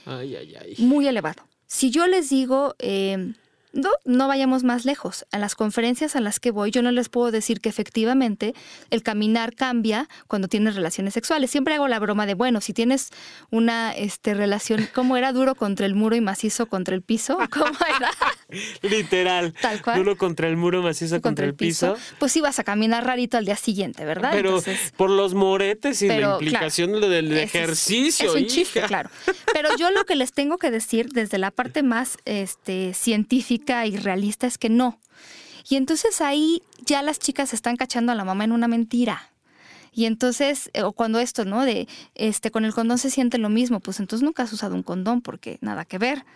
Ay, 0.05 0.35
ay, 0.35 0.57
ay. 0.61 0.75
muy 0.79 1.07
elevado. 1.07 1.44
Si 1.68 1.92
yo 1.92 2.09
les 2.09 2.29
digo, 2.29 2.75
eh, 2.81 3.35
no, 3.77 3.91
no 4.05 4.27
vayamos 4.29 4.65
más 4.65 4.85
lejos, 4.85 5.27
a 5.31 5.39
las 5.39 5.55
conferencias 5.55 6.17
a 6.17 6.21
las 6.21 6.41
que 6.41 6.51
voy, 6.51 6.71
yo 6.71 6.83
no 6.83 6.91
les 6.91 7.09
puedo 7.09 7.31
decir 7.31 7.61
que 7.61 7.69
efectivamente 7.69 8.55
el 8.91 9.03
caminar 9.03 9.55
cambia 9.55 10.09
cuando 10.27 10.49
tienes 10.49 10.75
relaciones 10.75 11.15
sexuales. 11.15 11.51
Siempre 11.51 11.75
hago 11.75 11.87
la 11.87 11.99
broma 11.99 12.27
de, 12.27 12.35
bueno, 12.35 12.61
si 12.61 12.73
tienes 12.73 13.11
una 13.51 13.93
este, 13.93 14.35
relación, 14.35 14.89
¿cómo 14.95 15.17
era? 15.17 15.33
Duro 15.33 15.55
contra 15.55 15.87
el 15.87 15.95
muro 15.95 16.17
y 16.17 16.21
macizo 16.21 16.67
contra 16.67 16.95
el 16.95 17.03
piso. 17.03 17.39
¿Cómo 17.51 17.77
era? 17.97 18.11
Literal. 18.83 19.53
Tal 19.61 19.83
cual. 19.83 19.99
Duro 19.99 20.17
contra 20.17 20.49
el 20.49 20.57
muro, 20.57 20.83
macizo 20.83 21.21
contra, 21.21 21.45
el 21.45 21.55
piso. 21.55 21.97
Pues 22.19 22.37
ibas 22.37 22.59
a 22.59 22.65
caminar 22.65 23.05
rarito 23.05 23.37
al 23.37 23.45
día 23.45 23.57
siguiente, 23.57 24.05
¿verdad? 24.05 24.31
Pero 24.33 24.59
Entonces, 24.59 24.93
por 24.97 25.11
los 25.11 25.35
moretes 25.35 26.03
y 26.03 26.09
la 26.09 26.33
implicación 26.33 27.01
del 27.01 27.33
ese 27.33 27.43
es- 27.43 27.55
ejercicio. 27.55 28.35
Es, 28.35 28.43
un 28.43 28.47
chiste, 28.47 28.83
claro. 28.83 29.11
Pero 29.57 29.75
yo 29.79 29.90
lo 29.90 30.05
que 30.05 30.16
les 30.16 30.35
tengo 30.35 30.59
que 30.59 30.71
decir 30.71 31.09
desde 31.12 31.38
la 31.38 31.51
parte 31.51 31.83
más 31.83 32.19
este, 32.27 32.92
científica 32.92 33.87
y 33.87 33.97
realista 33.97 34.47
es 34.47 34.59
que 34.59 34.69
no. 34.69 35.01
Y 35.66 35.77
entonces 35.77 36.21
ahí 36.21 36.61
ya 36.85 37.01
las 37.01 37.19
chicas 37.19 37.55
están 37.55 37.77
cachando 37.77 38.12
a 38.12 38.14
la 38.14 38.27
mamá 38.27 38.45
en 38.45 38.53
una 38.53 38.69
mentira. 38.69 39.31
Y 39.95 40.05
entonces, 40.05 40.69
eh, 40.75 40.83
o 40.83 40.92
cuando 40.92 41.21
esto, 41.21 41.47
¿no? 41.47 41.64
De, 41.64 41.88
este, 42.14 42.51
con 42.51 42.66
el 42.66 42.75
condón 42.75 42.99
se 42.99 43.09
siente 43.09 43.38
lo 43.38 43.49
mismo, 43.49 43.81
pues 43.81 43.99
entonces 43.99 44.23
nunca 44.23 44.42
has 44.42 44.53
usado 44.53 44.75
un 44.75 44.83
condón 44.83 45.23
porque 45.23 45.57
nada 45.62 45.87
que 45.87 45.97
ver. 45.97 46.27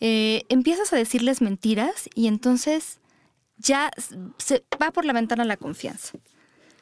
Eh, 0.00 0.42
empiezas 0.50 0.92
a 0.92 0.96
decirles 0.96 1.40
mentiras 1.40 2.10
y 2.14 2.26
entonces 2.26 2.98
ya 3.56 3.90
se 4.36 4.64
va 4.80 4.90
por 4.90 5.06
la 5.06 5.14
ventana 5.14 5.46
la 5.46 5.56
confianza. 5.56 6.18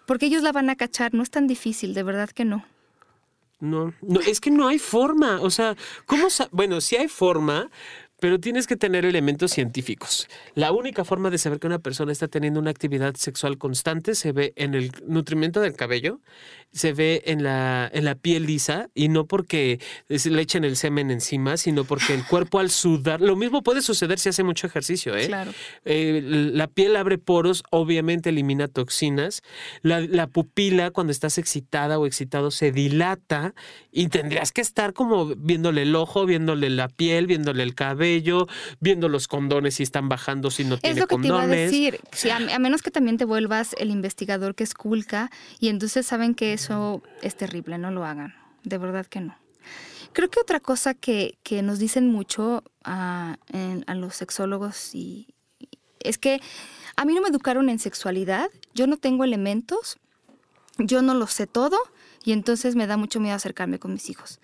Porque 0.06 0.26
ellos 0.26 0.42
la 0.42 0.50
van 0.50 0.70
a 0.70 0.74
cachar, 0.74 1.14
no 1.14 1.22
es 1.22 1.30
tan 1.30 1.46
difícil, 1.46 1.94
de 1.94 2.02
verdad 2.02 2.30
que 2.30 2.44
no. 2.44 2.64
No, 3.60 3.92
no, 4.02 4.20
es 4.20 4.40
que 4.40 4.50
no 4.50 4.68
hay 4.68 4.78
forma. 4.78 5.40
O 5.40 5.50
sea, 5.50 5.76
¿cómo? 6.06 6.28
Bueno, 6.52 6.80
sí 6.80 6.96
hay 6.96 7.08
forma, 7.08 7.70
pero 8.20 8.40
tienes 8.40 8.66
que 8.66 8.76
tener 8.76 9.04
elementos 9.04 9.52
científicos. 9.52 10.28
La 10.54 10.72
única 10.72 11.04
forma 11.04 11.30
de 11.30 11.38
saber 11.38 11.60
que 11.60 11.66
una 11.66 11.78
persona 11.78 12.12
está 12.12 12.28
teniendo 12.28 12.58
una 12.58 12.70
actividad 12.70 13.14
sexual 13.14 13.58
constante 13.58 14.14
se 14.14 14.32
ve 14.32 14.52
en 14.56 14.74
el 14.74 14.92
nutrimiento 15.06 15.60
del 15.60 15.74
cabello, 15.74 16.20
se 16.72 16.92
ve 16.92 17.22
en 17.26 17.42
la, 17.42 17.88
en 17.92 18.04
la 18.04 18.14
piel 18.14 18.46
lisa, 18.46 18.90
y 18.94 19.08
no 19.08 19.26
porque 19.26 19.80
le 20.08 20.42
echen 20.42 20.64
el 20.64 20.76
semen 20.76 21.10
encima, 21.10 21.56
sino 21.56 21.84
porque 21.84 22.14
el 22.14 22.24
cuerpo 22.24 22.58
al 22.58 22.70
sudar, 22.70 23.20
lo 23.20 23.36
mismo 23.36 23.62
puede 23.62 23.82
suceder 23.82 24.18
si 24.18 24.28
hace 24.28 24.42
mucho 24.42 24.66
ejercicio, 24.66 25.16
¿eh? 25.16 25.26
Claro. 25.26 25.52
Eh, 25.84 26.20
la 26.24 26.66
piel 26.66 26.96
abre 26.96 27.18
poros, 27.18 27.62
obviamente 27.70 28.30
elimina 28.30 28.68
toxinas. 28.68 29.42
La, 29.82 30.00
la 30.00 30.26
pupila, 30.26 30.90
cuando 30.90 31.12
estás 31.12 31.38
excitada 31.38 31.98
o 31.98 32.06
excitado, 32.06 32.50
se 32.50 32.72
dilata 32.72 33.54
y 33.92 34.08
tendrías 34.08 34.52
que 34.52 34.60
estar 34.60 34.92
como 34.92 35.36
viéndole 35.36 35.82
el 35.82 35.94
ojo, 35.94 36.26
viéndole 36.26 36.70
la 36.70 36.88
piel, 36.88 37.26
viéndole 37.26 37.62
el 37.62 37.74
cabello, 37.74 38.07
viendo 38.80 39.08
los 39.08 39.28
condones 39.28 39.74
si 39.76 39.82
están 39.82 40.08
bajando, 40.08 40.50
si 40.50 40.64
no 40.64 40.76
Es 40.76 40.80
tiene 40.82 41.00
lo 41.00 41.06
que 41.06 41.16
te 41.18 41.26
iba 41.28 41.36
a 41.38 41.40
condones. 41.42 41.70
decir. 41.70 42.00
Sí, 42.12 42.30
a, 42.30 42.36
a 42.36 42.58
menos 42.58 42.82
que 42.82 42.90
también 42.90 43.16
te 43.16 43.24
vuelvas 43.24 43.74
el 43.78 43.90
investigador 43.90 44.54
que 44.54 44.64
esculca 44.64 45.30
y 45.60 45.68
entonces 45.68 46.06
saben 46.06 46.34
que 46.34 46.52
eso 46.52 47.02
es 47.22 47.36
terrible, 47.36 47.78
no 47.78 47.90
lo 47.90 48.04
hagan. 48.04 48.34
De 48.64 48.78
verdad 48.78 49.06
que 49.06 49.20
no. 49.20 49.36
Creo 50.12 50.30
que 50.30 50.40
otra 50.40 50.60
cosa 50.60 50.94
que, 50.94 51.36
que 51.42 51.62
nos 51.62 51.78
dicen 51.78 52.10
mucho 52.10 52.64
a, 52.84 53.36
en- 53.52 53.84
a 53.86 53.94
los 53.94 54.14
sexólogos 54.16 54.94
y, 54.94 55.28
es 56.00 56.16
que 56.18 56.40
a 56.96 57.04
mí 57.04 57.14
no 57.14 57.20
me 57.20 57.28
educaron 57.28 57.68
en 57.68 57.78
sexualidad, 57.78 58.48
yo 58.74 58.86
no 58.86 58.96
tengo 58.96 59.24
elementos, 59.24 59.98
yo 60.78 61.02
no 61.02 61.12
lo 61.14 61.26
sé 61.26 61.46
todo 61.46 61.76
y 62.24 62.32
entonces 62.32 62.74
me 62.76 62.86
da 62.86 62.96
mucho 62.96 63.20
miedo 63.20 63.34
acercarme 63.36 63.78
con 63.78 63.92
mis 63.92 64.08
hijos. 64.10 64.40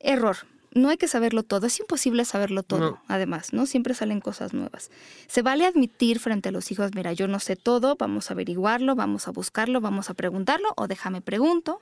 Error. 0.00 0.36
No 0.74 0.88
hay 0.88 0.96
que 0.96 1.06
saberlo 1.08 1.42
todo, 1.42 1.66
es 1.66 1.78
imposible 1.80 2.24
saberlo 2.24 2.62
todo, 2.62 2.80
No. 2.80 3.02
además, 3.08 3.52
¿no? 3.52 3.66
Siempre 3.66 3.94
salen 3.94 4.20
cosas 4.20 4.54
nuevas. 4.54 4.90
Se 5.26 5.42
vale 5.42 5.66
admitir 5.66 6.18
frente 6.18 6.48
a 6.48 6.52
los 6.52 6.70
hijos, 6.72 6.92
mira, 6.94 7.12
yo 7.12 7.28
no 7.28 7.40
sé 7.40 7.56
todo, 7.56 7.96
vamos 7.96 8.30
a 8.30 8.34
averiguarlo, 8.34 8.94
vamos 8.94 9.28
a 9.28 9.32
buscarlo, 9.32 9.80
vamos 9.80 10.08
a 10.10 10.14
preguntarlo 10.14 10.72
o 10.76 10.88
déjame 10.88 11.20
pregunto. 11.20 11.80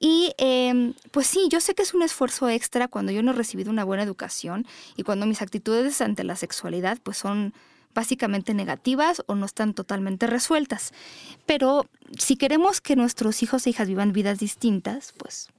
Y 0.00 0.32
eh, 0.38 0.94
pues 1.12 1.28
sí, 1.28 1.46
yo 1.48 1.60
sé 1.60 1.76
que 1.76 1.82
es 1.82 1.94
un 1.94 2.02
esfuerzo 2.02 2.48
extra 2.48 2.88
cuando 2.88 3.12
yo 3.12 3.22
no 3.22 3.30
he 3.30 3.34
recibido 3.34 3.70
una 3.70 3.84
buena 3.84 4.02
educación 4.02 4.66
y 4.96 5.04
cuando 5.04 5.26
mis 5.26 5.40
actitudes 5.42 6.00
ante 6.00 6.24
la 6.24 6.34
sexualidad 6.34 6.98
pues 7.04 7.18
son 7.18 7.54
básicamente 7.94 8.52
negativas 8.52 9.22
o 9.26 9.36
no 9.36 9.46
están 9.46 9.74
totalmente 9.74 10.26
resueltas. 10.26 10.92
Pero 11.46 11.86
si 12.18 12.36
queremos 12.36 12.80
que 12.80 12.96
nuestros 12.96 13.44
hijos 13.44 13.64
e 13.66 13.70
hijas 13.70 13.86
vivan 13.86 14.12
vidas 14.12 14.40
distintas, 14.40 15.12
pues, 15.18 15.50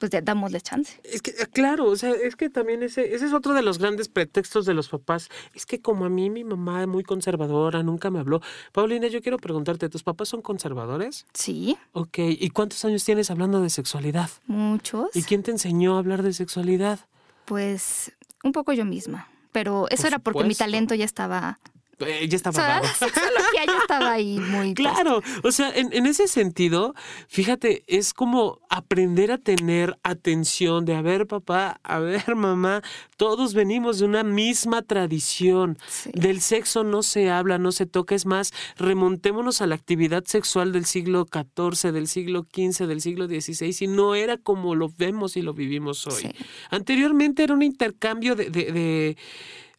pues 0.00 0.10
ya 0.10 0.22
damosle 0.22 0.60
chance. 0.62 0.98
Es 1.04 1.20
que, 1.20 1.30
eh, 1.32 1.46
claro, 1.52 1.84
o 1.84 1.94
sea, 1.94 2.10
es 2.10 2.34
que 2.34 2.48
también 2.48 2.82
ese, 2.82 3.14
ese 3.14 3.26
es 3.26 3.32
otro 3.34 3.52
de 3.52 3.62
los 3.62 3.78
grandes 3.78 4.08
pretextos 4.08 4.64
de 4.64 4.72
los 4.74 4.88
papás. 4.88 5.28
Es 5.54 5.66
que 5.66 5.80
como 5.80 6.06
a 6.06 6.08
mí 6.08 6.30
mi 6.30 6.42
mamá 6.42 6.80
es 6.80 6.88
muy 6.88 7.04
conservadora, 7.04 7.82
nunca 7.82 8.10
me 8.10 8.18
habló. 8.18 8.40
Paulina, 8.72 9.06
yo 9.08 9.20
quiero 9.20 9.36
preguntarte, 9.36 9.90
¿tus 9.90 10.02
papás 10.02 10.30
son 10.30 10.40
conservadores? 10.42 11.26
Sí, 11.34 11.76
Ok, 11.92 12.18
¿y 12.18 12.48
cuántos 12.50 12.84
años 12.84 13.04
tienes 13.04 13.30
hablando 13.30 13.60
de 13.60 13.68
sexualidad? 13.70 14.30
muchos. 14.46 15.14
¿Y 15.14 15.22
quién 15.22 15.42
te 15.42 15.50
enseñó 15.50 15.96
a 15.96 15.98
hablar 15.98 16.22
de 16.22 16.32
sexualidad? 16.32 17.00
Pues 17.44 18.12
un 18.42 18.52
poco 18.52 18.72
yo 18.72 18.84
misma. 18.86 19.28
Pero 19.52 19.86
eso 19.90 20.02
Por 20.02 20.06
era 20.08 20.18
porque 20.18 20.44
mi 20.44 20.54
talento 20.54 20.94
ya 20.94 21.04
estaba... 21.04 21.58
Eh, 22.06 22.26
ya 22.28 22.34
O 22.34 22.36
estaba 22.36 22.52
sea, 22.54 22.66
dado. 22.68 22.82
la 22.88 22.94
sexología 22.94 23.64
ya 23.66 23.78
estaba 23.78 24.12
ahí 24.12 24.38
muy... 24.38 24.74
Claro, 24.80 25.22
o 25.42 25.52
sea, 25.52 25.70
en, 25.74 25.92
en 25.92 26.06
ese 26.06 26.28
sentido, 26.28 26.94
fíjate, 27.28 27.84
es 27.86 28.14
como 28.14 28.60
aprender 28.68 29.32
a 29.32 29.38
tener 29.38 29.96
atención 30.02 30.84
de, 30.84 30.94
a 30.94 31.02
ver, 31.02 31.26
papá, 31.26 31.80
a 31.82 31.98
ver, 31.98 32.34
mamá, 32.36 32.82
todos 33.16 33.54
venimos 33.54 33.98
de 33.98 34.06
una 34.06 34.22
misma 34.24 34.82
tradición. 34.82 35.78
Sí. 35.88 36.10
Del 36.14 36.40
sexo 36.40 36.84
no 36.84 37.02
se 37.02 37.30
habla, 37.30 37.58
no 37.58 37.72
se 37.72 37.86
toca, 37.86 38.14
es 38.14 38.26
más, 38.26 38.52
remontémonos 38.76 39.60
a 39.60 39.66
la 39.66 39.74
actividad 39.74 40.24
sexual 40.24 40.72
del 40.72 40.84
siglo 40.86 41.26
XIV, 41.30 41.92
del 41.92 42.06
siglo 42.08 42.46
XV, 42.54 42.86
del 42.86 43.00
siglo 43.00 43.26
XVI, 43.26 43.76
y 43.80 43.86
no 43.88 44.14
era 44.14 44.36
como 44.38 44.74
lo 44.74 44.88
vemos 44.88 45.36
y 45.36 45.42
lo 45.42 45.52
vivimos 45.54 46.06
hoy. 46.06 46.22
Sí. 46.22 46.30
Anteriormente 46.70 47.42
era 47.42 47.54
un 47.54 47.62
intercambio 47.62 48.34
de, 48.36 48.50
de, 48.50 48.72
de, 48.72 49.16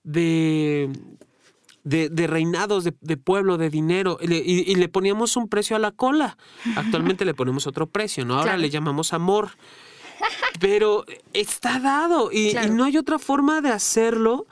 de- 0.04 0.90
de- 1.84 2.10
de 2.10 2.28
reinados, 2.28 2.84
de, 2.84 2.94
de 3.02 3.18
pueblo, 3.18 3.58
de 3.58 3.70
dinero, 3.70 4.18
y 4.22 4.28
le, 4.28 4.38
y- 4.38 4.64
y 4.72 4.76
le 4.76 4.88
poníamos 4.90 5.36
un 5.38 5.48
precio 5.48 5.76
a 5.76 5.80
la 5.80 5.92
cola. 5.92 6.38
Actualmente 6.76 7.26
le 7.26 7.34
ponemos 7.34 7.68
otro 7.68 7.88
precio, 7.88 8.26
¿no? 8.26 8.34
Ahora 8.36 8.52
Claro. 8.52 8.62
le 8.62 8.70
llamamos 8.70 9.14
amor. 9.14 9.52
Pero 10.60 11.06
está 11.34 11.80
dado 11.80 12.32
y, 12.32 12.54
no 12.70 12.84
hay 12.84 12.98
otra 12.98 13.18
forma 13.18 13.62
de 13.62 13.70
hacerlo 13.70 14.46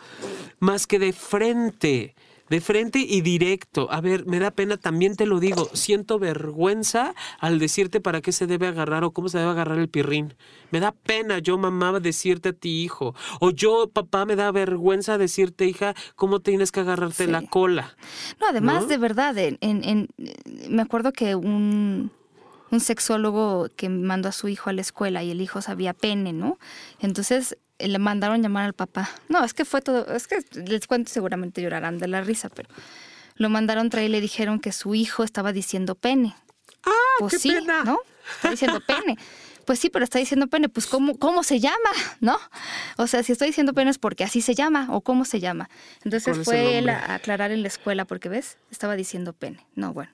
más 0.60 0.88
que 0.88 0.98
de 0.98 1.13
frente, 1.13 2.15
de 2.49 2.62
frente 2.62 2.99
y 2.99 3.21
directo. 3.21 3.91
A 3.91 4.01
ver, 4.01 4.25
me 4.25 4.39
da 4.39 4.51
pena, 4.51 4.77
también 4.77 5.15
te 5.15 5.25
lo 5.25 5.39
digo, 5.39 5.69
siento 5.73 6.19
vergüenza 6.19 7.13
al 7.39 7.59
decirte 7.59 8.01
para 8.01 8.21
qué 8.21 8.31
se 8.31 8.47
debe 8.47 8.67
agarrar 8.67 9.04
o 9.04 9.12
cómo 9.12 9.29
se 9.29 9.37
debe 9.37 9.52
agarrar 9.52 9.77
el 9.79 9.89
pirrín. 9.89 10.33
Me 10.71 10.79
da 10.79 10.91
pena 10.91 11.39
yo, 11.39 11.58
mamá, 11.58 12.00
decirte 12.00 12.50
a 12.50 12.54
ti, 12.54 12.83
hijo. 12.83 13.15
O 13.39 13.52
yo, 13.52 13.89
papá, 13.91 14.25
me 14.25 14.35
da 14.35 14.52
vergüenza 14.52 15.17
decirte, 15.17 15.65
hija, 15.65 15.95
cómo 16.15 16.39
tienes 16.39 16.71
que 16.71 16.79
agarrarte 16.81 17.25
Sí. 17.25 17.31
la 17.31 17.41
cola. 17.43 17.95
No, 18.39 18.47
además, 18.47 18.81
¿No? 18.83 18.87
de 18.87 18.97
verdad, 18.97 19.37
en, 19.37 19.58
en- 19.62 19.83
en- 19.83 20.10
me 20.69 20.81
acuerdo 20.81 21.12
que 21.12 21.35
un, 21.35 22.12
un 22.71 22.79
sexólogo 22.79 23.67
que 23.75 23.89
mandó 23.89 24.29
a 24.29 24.31
su 24.31 24.47
hijo 24.47 24.69
a 24.69 24.73
la 24.73 24.81
escuela 24.81 25.23
y 25.23 25.31
el 25.31 25.41
hijo 25.41 25.62
sabía 25.62 25.93
pene, 25.93 26.33
¿no? 26.33 26.58
Entonces 27.00 27.58
le 27.88 28.00
mandaron 28.00 28.42
llamar 28.42 28.65
al 28.65 28.73
papá. 28.73 29.10
No, 29.30 29.44
es 29.44 29.54
que 29.54 29.65
fue 29.65 29.82
todo, 29.82 30.13
es 30.13 30.27
que 30.27 30.38
les 30.54 30.88
cuento, 30.88 31.12
seguramente 31.12 31.62
llorarán 31.62 31.98
de 31.98 32.08
la 32.08 32.21
risa, 32.21 32.50
pero 32.50 32.69
lo 33.36 33.50
mandaron 33.50 33.90
traer 33.90 34.10
y 34.10 34.12
le 34.12 34.21
dijeron 34.21 34.60
que 34.60 34.71
su 34.71 34.96
hijo 34.96 35.23
estaba 35.23 35.54
diciendo 35.54 35.96
pene. 35.96 36.36
¡Ah, 36.86 36.92
Pues 37.19 37.34
qué 37.34 37.40
sí, 37.40 37.50
pena! 37.52 37.84
¿no? 37.84 38.00
Está 38.36 38.52
diciendo 38.52 38.82
pene. 38.86 39.17
Pues 39.65 39.80
sí, 39.80 39.90
pero 39.90 40.04
está 40.04 40.17
diciendo 40.17 40.48
pene, 40.48 40.67
pues 40.67 40.88
¿cómo, 40.88 41.17
¿cómo 41.17 41.44
se 41.44 41.60
llama? 41.60 41.77
¿No? 42.21 42.40
O 42.98 43.06
sea, 43.06 43.21
si 43.21 43.32
estoy 43.34 43.50
diciendo 43.50 43.73
pene 43.73 43.92
es 43.92 44.00
porque 44.00 44.23
así 44.23 44.42
se 44.42 44.56
llama 44.56 44.88
o 44.90 45.02
cómo 45.02 45.25
se 45.25 45.40
llama. 45.40 45.69
Entonces 46.04 46.23
¿Cuál 46.23 46.34
es 46.34 46.38
el 46.40 46.44
fue 46.46 46.77
él 46.80 46.90
a 46.90 47.13
aclarar 47.13 47.52
en 47.52 47.62
la 47.62 47.67
escuela 47.67 48.06
porque, 48.06 48.30
¿ves? 48.30 48.58
Estaba 48.71 48.96
diciendo 48.96 49.32
pene. 49.34 49.65
No, 49.75 49.94
bueno. 49.94 50.12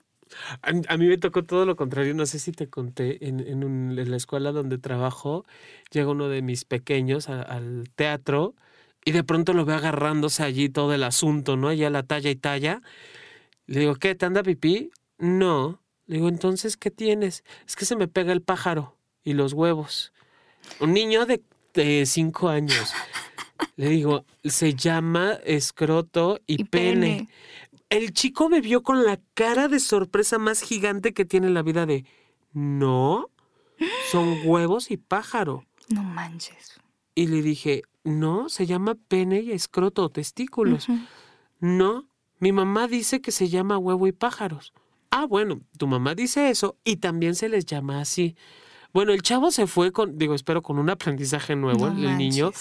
A, 0.62 0.72
a 0.94 0.98
mí 0.98 1.08
me 1.08 1.18
tocó 1.18 1.44
todo 1.44 1.66
lo 1.66 1.76
contrario. 1.76 2.14
No 2.14 2.26
sé 2.26 2.40
si 2.40 2.52
te 2.52 2.68
conté. 2.70 3.26
En, 3.28 3.40
en 3.40 3.64
un- 3.64 3.98
en 3.98 4.12
la 4.12 4.18
escuela 4.18 4.52
donde 4.52 4.78
trabajo, 4.78 5.46
llega 5.92 6.10
uno 6.12 6.28
de 6.30 6.42
mis 6.42 6.66
pequeños 6.66 7.30
a- 7.30 7.42
al 7.42 7.90
teatro 7.96 8.56
y 9.04 9.12
de 9.12 9.24
pronto 9.24 9.54
lo 9.54 9.66
veo 9.66 9.76
agarrándose 9.78 10.44
allí 10.44 10.70
todo 10.70 10.94
el 10.94 11.04
asunto, 11.04 11.58
¿no? 11.58 11.68
Allá 11.70 11.90
la 11.90 12.04
talla 12.04 12.30
y 12.30 12.36
talla. 12.36 12.82
Le 13.68 13.80
digo, 13.82 13.96
¿qué? 13.96 14.16
¿Te 14.16 14.26
anda 14.26 14.44
pipí? 14.44 14.92
No. 15.18 15.82
Le 16.08 16.18
digo, 16.18 16.30
entonces, 16.30 16.78
¿qué 16.78 16.92
tienes? 16.92 17.44
Es 17.68 17.76
que 17.76 17.86
se 17.86 17.96
me 17.96 18.08
pega 18.08 18.32
el 18.32 18.42
pájaro 18.42 18.96
y 19.24 19.34
los 19.34 19.54
huevos. 19.54 20.14
Un 20.80 20.94
niño 20.94 21.26
de, 21.26 21.42
de 21.74 22.06
cinco 22.06 22.50
años. 22.50 22.94
Le 23.76 23.90
digo, 23.90 24.26
se 24.44 24.74
llama 24.74 25.34
escroto 25.44 26.40
y, 26.48 26.62
Y 26.62 26.64
pene. 26.66 26.92
pene. 27.18 27.30
El 27.90 28.14
chico 28.14 28.50
me 28.50 28.62
vio 28.62 28.84
con 28.84 29.04
la 29.04 29.20
cara 29.34 29.68
de 29.68 29.80
sorpresa 29.80 30.38
más 30.38 30.62
gigante 30.62 31.14
que 31.14 31.26
tiene 31.26 31.48
en 31.48 31.54
la 31.54 31.62
vida 31.62 31.86
de, 31.86 32.06
no, 32.54 33.30
son 34.12 34.40
huevos 34.46 34.92
y 34.92 34.98
pájaro. 34.98 35.66
No 35.90 36.04
manches. 36.04 36.80
Y 37.14 37.28
le 37.28 37.42
dije, 37.42 37.84
no, 38.04 38.50
se 38.50 38.66
llama 38.66 38.96
pene 39.08 39.42
y 39.42 39.52
escroto 39.52 40.04
o 40.04 40.10
testículos. 40.10 40.88
No, 41.60 42.08
mi 42.40 42.52
mamá 42.52 42.88
dice 42.88 43.22
que 43.22 43.32
se 43.32 43.50
llama 43.50 43.78
huevo 43.78 44.08
y 44.08 44.12
pájaros. 44.12 44.74
Ah, 45.12 45.26
bueno, 45.26 45.62
tu 45.78 45.88
mamá 45.88 46.16
dice 46.16 46.50
eso 46.50 46.78
y 46.84 46.98
también 46.98 47.36
se 47.36 47.50
les 47.50 47.66
llama 47.66 48.02
así. 48.02 48.36
Bueno, 48.94 49.12
el 49.12 49.22
chavo 49.22 49.52
se 49.52 49.68
fue 49.68 49.92
con, 49.92 50.18
digo, 50.18 50.36
espero 50.36 50.62
con 50.62 50.80
un 50.80 50.90
aprendizaje 50.90 51.56
nuevo, 51.56 51.90
No 51.90 52.10
el 52.10 52.18
niño. 52.18 52.52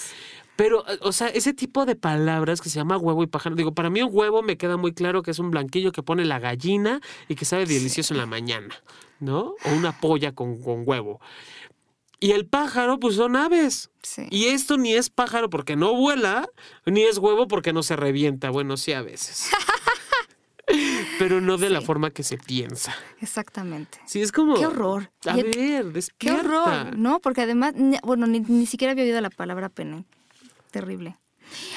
Pero, 0.57 0.89
eh, 0.89 0.99
o 1.01 1.13
sea, 1.13 1.29
ese 1.29 1.53
tipo 1.53 1.85
de 1.85 1.97
palabras 1.97 2.61
que 2.61 2.69
se 2.69 2.77
llama 2.77 2.97
huevo 2.97 3.23
y 3.23 3.27
pájaro, 3.27 3.57
digo, 3.57 3.75
para 3.75 3.91
mí 3.91 4.03
un 4.03 4.11
huevo 4.13 4.43
me 4.43 4.57
queda 4.57 4.77
muy 4.77 4.93
claro 4.93 5.23
que 5.23 5.31
es 5.33 5.39
un 5.39 5.51
blanquillo 5.51 5.91
que 5.93 6.03
pone 6.03 6.25
la 6.25 6.39
gallina 6.39 7.01
y 7.29 7.35
que 7.35 7.45
sabe 7.45 7.67
delicioso 7.67 8.15
en 8.15 8.19
la 8.19 8.27
mañana, 8.27 8.75
¿no? 9.21 9.55
O 9.65 9.71
una 9.77 9.99
polla 10.01 10.33
con, 10.33 10.63
con 10.63 10.83
huevo. 10.87 11.21
Y 12.21 12.31
el 12.31 12.47
pájaro, 12.47 12.99
pues 13.01 13.17
son 13.17 13.37
aves. 13.37 13.91
Sí. 14.03 14.27
Y 14.31 14.47
esto 14.47 14.79
ni 14.79 14.95
es 14.95 15.11
pájaro 15.11 15.51
porque 15.51 15.77
no 15.77 15.95
vuela, 15.95 16.49
ni 16.87 17.03
es 17.03 17.19
huevo 17.19 17.49
porque 17.49 17.73
no 17.73 17.83
se 17.83 17.97
revienta. 17.97 18.51
Bueno, 18.51 18.77
sí 18.77 18.93
a 18.93 19.03
veces. 19.03 19.51
Pero 21.19 21.41
no 21.43 21.59
de 21.59 21.69
la 21.69 21.83
forma 21.83 22.11
que 22.11 22.23
se 22.23 22.39
piensa. 22.39 22.95
Exactamente. 23.21 23.99
Sí, 24.07 24.23
es 24.23 24.33
como... 24.33 24.55
Qué 24.55 24.67
horror. 24.67 25.11
A 25.27 25.39
Y- 25.39 25.43
ver, 25.43 25.87
Qué 26.17 26.31
horror, 26.31 26.97
¿no? 26.97 27.21
Porque 27.21 27.43
además, 27.43 27.75
bueno, 28.03 28.27
ni, 28.27 28.41
ni 28.41 28.65
siquiera 28.67 28.93
había 28.93 29.05
oído 29.05 29.21
la 29.21 29.31
palabra 29.31 29.69
pene. 29.69 30.05
Terrible. 30.75 31.17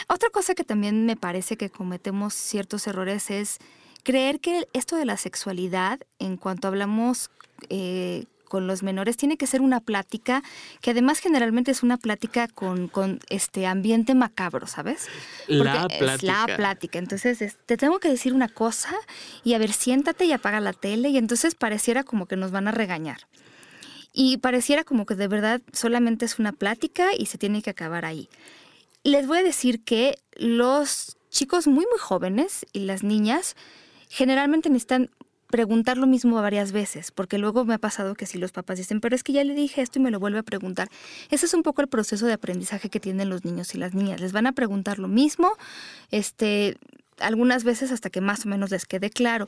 Otra 0.08 0.30
cosa 0.32 0.56
que 0.56 0.64
también 0.64 1.06
me 1.06 1.16
parece 1.16 1.56
que 1.56 1.70
cometemos 1.70 2.34
ciertos 2.34 2.88
errores 2.88 3.30
es 3.30 3.58
creer 4.04 4.40
que 4.40 4.68
esto 4.74 4.96
de 4.96 5.06
la 5.06 5.18
sexualidad, 5.18 6.00
en 6.18 6.36
cuanto 6.38 6.68
hablamos 6.68 7.30
eh, 7.70 8.26
con 8.48 8.66
los 8.66 8.82
menores, 8.82 9.16
tiene 9.18 9.38
que 9.38 9.46
ser 9.46 9.62
una 9.62 9.80
plática 9.82 10.42
que 10.82 10.92
además 10.92 11.20
generalmente 11.20 11.70
es 11.70 11.84
una 11.84 11.98
plática 11.98 12.48
con, 12.48 12.88
con 12.88 13.20
este 13.30 13.68
ambiente 13.68 14.16
macabro, 14.16 14.66
¿sabes? 14.66 15.08
La 15.48 15.82
Porque 15.88 15.96
es 15.96 16.02
la 16.02 16.18
plática. 16.18 16.56
plática. 16.56 16.98
Entonces, 17.00 17.42
es- 17.44 17.58
te 17.68 17.78
tengo 17.78 18.00
que 18.00 18.10
decir 18.10 18.34
una 18.34 18.48
cosa 18.50 18.96
y 19.44 19.54
a 19.54 19.60
ver, 19.60 19.74
siéntate 19.74 20.26
y 20.26 20.32
apaga 20.32 20.60
la 20.60 20.74
tele 20.74 21.10
y 21.10 21.18
entonces 21.18 21.54
pareciera 21.54 22.04
como 22.04 22.26
que 22.26 22.36
nos 22.36 22.50
van 22.50 22.68
a 22.68 22.72
regañar. 22.72 23.28
Y 24.14 24.38
pareciera 24.38 24.84
como 24.84 25.06
que 25.06 25.14
de 25.14 25.28
verdad 25.28 25.62
solamente 25.74 26.26
es 26.26 26.40
una 26.40 26.52
plática 26.54 27.10
y 27.16 27.28
se 27.28 27.38
tiene 27.38 27.62
que 27.62 27.70
acabar 27.70 28.04
ahí. 28.06 28.30
Les 29.08 29.26
voy 29.26 29.38
a 29.38 29.44
decir 29.44 29.86
que 29.86 30.18
los 30.36 31.16
chicos 31.30 31.66
muy 31.66 31.86
muy 31.90 31.98
jóvenes 31.98 32.66
y 32.74 32.80
las 32.82 33.04
niñas 33.04 33.56
generalmente 34.10 34.70
necesitan 34.70 35.12
preguntar 35.50 35.96
lo 35.96 36.08
mismo 36.08 36.42
varias 36.42 36.74
veces, 36.74 37.12
porque 37.12 37.38
luego 37.38 37.64
me 37.64 37.76
ha 37.76 37.78
pasado 37.78 38.16
que 38.16 38.26
si 38.26 38.38
los 38.38 38.52
papás 38.52 38.80
dicen, 38.80 39.00
pero 39.00 39.16
es 39.16 39.24
que 39.24 39.32
ya 39.32 39.46
le 39.46 39.54
dije 39.54 39.82
esto 39.82 40.00
y 40.00 40.02
me 40.02 40.12
lo 40.12 40.20
vuelve 40.20 40.40
a 40.40 40.44
preguntar. 40.44 40.90
Ese 41.30 41.46
es 41.46 41.54
un 41.54 41.64
poco 41.64 41.82
el 41.82 41.88
proceso 41.88 42.26
de 42.26 42.34
aprendizaje 42.34 42.90
que 42.90 43.00
tienen 43.00 43.30
los 43.30 43.46
niños 43.46 43.74
y 43.76 43.78
las 43.78 43.94
niñas. 43.94 44.20
Les 44.20 44.34
van 44.34 44.46
a 44.46 44.52
preguntar 44.52 45.00
lo 45.00 45.08
mismo, 45.08 45.54
este, 46.12 46.76
algunas 47.18 47.64
veces 47.64 47.94
hasta 47.94 48.10
que 48.10 48.20
más 48.20 48.46
o 48.46 48.50
menos 48.50 48.72
les 48.72 48.86
quede 48.86 49.10
claro. 49.10 49.48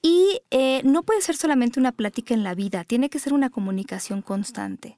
Y 0.00 0.40
eh, 0.50 0.80
no 0.82 1.02
puede 1.02 1.20
ser 1.20 1.36
solamente 1.36 1.78
una 1.78 1.92
plática 1.92 2.32
en 2.32 2.42
la 2.42 2.54
vida, 2.54 2.84
tiene 2.84 3.10
que 3.10 3.18
ser 3.18 3.34
una 3.34 3.50
comunicación 3.50 4.22
constante. 4.22 4.96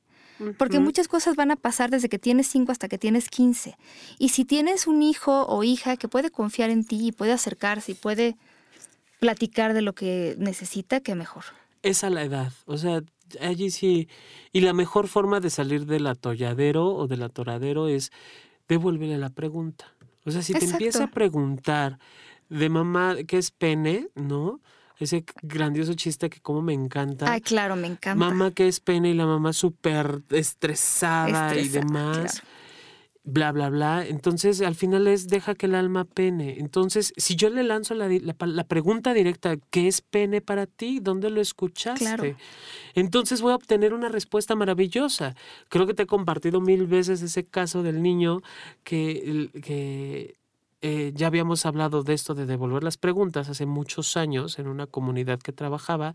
Porque 0.58 0.80
muchas 0.80 1.08
cosas 1.08 1.36
van 1.36 1.50
a 1.50 1.56
pasar 1.56 1.90
desde 1.90 2.08
que 2.08 2.18
tienes 2.18 2.46
5 2.48 2.70
hasta 2.72 2.88
que 2.88 2.98
tienes 2.98 3.28
15. 3.28 3.76
Y 4.18 4.28
si 4.30 4.44
tienes 4.44 4.86
un 4.86 5.02
hijo 5.02 5.46
o 5.46 5.64
hija 5.64 5.96
que 5.96 6.08
puede 6.08 6.30
confiar 6.30 6.70
en 6.70 6.84
ti 6.84 7.08
y 7.08 7.12
puede 7.12 7.32
acercarse 7.32 7.92
y 7.92 7.94
puede 7.94 8.36
platicar 9.18 9.72
de 9.72 9.82
lo 9.82 9.94
que 9.94 10.34
necesita, 10.38 11.00
que 11.00 11.14
mejor. 11.14 11.44
es 11.82 12.04
a 12.04 12.10
la 12.10 12.22
edad. 12.22 12.52
O 12.66 12.76
sea, 12.76 13.02
allí 13.40 13.70
sí. 13.70 14.08
Y 14.52 14.60
la 14.60 14.72
mejor 14.72 15.08
forma 15.08 15.40
de 15.40 15.50
salir 15.50 15.86
del 15.86 16.06
atolladero 16.06 16.86
o 16.94 17.06
del 17.06 17.22
atoradero 17.22 17.88
es 17.88 18.10
devuélvele 18.68 19.16
la 19.18 19.30
pregunta. 19.30 19.94
O 20.24 20.30
sea, 20.32 20.42
si 20.42 20.52
te 20.52 20.58
Exacto. 20.58 20.74
empieza 20.74 21.04
a 21.04 21.10
preguntar 21.10 21.98
de 22.48 22.68
mamá 22.68 23.16
qué 23.26 23.38
es 23.38 23.50
pene, 23.52 24.08
¿no? 24.16 24.60
Ese 24.98 25.24
grandioso 25.42 25.94
chiste 25.94 26.30
que 26.30 26.40
como 26.40 26.62
me 26.62 26.72
encanta. 26.72 27.30
Ay, 27.30 27.40
claro, 27.40 27.76
me 27.76 27.86
encanta. 27.86 28.14
Mamá 28.14 28.52
qué 28.52 28.66
es 28.66 28.80
pene 28.80 29.10
y 29.10 29.14
la 29.14 29.26
mamá 29.26 29.52
súper 29.52 30.22
estresada, 30.30 31.54
y 31.56 31.68
demás. 31.68 32.16
claro. 32.16 32.56
Bla, 33.28 33.50
bla, 33.50 33.70
bla. 33.70 34.06
Entonces, 34.06 34.60
al 34.60 34.76
final 34.76 35.08
es 35.08 35.26
deja 35.26 35.56
que 35.56 35.66
el 35.66 35.74
alma 35.74 36.04
pene. 36.04 36.60
Entonces, 36.60 37.12
si 37.16 37.34
yo 37.34 37.50
le 37.50 37.64
lanzo 37.64 37.94
la, 37.94 38.08
la 38.08 38.64
pregunta 38.64 39.14
directa, 39.14 39.56
¿qué 39.70 39.88
es 39.88 40.00
pene 40.00 40.40
para 40.40 40.66
ti? 40.66 41.00
¿Dónde 41.02 41.28
lo 41.30 41.40
escuchaste? 41.40 42.04
Claro. 42.04 42.36
Entonces 42.94 43.40
voy 43.40 43.50
a 43.50 43.56
obtener 43.56 43.94
una 43.94 44.08
respuesta 44.08 44.54
maravillosa. 44.54 45.34
Creo 45.68 45.88
que 45.88 45.94
te 45.94 46.04
he 46.04 46.06
compartido 46.06 46.60
mil 46.60 46.86
veces 46.86 47.20
ese 47.20 47.44
caso 47.44 47.82
del 47.82 48.00
niño 48.00 48.42
que, 48.84 49.50
que 49.60 50.36
eh, 50.82 51.12
ya 51.14 51.26
habíamos 51.28 51.66
hablado 51.66 52.02
de 52.02 52.14
esto 52.14 52.34
de 52.34 52.46
devolver 52.46 52.82
las 52.82 52.96
preguntas 52.96 53.48
hace 53.48 53.66
muchos 53.66 54.16
años 54.16 54.58
en 54.58 54.68
una 54.68 54.86
comunidad 54.86 55.38
que 55.40 55.52
trabajaba 55.52 56.14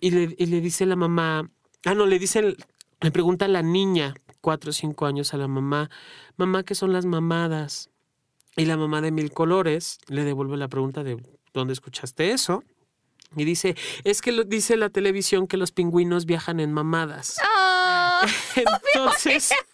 y 0.00 0.10
le, 0.10 0.34
y 0.38 0.46
le 0.46 0.60
dice 0.60 0.86
la 0.86 0.96
mamá, 0.96 1.50
ah, 1.84 1.94
no, 1.94 2.06
le 2.06 2.18
dice, 2.18 2.38
el- 2.40 2.56
le 3.00 3.10
pregunta 3.10 3.48
la 3.48 3.62
niña, 3.62 4.14
cuatro 4.40 4.70
o 4.70 4.72
cinco 4.72 5.06
años 5.06 5.34
a 5.34 5.36
la 5.36 5.48
mamá, 5.48 5.90
mamá, 6.36 6.62
¿qué 6.62 6.74
son 6.74 6.92
las 6.92 7.04
mamadas? 7.04 7.90
Y 8.56 8.66
la 8.66 8.76
mamá 8.76 9.00
de 9.00 9.10
mil 9.10 9.32
colores 9.32 9.98
le 10.08 10.24
devuelve 10.24 10.56
la 10.56 10.68
pregunta 10.68 11.02
de, 11.02 11.16
¿dónde 11.52 11.72
escuchaste 11.72 12.30
eso? 12.30 12.62
Y 13.36 13.44
dice, 13.44 13.74
es 14.04 14.22
que 14.22 14.30
lo, 14.30 14.44
dice 14.44 14.76
la 14.76 14.90
televisión 14.90 15.48
que 15.48 15.56
los 15.56 15.72
pingüinos 15.72 16.24
viajan 16.24 16.60
en 16.60 16.72
mamadas. 16.72 17.36
¡Ah! 17.42 18.24
Entonces, 18.94 19.50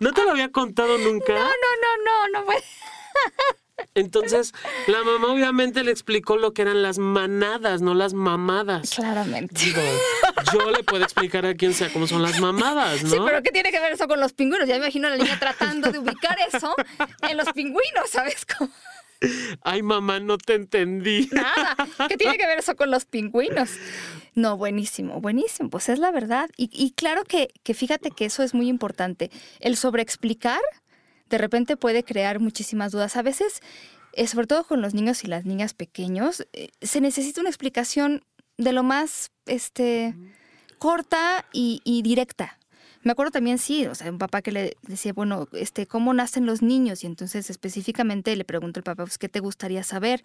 ¿no 0.00 0.12
te 0.12 0.24
lo 0.24 0.30
había 0.30 0.50
contado 0.50 0.98
nunca? 0.98 1.34
No, 1.34 1.44
no, 1.44 1.48
no, 1.48 2.04
no, 2.04 2.40
no 2.40 2.44
puede. 2.44 2.62
Entonces, 3.94 4.54
la 4.86 5.02
mamá 5.02 5.28
obviamente 5.32 5.82
le 5.82 5.90
explicó 5.90 6.36
lo 6.36 6.52
que 6.52 6.62
eran 6.62 6.82
las 6.82 6.98
manadas, 6.98 7.80
no 7.80 7.94
las 7.94 8.12
mamadas. 8.12 8.90
Claramente. 8.90 9.64
Digo, 9.64 9.80
yo 10.52 10.70
le 10.70 10.82
puedo 10.82 11.04
explicar 11.04 11.46
a 11.46 11.54
quien 11.54 11.74
sea 11.74 11.92
cómo 11.92 12.06
son 12.06 12.22
las 12.22 12.40
mamadas, 12.40 13.02
¿no? 13.04 13.10
Sí, 13.10 13.16
pero 13.24 13.42
¿qué 13.42 13.50
tiene 13.50 13.70
que 13.70 13.80
ver 13.80 13.92
eso 13.92 14.08
con 14.08 14.20
los 14.20 14.32
pingüinos? 14.32 14.68
Ya 14.68 14.74
me 14.74 14.80
imagino 14.80 15.08
a 15.08 15.10
la 15.10 15.16
niña 15.16 15.38
tratando 15.38 15.90
de 15.90 15.98
ubicar 15.98 16.36
eso 16.52 16.74
en 17.28 17.36
los 17.36 17.48
pingüinos, 17.52 18.10
¿sabes? 18.10 18.44
Como 18.46 18.70
Ay, 19.62 19.82
mamá, 19.82 20.20
no 20.20 20.38
te 20.38 20.54
entendí. 20.54 21.28
nada. 21.32 21.76
¿Qué 22.08 22.16
tiene 22.16 22.36
que 22.38 22.46
ver 22.46 22.58
eso 22.58 22.76
con 22.76 22.90
los 22.90 23.04
pingüinos? 23.04 23.70
No, 24.34 24.56
buenísimo, 24.56 25.20
buenísimo. 25.20 25.70
Pues 25.70 25.88
es 25.88 25.98
la 25.98 26.10
verdad. 26.10 26.48
Y, 26.56 26.70
y 26.72 26.92
claro 26.92 27.24
que, 27.24 27.48
que 27.62 27.74
fíjate 27.74 28.10
que 28.10 28.24
eso 28.26 28.42
es 28.42 28.54
muy 28.54 28.68
importante. 28.68 29.30
El 29.60 29.76
sobreexplicar 29.76 30.60
de 31.28 31.38
repente 31.38 31.76
puede 31.76 32.04
crear 32.04 32.40
muchísimas 32.40 32.92
dudas. 32.92 33.16
A 33.16 33.22
veces, 33.22 33.60
eh, 34.12 34.26
sobre 34.26 34.46
todo 34.46 34.64
con 34.64 34.80
los 34.80 34.94
niños 34.94 35.24
y 35.24 35.26
las 35.26 35.44
niñas 35.44 35.74
pequeños, 35.74 36.46
eh, 36.52 36.68
se 36.80 37.00
necesita 37.00 37.40
una 37.40 37.50
explicación 37.50 38.24
de 38.56 38.72
lo 38.72 38.82
más 38.82 39.30
este, 39.46 40.14
corta 40.78 41.44
y, 41.52 41.80
y 41.84 42.02
directa. 42.02 42.58
Me 43.02 43.12
acuerdo 43.12 43.30
también, 43.30 43.58
sí, 43.58 43.86
o 43.86 43.94
sea, 43.94 44.10
un 44.10 44.18
papá 44.18 44.42
que 44.42 44.52
le 44.52 44.76
decía, 44.82 45.12
bueno, 45.12 45.48
este, 45.52 45.86
¿cómo 45.86 46.12
nacen 46.14 46.46
los 46.46 46.62
niños? 46.62 47.04
Y 47.04 47.06
entonces 47.06 47.48
específicamente 47.50 48.34
le 48.34 48.44
pregunto 48.44 48.80
al 48.80 48.84
papá, 48.84 49.04
pues, 49.04 49.18
¿qué 49.18 49.28
te 49.28 49.40
gustaría 49.40 49.82
saber? 49.84 50.24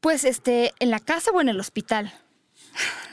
Pues, 0.00 0.24
este, 0.24 0.72
¿en 0.78 0.90
la 0.90 1.00
casa 1.00 1.30
o 1.32 1.40
en 1.40 1.48
el 1.48 1.60
hospital? 1.60 2.12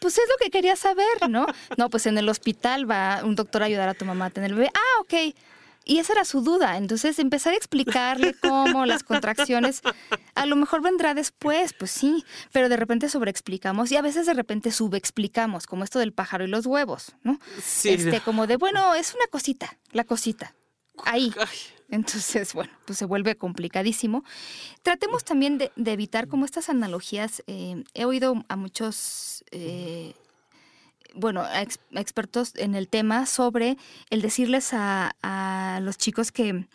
Pues 0.00 0.18
es 0.18 0.24
lo 0.28 0.34
que 0.44 0.50
quería 0.50 0.74
saber, 0.74 1.30
¿no? 1.30 1.46
No, 1.76 1.88
pues 1.88 2.06
en 2.06 2.18
el 2.18 2.28
hospital 2.28 2.90
va 2.90 3.20
un 3.22 3.36
doctor 3.36 3.62
a 3.62 3.66
ayudar 3.66 3.88
a 3.88 3.94
tu 3.94 4.04
mamá 4.04 4.24
a 4.24 4.30
tener 4.30 4.50
el 4.50 4.56
bebé. 4.56 4.68
Ah, 4.74 5.00
ok. 5.00 5.14
Y 5.84 5.98
esa 5.98 6.12
era 6.12 6.24
su 6.24 6.42
duda. 6.42 6.76
Entonces, 6.76 7.18
empezar 7.18 7.54
a 7.54 7.56
explicarle 7.56 8.34
cómo 8.40 8.86
las 8.86 9.02
contracciones, 9.02 9.82
a 10.34 10.46
lo 10.46 10.56
mejor 10.56 10.82
vendrá 10.82 11.14
después, 11.14 11.72
pues 11.72 11.90
sí, 11.90 12.24
pero 12.52 12.68
de 12.68 12.76
repente 12.76 13.08
sobreexplicamos 13.08 13.90
y 13.92 13.96
a 13.96 14.02
veces 14.02 14.26
de 14.26 14.34
repente 14.34 14.70
subexplicamos, 14.70 15.66
como 15.66 15.84
esto 15.84 15.98
del 15.98 16.12
pájaro 16.12 16.44
y 16.44 16.48
los 16.48 16.66
huevos, 16.66 17.14
¿no? 17.22 17.38
Sí. 17.62 17.90
Este, 17.90 18.20
como 18.20 18.46
de, 18.46 18.56
bueno, 18.56 18.94
es 18.94 19.14
una 19.14 19.26
cosita, 19.30 19.78
la 19.92 20.04
cosita. 20.04 20.54
Ahí. 21.04 21.32
Entonces, 21.88 22.54
bueno, 22.54 22.72
pues 22.86 22.98
se 22.98 23.04
vuelve 23.04 23.36
complicadísimo. 23.36 24.24
Tratemos 24.82 25.24
también 25.24 25.58
de, 25.58 25.72
de 25.76 25.92
evitar 25.92 26.26
como 26.26 26.46
estas 26.46 26.70
analogías. 26.70 27.42
eh, 27.46 27.84
he 27.92 28.04
oído 28.06 28.44
a 28.48 28.56
muchos, 28.56 29.44
eh, 29.50 30.14
bueno, 31.14 31.42
a 31.42 31.62
ex- 31.62 31.78
a 31.94 32.00
expertos 32.00 32.52
en 32.56 32.74
el 32.74 32.88
tema 32.88 33.26
sobre 33.26 33.76
el 34.10 34.22
decirles 34.22 34.72
a, 34.74 35.12
a 35.22 35.80
los 35.82 35.98
chicos 35.98 36.32
que 36.32 36.66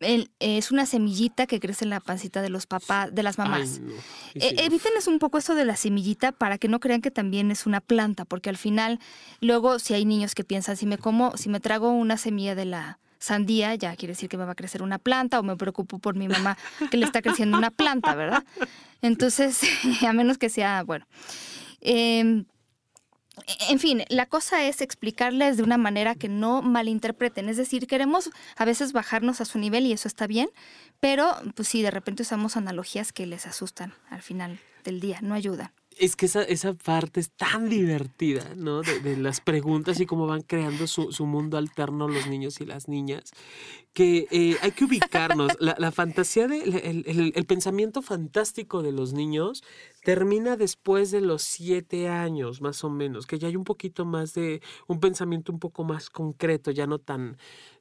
el- 0.00 0.30
es 0.40 0.70
una 0.70 0.84
semillita 0.86 1.46
que 1.46 1.60
crece 1.60 1.84
en 1.84 1.90
la 1.90 2.00
pancita 2.00 2.42
de 2.42 2.50
los 2.50 2.66
papás, 2.66 3.14
de 3.14 3.22
las 3.22 3.38
mamás. 3.38 3.74
ay, 3.74 3.80
no. 3.86 3.92
Sí, 4.32 4.38
Eh, 4.40 4.48
sí, 4.50 4.56
evítenles 4.58 5.06
un 5.06 5.18
poco 5.18 5.38
eso 5.38 5.54
de 5.54 5.64
la 5.64 5.76
semillita 5.76 6.32
para 6.32 6.58
que 6.58 6.68
no 6.68 6.80
crean 6.80 7.00
que 7.00 7.10
también 7.10 7.50
es 7.50 7.64
una 7.66 7.80
planta, 7.80 8.24
porque 8.24 8.50
al 8.50 8.56
final, 8.56 8.98
luego, 9.40 9.78
si 9.78 9.94
hay 9.94 10.04
niños 10.04 10.34
que 10.34 10.44
piensan, 10.44 10.76
si 10.76 10.84
me 10.86 10.98
como, 10.98 11.36
si 11.36 11.48
me 11.48 11.60
trago 11.60 11.90
una 11.90 12.16
semilla 12.18 12.54
de 12.54 12.64
la 12.66 12.98
sandía, 13.18 13.74
ya 13.76 13.96
quiere 13.96 14.12
decir 14.12 14.28
que 14.28 14.36
me 14.36 14.44
va 14.44 14.52
a 14.52 14.56
crecer 14.56 14.82
una 14.82 14.98
planta, 14.98 15.38
o 15.38 15.42
me 15.42 15.56
preocupo 15.56 15.98
por 15.98 16.16
mi 16.16 16.28
mamá 16.28 16.58
que 16.90 16.96
le 16.98 17.04
está 17.06 17.22
creciendo 17.22 17.56
una 17.56 17.70
planta, 17.70 18.14
¿verdad? 18.14 18.42
Entonces, 19.00 19.60
a 20.06 20.12
menos 20.12 20.36
que 20.36 20.50
sea, 20.50 20.82
bueno. 20.82 21.06
em, 21.80 22.44
en 23.68 23.78
fin, 23.78 24.04
la 24.08 24.26
cosa 24.26 24.64
es 24.64 24.80
explicarles 24.80 25.56
de 25.56 25.62
una 25.62 25.76
manera 25.76 26.14
que 26.14 26.28
no 26.28 26.62
malinterpreten. 26.62 27.48
Es 27.48 27.56
decir, 27.56 27.86
queremos 27.86 28.30
a 28.56 28.64
veces 28.64 28.92
bajarnos 28.92 29.40
a 29.40 29.44
su 29.44 29.58
nivel 29.58 29.86
y 29.86 29.92
eso 29.92 30.08
está 30.08 30.26
bien, 30.26 30.48
pero 31.00 31.34
pues 31.54 31.68
sí, 31.68 31.82
de 31.82 31.90
repente 31.90 32.22
usamos 32.22 32.56
analogías 32.56 33.12
que 33.12 33.26
les 33.26 33.46
asustan 33.46 33.94
al 34.08 34.22
final 34.22 34.60
del 34.84 35.00
día, 35.00 35.18
no 35.22 35.34
ayudan. 35.34 35.72
Es 35.98 36.16
que 36.16 36.26
esa, 36.26 36.42
esa 36.42 36.74
parte 36.74 37.20
es 37.20 37.30
tan 37.30 37.68
divertida, 37.68 38.54
¿no? 38.56 38.82
De, 38.82 39.16
las 39.16 39.40
preguntas 39.40 40.00
y 40.00 40.06
cómo 40.06 40.26
van 40.26 40.42
creando 40.42 40.86
su, 40.86 41.12
su 41.12 41.24
mundo 41.26 41.56
alterno 41.56 42.08
los 42.08 42.26
niños 42.26 42.60
y 42.60 42.64
las 42.66 42.88
niñas, 42.88 43.32
que 43.92 44.26
eh, 44.30 44.56
hay 44.62 44.72
que 44.72 44.84
ubicarnos. 44.84 45.52
La, 45.60 45.76
la 45.78 45.92
fantasía, 45.92 46.48
de, 46.48 46.58
el, 46.62 47.04
el- 47.06 47.32
el 47.34 47.46
pensamiento 47.46 48.02
fantástico 48.02 48.82
de 48.82 48.92
los 48.92 49.12
niños 49.12 49.62
termina 50.02 50.56
después 50.56 51.10
de 51.10 51.20
los 51.20 51.42
siete 51.42 52.08
años, 52.08 52.60
más 52.60 52.82
o 52.84 52.90
menos, 52.90 53.26
que 53.26 53.38
ya 53.38 53.48
hay 53.48 53.56
un 53.56 53.64
poquito 53.64 54.04
más 54.04 54.34
de, 54.34 54.62
un 54.88 55.00
pensamiento 55.00 55.52
un 55.52 55.60
poco 55.60 55.84
más 55.84 56.10
concreto, 56.10 56.70
ya 56.72 56.86
no 56.86 56.98
tan, 56.98 57.36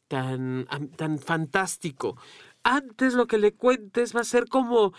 tan, 0.08 0.68
tan 0.98 1.20
fantástico. 1.20 2.18
Antes 2.64 3.14
lo 3.16 3.28
que 3.28 3.38
le 3.38 3.54
cuentes 3.54 4.16
va 4.16 4.22
a 4.22 4.24
ser 4.26 4.48
como... 4.48 4.94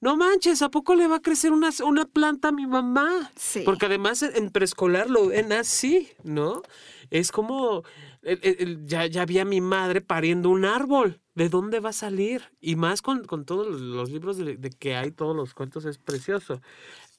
No 0.00 0.16
manches, 0.16 0.62
¿a 0.62 0.70
poco 0.70 0.94
le 0.94 1.06
va 1.06 1.16
a 1.16 1.20
crecer 1.22 1.52
una, 1.52 1.70
una 1.84 2.04
planta 2.06 2.48
a 2.48 2.52
mi 2.52 2.66
mamá? 2.66 3.30
Sí. 3.36 3.62
Porque 3.64 3.86
además 3.86 4.22
en 4.22 4.50
preescolar 4.50 5.10
lo 5.10 5.26
ven 5.28 5.52
así, 5.52 6.08
¿no? 6.24 6.62
Es 7.10 7.30
como, 7.32 7.82
el- 8.22 8.38
el- 8.42 8.56
el- 8.60 8.86
ya, 8.86 9.06
ya 9.06 9.26
vi 9.26 9.38
a 9.40 9.44
mi 9.44 9.60
madre 9.60 10.00
pariendo 10.00 10.48
un 10.48 10.64
árbol. 10.64 11.20
¿De 11.34 11.48
dónde 11.48 11.80
va 11.80 11.90
a 11.90 11.94
salir? 11.94 12.42
Y 12.60 12.76
más 12.76 13.00
con, 13.02 13.24
con 13.24 13.44
todos 13.46 13.66
los, 13.66 13.80
los 13.80 14.10
libros 14.10 14.36
de, 14.36 14.56
de 14.56 14.70
que 14.70 14.94
hay, 14.96 15.10
todos 15.10 15.34
los 15.34 15.54
cuentos, 15.54 15.84
es 15.86 15.96
precioso. 15.96 16.60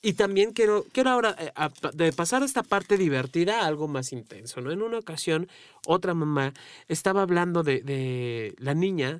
Y 0.03 0.13
también 0.13 0.51
quiero, 0.51 0.85
quiero 0.91 1.09
ahora 1.11 1.35
eh, 1.39 1.51
a- 1.55 1.71
de 1.93 2.11
pasar 2.13 2.41
esta 2.43 2.61
parte 2.63 2.97
divertida 2.97 3.61
a 3.61 3.67
algo 3.67 3.87
más 3.87 4.11
intenso, 4.11 4.59
¿no? 4.61 4.71
En 4.71 4.81
una 4.81 4.97
ocasión, 4.99 5.47
otra 5.87 6.13
mamá 6.13 6.53
estaba 6.87 7.21
hablando 7.21 7.63
de, 7.63 7.81
de 7.81 8.55
la 8.59 8.73
niña, 8.73 9.19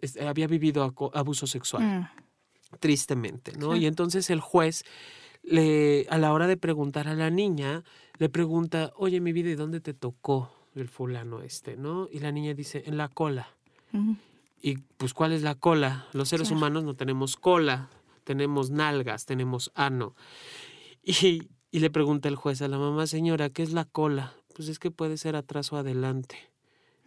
es- 0.00 0.16
había 0.18 0.46
vivido 0.46 0.94
abuso 1.14 1.46
sexual 1.46 1.82
Mm, 1.82 2.08
tristemente, 2.80 3.52
¿no? 3.52 3.68
Claro. 3.68 3.76
Y 3.76 3.86
entonces 3.86 4.30
el 4.30 4.40
juez, 4.40 4.84
le, 5.42 6.06
a 6.10 6.18
la 6.18 6.32
hora 6.32 6.46
de 6.46 6.56
preguntar 6.56 7.08
a 7.08 7.14
la 7.14 7.30
niña, 7.30 7.84
le 8.18 8.28
pregunta, 8.28 8.92
oye, 8.96 9.20
mi 9.20 9.32
vida, 9.32 9.50
¿y 9.50 9.54
dónde 9.54 9.80
te 9.80 9.94
tocó 9.94 10.52
el 10.74 10.88
fulano 10.88 11.40
este, 11.42 11.76
no? 11.76 12.08
Y 12.10 12.18
la 12.20 12.32
niña 12.32 12.54
dice, 12.54 12.82
en 12.86 12.96
la 12.96 13.08
cola. 13.08 13.48
Y 14.60 14.78
pues, 14.96 15.14
¿cuál 15.14 15.32
es 15.32 15.42
la 15.42 15.54
cola? 15.54 16.06
Los 16.12 16.28
seres 16.28 16.48
Claro. 16.48 16.58
humanos 16.58 16.84
no 16.84 16.94
tenemos 16.94 17.36
cola, 17.36 17.88
tenemos 18.24 18.70
nalgas, 18.70 19.24
tenemos 19.24 19.70
ano. 19.74 20.14
Y, 21.02 21.48
y 21.70 21.78
le 21.78 21.90
pregunta 21.90 22.28
el 22.28 22.36
juez 22.36 22.60
a 22.62 22.68
la 22.68 22.78
mamá, 22.78 23.06
señora, 23.06 23.50
¿qué 23.50 23.62
es 23.62 23.72
la 23.72 23.84
cola? 23.84 24.34
Pues 24.54 24.68
es 24.68 24.78
que 24.78 24.90
puede 24.90 25.16
ser 25.16 25.36
atrás 25.36 25.72
o 25.72 25.76
adelante. 25.76 26.47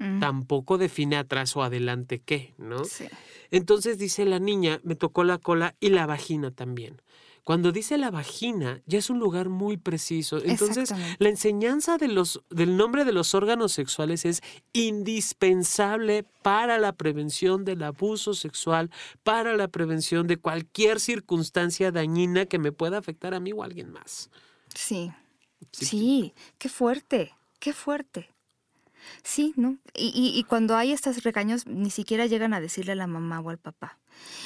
Mm, 0.01 0.19
Tampoco 0.19 0.77
define 0.77 1.17
atrás 1.17 1.55
o 1.55 1.63
adelante 1.63 2.19
qué, 2.19 2.53
¿no? 2.57 2.83
sí. 2.85 3.05
Entonces 3.51 3.97
dice 3.97 4.23
la 4.25 4.39
niña, 4.39 4.79
me 4.83 4.95
tocó 4.95 5.23
la 5.25 5.37
cola 5.37 5.75
y 5.81 5.89
la 5.89 6.05
vagina 6.05 6.51
también. 6.51 7.01
Cuando 7.43 7.71
dice 7.71 7.97
la 7.97 8.11
vagina, 8.11 8.81
ya 8.85 8.99
es 8.99 9.09
un 9.09 9.19
lugar 9.19 9.49
muy 9.49 9.75
preciso. 9.75 10.37
Entonces, 10.43 10.93
la 11.17 11.27
enseñanza 11.27 11.97
de 11.97 12.07
los, 12.07 12.41
del 12.51 12.77
nombre 12.77 13.03
de 13.03 13.11
los 13.11 13.33
órganos 13.33 13.71
sexuales 13.73 14.25
es 14.25 14.41
indispensable 14.73 16.23
para 16.43 16.77
la 16.77 16.93
prevención 16.93 17.65
del 17.65 17.83
abuso 17.83 18.33
sexual, 18.33 18.89
para 19.23 19.55
la 19.55 19.67
prevención 19.67 20.27
de 20.27 20.37
cualquier 20.37 20.99
circunstancia 20.99 21.91
dañina 21.91 22.45
que 22.45 22.59
me 22.59 22.71
pueda 22.71 22.97
afectar 22.97 23.33
a 23.33 23.39
mí 23.39 23.51
o 23.53 23.61
a 23.63 23.65
alguien 23.65 23.91
más. 23.91 24.29
Sí, 24.73 25.11
Sí. 25.71 25.85
sí, 25.85 26.33
qué 26.57 26.69
fuerte, 26.69 27.33
qué 27.59 27.71
fuerte. 27.73 28.29
Sí, 29.23 29.53
¿no? 29.55 29.77
Y, 29.95 30.07
y- 30.15 30.37
y 30.39 30.43
cuando 30.43 30.75
hay 30.75 30.91
estos 30.91 31.23
regaños, 31.23 31.65
ni 31.67 31.89
siquiera 31.89 32.25
llegan 32.25 32.53
a 32.53 32.61
decirle 32.61 32.93
a 32.93 32.95
la 32.95 33.07
mamá 33.07 33.39
o 33.39 33.49
al 33.49 33.57
papá. 33.57 33.97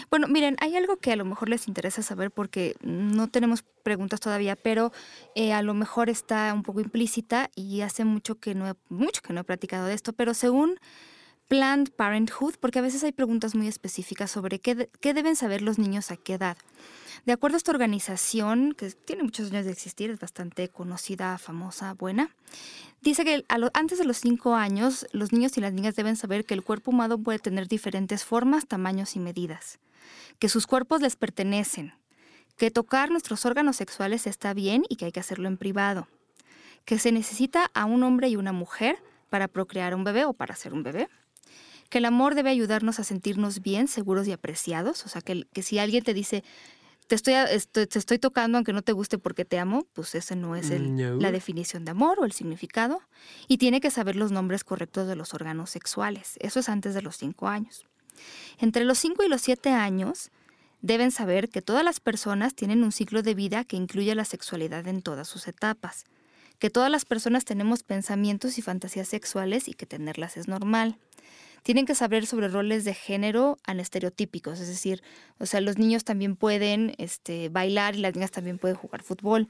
Bueno, 0.10 0.28
miren, 0.28 0.56
hay 0.60 0.76
algo 0.76 0.98
que 0.98 1.12
a 1.12 1.16
lo 1.16 1.26
mejor 1.26 1.50
les 1.50 1.68
interesa 1.68 2.02
saber 2.04 2.32
porque 2.32 2.76
no 2.82 3.30
tenemos 3.30 3.64
preguntas 3.84 4.20
todavía, 4.20 4.56
pero 4.56 4.92
eh, 5.36 5.54
a 5.54 5.62
lo 5.62 5.74
mejor 5.74 6.10
está 6.10 6.54
un 6.54 6.64
poco 6.64 6.82
implícita 6.82 7.50
y 7.56 7.82
hace 7.82 8.06
mucho 8.06 8.40
que 8.40 8.56
no 8.56 8.70
he, 8.70 8.74
mucho 8.90 9.22
que 9.22 9.34
no 9.34 9.42
he 9.42 9.44
platicado 9.44 9.88
de 9.88 9.94
esto, 9.96 10.14
pero 10.14 10.34
según 10.34 10.80
Planned 11.48 11.92
Parenthood, 11.92 12.56
porque 12.60 12.80
a 12.80 12.82
veces 12.82 13.04
hay 13.04 13.12
preguntas 13.12 13.54
muy 13.54 13.68
específicas 13.68 14.32
sobre 14.32 14.60
qué, 14.60 14.74
de- 14.74 14.90
qué 15.00 15.14
deben 15.14 15.36
saber 15.36 15.62
los 15.62 15.78
niños 15.78 16.10
a 16.10 16.18
qué 16.18 16.34
edad. 16.34 16.58
De 17.26 17.34
acuerdo 17.34 17.56
a 17.56 17.58
esta 17.58 17.72
organización, 17.72 18.74
que 18.74 18.90
tiene 18.92 19.22
muchos 19.24 19.52
años 19.52 19.66
de 19.66 19.72
existir, 19.72 20.10
es 20.10 20.20
bastante 20.20 20.70
conocida, 20.70 21.38
famosa, 21.38 21.94
buena, 21.94 22.36
dice 23.02 23.24
que 23.24 23.46
a 23.48 23.58
lo- 23.60 23.70
antes 23.76 24.00
de 24.00 24.06
los 24.06 24.18
cinco 24.18 24.56
años, 24.56 25.06
los 25.12 25.34
niños 25.34 25.56
y 25.58 25.62
las 25.62 25.72
niñas 25.74 25.96
deben 25.96 26.16
saber 26.16 26.46
que 26.46 26.56
el 26.56 26.64
cuerpo 26.64 26.90
humano 26.92 27.18
puede 27.20 27.38
tener 27.40 27.68
diferentes 27.68 28.24
formas, 28.26 28.66
tamaños 28.68 29.16
y 29.16 29.20
medidas, 29.20 29.78
que 30.40 30.50
sus 30.50 30.66
cuerpos 30.66 31.02
les 31.02 31.16
pertenecen, 31.16 31.94
que 32.58 32.72
tocar 32.72 33.12
nuestros 33.12 33.46
órganos 33.46 33.76
sexuales 33.76 34.26
está 34.26 34.54
bien 34.56 34.84
y 34.90 34.96
que 34.96 35.06
hay 35.06 35.12
que 35.12 35.20
hacerlo 35.20 35.48
en 35.48 35.58
privado, 35.58 36.08
que 36.86 36.98
se 36.98 37.12
necesita 37.12 37.70
a 37.76 37.86
un 37.86 38.02
hombre 38.04 38.30
y 38.30 38.36
una 38.36 38.52
mujer 38.52 38.98
para 39.30 39.48
procrear 39.48 39.94
un 39.94 40.04
bebé 40.04 40.26
o 40.26 40.34
para 40.34 40.54
hacer 40.54 40.74
un 40.74 40.82
bebé, 40.84 41.08
que 41.90 42.00
el 42.00 42.06
amor 42.06 42.36
debe 42.36 42.50
ayudarnos 42.50 43.00
a 43.00 43.04
sentirnos 43.04 43.62
bien, 43.62 43.88
seguros 43.88 44.28
y 44.28 44.32
apreciados. 44.32 45.06
O 45.06 45.10
sea, 45.10 45.22
que, 45.22 45.46
que 45.54 45.62
si 45.62 45.80
alguien 45.80 46.04
te 46.04 46.14
dice, 46.14 46.44
te 47.08 47.16
estoy, 47.16 47.34
te 47.72 48.00
estoy 48.00 48.18
tocando 48.20 48.58
aunque 48.58 48.74
no 48.74 48.82
te 48.82 48.92
guste 48.92 49.18
porque 49.20 49.46
te 49.46 49.60
amo, 49.60 49.86
pues 49.94 50.16
ese 50.16 50.36
no 50.36 50.56
es 50.56 50.72
el- 50.72 50.96
No. 50.96 51.18
la 51.18 51.32
definición 51.32 51.86
de 51.86 51.92
amor 51.92 52.20
o 52.20 52.26
el 52.26 52.32
significado. 52.32 53.02
Y 53.48 53.58
tiene 53.58 53.80
que 53.82 53.92
saber 53.92 54.16
los 54.16 54.32
nombres 54.32 54.64
correctos 54.64 55.08
de 55.08 55.16
los 55.16 55.34
órganos 55.34 55.70
sexuales. 55.70 56.34
Eso 56.40 56.60
es 56.60 56.70
antes 56.70 56.94
de 56.96 57.02
los 57.04 57.16
cinco 57.18 57.48
años. 57.48 57.86
Entre 58.58 58.84
los 58.86 58.98
cinco 58.98 59.24
y 59.24 59.30
los 59.30 59.42
siete 59.42 59.70
años, 59.70 60.32
deben 60.82 61.12
saber 61.12 61.50
que 61.50 61.62
todas 61.62 61.84
las 61.84 62.00
personas 62.00 62.56
tienen 62.56 62.84
un 62.84 62.92
ciclo 62.92 63.22
de 63.22 63.34
vida 63.36 63.64
que 63.66 63.76
incluye 63.76 64.14
la 64.16 64.26
sexualidad 64.26 64.88
en 64.88 65.02
todas 65.02 65.28
sus 65.28 65.48
etapas, 65.48 66.06
que 66.60 66.70
todas 66.70 66.90
las 66.90 67.06
personas 67.06 67.44
tenemos 67.44 67.84
pensamientos 67.84 68.58
y 68.58 68.62
fantasías 68.62 69.08
sexuales 69.08 69.68
y 69.68 69.74
que 69.74 69.86
tenerlas 69.86 70.38
es 70.38 70.48
normal. 70.48 70.98
Tienen 71.66 71.88
que 71.88 71.96
saber 71.96 72.28
sobre 72.28 72.48
roles 72.48 72.86
de 72.86 72.94
género 72.94 73.58
anestereotípicos, 73.66 74.60
es 74.60 74.68
decir, 74.68 75.02
o 75.40 75.48
sea, 75.48 75.62
los 75.62 75.80
niños 75.80 76.04
también 76.04 76.36
pueden 76.36 76.94
este, 77.00 77.50
bailar 77.50 77.96
y 77.96 78.02
las 78.02 78.14
niñas 78.14 78.30
también 78.30 78.60
pueden 78.60 78.78
jugar 78.78 79.02
fútbol. 79.02 79.48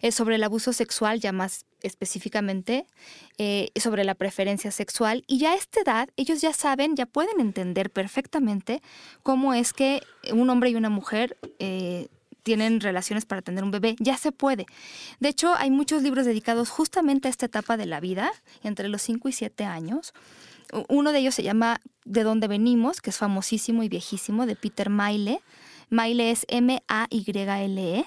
Es 0.00 0.14
sobre 0.14 0.36
el 0.36 0.44
abuso 0.44 0.72
sexual, 0.72 1.18
ya 1.18 1.32
más 1.32 1.66
específicamente, 1.82 2.86
eh, 3.36 3.70
sobre 3.74 4.04
la 4.04 4.14
preferencia 4.14 4.70
sexual. 4.70 5.24
Y 5.26 5.38
ya 5.38 5.54
a 5.54 5.54
esta 5.56 5.80
edad, 5.80 6.08
ellos 6.16 6.40
ya 6.40 6.52
saben, 6.52 6.94
ya 6.94 7.04
pueden 7.04 7.40
entender 7.40 7.90
perfectamente 7.90 8.80
cómo 9.24 9.52
es 9.52 9.72
que 9.72 10.02
un 10.32 10.48
hombre 10.50 10.70
y 10.70 10.76
una 10.76 10.88
mujer 10.88 11.36
eh, 11.58 12.06
tienen 12.44 12.80
relaciones 12.80 13.26
para 13.26 13.42
tener 13.42 13.64
un 13.64 13.72
bebé. 13.72 13.96
Ya 13.98 14.16
se 14.16 14.30
puede. 14.30 14.66
De 15.18 15.30
hecho, 15.30 15.52
hay 15.56 15.72
muchos 15.72 16.04
libros 16.04 16.26
dedicados 16.26 16.70
justamente 16.70 17.26
a 17.26 17.32
esta 17.32 17.46
etapa 17.46 17.76
de 17.76 17.86
la 17.86 17.98
vida, 17.98 18.30
entre 18.62 18.88
los 18.88 19.02
5 19.02 19.28
y 19.30 19.32
7 19.32 19.64
años. 19.64 20.14
Uno 20.88 21.12
de 21.12 21.18
ellos 21.20 21.34
se 21.34 21.42
llama 21.42 21.80
De 22.04 22.22
dónde 22.22 22.48
venimos, 22.48 23.00
que 23.00 23.10
es 23.10 23.16
famosísimo 23.16 23.82
y 23.82 23.88
viejísimo, 23.88 24.46
de 24.46 24.56
Peter 24.56 24.90
Maile. 24.90 25.40
Maile 25.90 26.30
es 26.30 26.44
M-A-Y-L-E. 26.48 28.04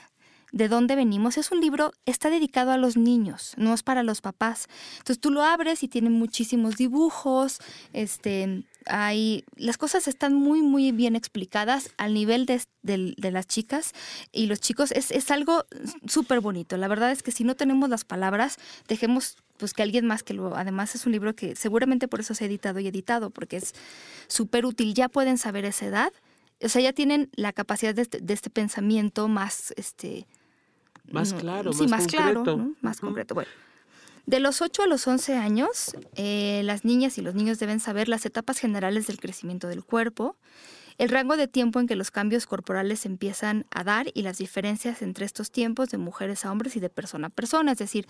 de 0.52 0.68
dónde 0.68 0.96
venimos. 0.96 1.38
Es 1.38 1.52
un 1.52 1.62
libro, 1.62 1.92
está 2.06 2.30
dedicado 2.30 2.72
a 2.72 2.78
los 2.78 2.98
niños, 2.98 3.54
no 3.58 3.74
es 3.74 3.84
para 3.84 4.04
los 4.04 4.22
papás. 4.22 4.68
Entonces 4.98 5.20
tú 5.20 5.30
lo 5.30 5.44
abres 5.44 5.84
y 5.84 5.88
tiene 5.88 6.10
muchísimos 6.10 6.76
dibujos, 6.76 7.60
este, 7.94 8.64
hay, 8.90 9.46
las 9.56 9.78
cosas 9.78 10.08
están 10.08 10.34
muy, 10.34 10.62
muy 10.62 10.92
bien 10.92 11.16
explicadas 11.16 11.92
al 11.98 12.14
nivel 12.14 12.46
de, 12.46 12.62
de 12.82 13.32
las 13.32 13.48
chicas 13.48 13.94
y 14.32 14.48
los 14.48 14.60
chicos. 14.60 14.92
Es, 14.92 15.12
es 15.12 15.32
algo 15.32 15.66
súper 16.08 16.42
bonito. 16.42 16.76
La 16.76 16.88
verdad 16.88 17.12
es 17.12 17.24
que 17.24 17.32
si 17.32 17.44
no 17.44 17.56
tenemos 17.56 17.90
las 17.90 18.04
palabras, 18.04 18.58
dejemos 18.88 19.38
pues 19.58 19.74
que 19.74 19.84
alguien 19.84 20.06
más 20.08 20.24
que 20.24 20.34
lo... 20.34 20.56
Además 20.56 20.96
es 20.96 21.06
un 21.06 21.12
libro 21.12 21.36
que 21.36 21.56
seguramente 21.56 22.08
por 22.08 22.20
eso 22.20 22.34
se 22.34 22.46
ha 22.46 22.48
editado 22.48 22.80
y 22.80 22.88
editado, 22.88 23.30
porque 23.30 23.58
es 23.58 23.74
súper 24.28 24.66
útil. 24.66 24.94
Ya 24.94 25.08
pueden 25.08 25.38
saber 25.38 25.66
esa 25.66 25.86
edad. 25.86 26.14
O 26.62 26.70
sea, 26.70 26.82
ya 26.82 26.94
tienen 26.94 27.30
la 27.36 27.54
capacidad 27.54 27.94
de 27.94 28.02
este, 28.02 28.20
de 28.20 28.34
este 28.34 28.50
pensamiento 28.50 29.28
más, 29.28 29.74
este... 29.78 30.28
Más 31.12 31.34
claro, 31.34 31.74
sí, 31.74 31.88
más, 31.88 32.06
claro, 32.06 32.44
concreto. 32.44 32.76
más 32.82 33.00
concreto. 33.00 33.34
Bueno, 33.34 33.50
de 34.30 34.40
los 34.40 34.62
8 34.62 34.84
a 34.84 34.86
los 34.86 35.08
11 35.08 35.38
años, 35.38 35.96
eh, 36.14 36.62
las 36.64 36.86
niñas 36.86 37.18
y 37.18 37.24
los 37.24 37.34
niños 37.34 37.58
deben 37.58 37.80
saber 37.80 38.08
las 38.08 38.28
etapas 38.28 38.60
generales 38.60 39.08
del 39.08 39.20
crecimiento 39.20 39.68
del 39.68 39.84
cuerpo, 39.84 40.38
el 41.00 41.10
rango 41.10 41.36
de 41.36 41.48
tiempo 41.48 41.80
en 41.80 41.88
que 41.88 41.96
los 41.96 42.12
cambios 42.12 42.46
corporales 42.46 43.08
empiezan 43.08 43.66
a 43.72 43.84
dar 43.84 44.12
y 44.14 44.22
las 44.22 44.38
diferencias 44.38 45.02
entre 45.02 45.26
estos 45.26 45.50
tiempos 45.50 45.90
de 45.90 45.98
mujeres 45.98 46.46
a 46.46 46.52
hombres 46.52 46.76
y 46.76 46.80
de 46.80 46.90
persona 46.90 47.28
a 47.28 47.30
persona. 47.32 47.72
Es 47.72 47.80
decir, 47.80 48.08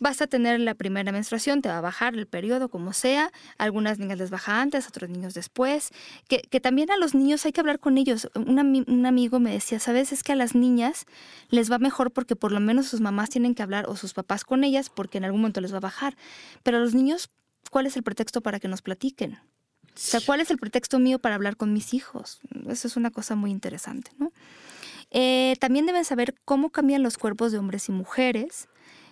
Vas 0.00 0.22
a 0.22 0.26
tener 0.26 0.58
la 0.60 0.74
primera 0.74 1.12
menstruación, 1.12 1.60
te 1.60 1.68
va 1.68 1.78
a 1.78 1.80
bajar 1.82 2.14
el 2.14 2.26
periodo 2.26 2.70
como 2.70 2.94
sea. 2.94 3.30
Algunas 3.58 3.98
niñas 3.98 4.18
les 4.18 4.30
baja 4.30 4.60
antes, 4.60 4.88
otros 4.88 5.10
niños 5.10 5.34
después. 5.34 5.90
Que, 6.26 6.38
que 6.38 6.58
también 6.58 6.90
a 6.90 6.96
los 6.96 7.14
niños 7.14 7.44
hay 7.44 7.52
que 7.52 7.60
hablar 7.60 7.78
con 7.78 7.98
ellos. 7.98 8.28
Un, 8.34 8.84
un 8.88 9.06
amigo 9.06 9.40
me 9.40 9.52
decía, 9.52 9.78
¿sabes? 9.78 10.12
Es 10.12 10.22
que 10.22 10.32
a 10.32 10.36
las 10.36 10.54
niñas 10.54 11.04
les 11.50 11.70
va 11.70 11.78
mejor 11.78 12.10
porque 12.12 12.34
por 12.34 12.50
lo 12.50 12.60
menos 12.60 12.88
sus 12.88 13.02
mamás 13.02 13.28
tienen 13.28 13.54
que 13.54 13.62
hablar 13.62 13.86
o 13.88 13.94
sus 13.94 14.14
papás 14.14 14.44
con 14.44 14.64
ellas 14.64 14.88
porque 14.88 15.18
en 15.18 15.24
algún 15.26 15.42
momento 15.42 15.60
les 15.60 15.72
va 15.72 15.76
a 15.76 15.80
bajar. 15.80 16.16
Pero 16.62 16.78
a 16.78 16.80
los 16.80 16.94
niños, 16.94 17.28
¿cuál 17.70 17.86
es 17.86 17.96
el 17.96 18.02
pretexto 18.02 18.40
para 18.40 18.58
que 18.58 18.68
nos 18.68 18.80
platiquen? 18.80 19.34
O 19.34 20.02
sea, 20.02 20.20
¿cuál 20.24 20.40
es 20.40 20.50
el 20.50 20.56
pretexto 20.56 20.98
mío 20.98 21.18
para 21.18 21.34
hablar 21.34 21.58
con 21.58 21.74
mis 21.74 21.92
hijos? 21.92 22.40
Eso 22.68 22.88
es 22.88 22.96
una 22.96 23.10
cosa 23.10 23.34
muy 23.34 23.50
interesante, 23.50 24.12
¿no? 24.18 24.32
Eh, 25.10 25.56
también 25.60 25.86
deben 25.86 26.04
saber 26.04 26.34
cómo 26.44 26.70
cambian 26.70 27.02
los 27.02 27.18
cuerpos 27.18 27.52
de 27.52 27.58
hombres 27.58 27.88
y 27.88 27.92
mujeres, 27.92 28.68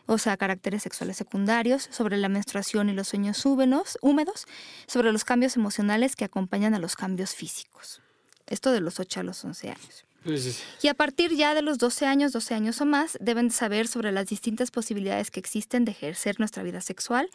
o 0.08 0.16
sea, 0.16 0.38
caracteres 0.38 0.82
sexuales 0.82 1.18
secundarios, 1.18 1.86
sobre 1.92 2.16
la 2.16 2.30
menstruación 2.30 2.88
y 2.88 2.94
los 2.94 3.08
sueños 3.08 3.44
húmedos, 3.44 3.98
húmedos, 4.00 4.46
sobre 4.86 5.12
los 5.12 5.24
cambios 5.24 5.56
emocionales 5.56 6.16
que 6.16 6.24
acompañan 6.24 6.74
a 6.74 6.78
los 6.78 6.96
cambios 6.96 7.34
físicos. 7.34 8.00
Esto 8.46 8.72
de 8.72 8.80
los 8.80 8.98
8 8.98 9.20
a 9.20 9.22
los 9.22 9.44
11 9.44 9.68
años. 9.68 10.06
Pues, 10.24 10.64
Y 10.82 10.88
a 10.88 10.94
partir 10.94 11.36
ya 11.36 11.54
de 11.54 11.60
los 11.60 11.76
12 11.76 12.06
años, 12.06 12.32
12 12.32 12.54
años 12.54 12.80
o 12.80 12.86
más, 12.86 13.18
deben 13.20 13.50
saber 13.50 13.86
sobre 13.86 14.10
las 14.10 14.26
distintas 14.26 14.70
posibilidades 14.70 15.30
que 15.30 15.40
existen 15.40 15.84
de 15.84 15.92
ejercer 15.92 16.38
nuestra 16.38 16.62
vida 16.62 16.80
sexual, 16.80 17.28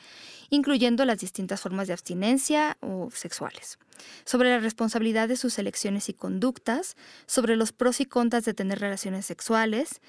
incluyendo 0.49 1.05
las 1.05 1.19
distintas 1.19 1.61
formas 1.61 1.85
de 1.85 1.93
abstinencia 1.93 2.77
o 2.81 3.09
sexuales, 3.13 3.77
sobre 4.25 4.49
la 4.49 4.57
responsabilidad 4.57 5.27
de 5.27 5.37
sus 5.37 5.59
elecciones 5.59 6.09
y 6.09 6.13
conductas, 6.13 6.95
sobre 7.27 7.55
los 7.55 7.71
pros 7.71 8.01
y 8.01 8.07
contras 8.07 8.45
de 8.45 8.55
tener 8.55 8.79
relaciones 8.79 9.27
sexuales, 9.27 10.01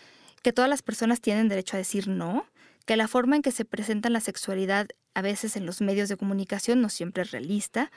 que 0.43 0.53
todas 0.53 0.69
las 0.69 0.83
personas 0.83 1.21
tienen 1.21 1.49
derecho 1.49 1.77
a 1.77 1.79
decir 1.79 2.09
no, 2.09 2.47
que 2.85 2.97
la 2.97 3.09
forma 3.09 3.37
en 3.37 3.43
que 3.43 3.51
se 3.51 3.65
presenta 3.65 4.11
la 4.11 4.21
sexualidad 4.21 4.89
a 5.15 5.23
veces 5.23 5.57
en 5.57 5.65
los 5.65 5.81
medios 5.81 6.09
de 6.09 6.17
comunicación 6.17 6.81
no 6.81 6.89
siempre 6.89 7.23
es 7.23 7.31
realista, 7.31 7.93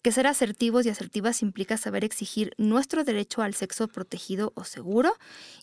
que 0.00 0.10
ser 0.10 0.26
asertivos 0.26 0.86
y 0.86 0.88
asertivas 0.88 1.42
implica 1.42 1.76
saber 1.76 2.02
exigir 2.02 2.54
nuestro 2.56 3.04
derecho 3.04 3.42
al 3.42 3.54
sexo 3.54 3.88
protegido 3.88 4.52
o 4.56 4.64
seguro 4.64 5.14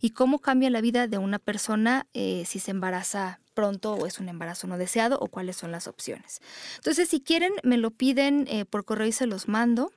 y 0.02 0.12
cómo 0.12 0.40
cambia 0.40 0.70
la 0.70 0.82
vida 0.82 1.08
de 1.08 1.18
una 1.18 1.40
persona 1.40 2.06
eh, 2.14 2.44
si 2.46 2.60
se 2.60 2.72
embaraza 2.72 3.40
pronto 3.56 3.94
o 3.96 4.06
es 4.06 4.20
un 4.20 4.30
embarazo 4.30 4.68
no 4.68 4.78
deseado 4.78 5.18
o 5.20 5.28
cuáles 5.28 5.58
son 5.58 5.72
las 5.72 5.88
opciones. 5.88 6.42
Entonces, 6.78 7.10
si 7.10 7.20
quieren, 7.20 7.54
me 7.64 7.78
lo 7.78 7.92
piden 7.92 8.46
eh, 8.48 8.66
por 8.66 8.86
correo 8.86 9.08
y 9.08 9.12
se 9.12 9.26
los 9.26 9.48
mando. 9.48 9.92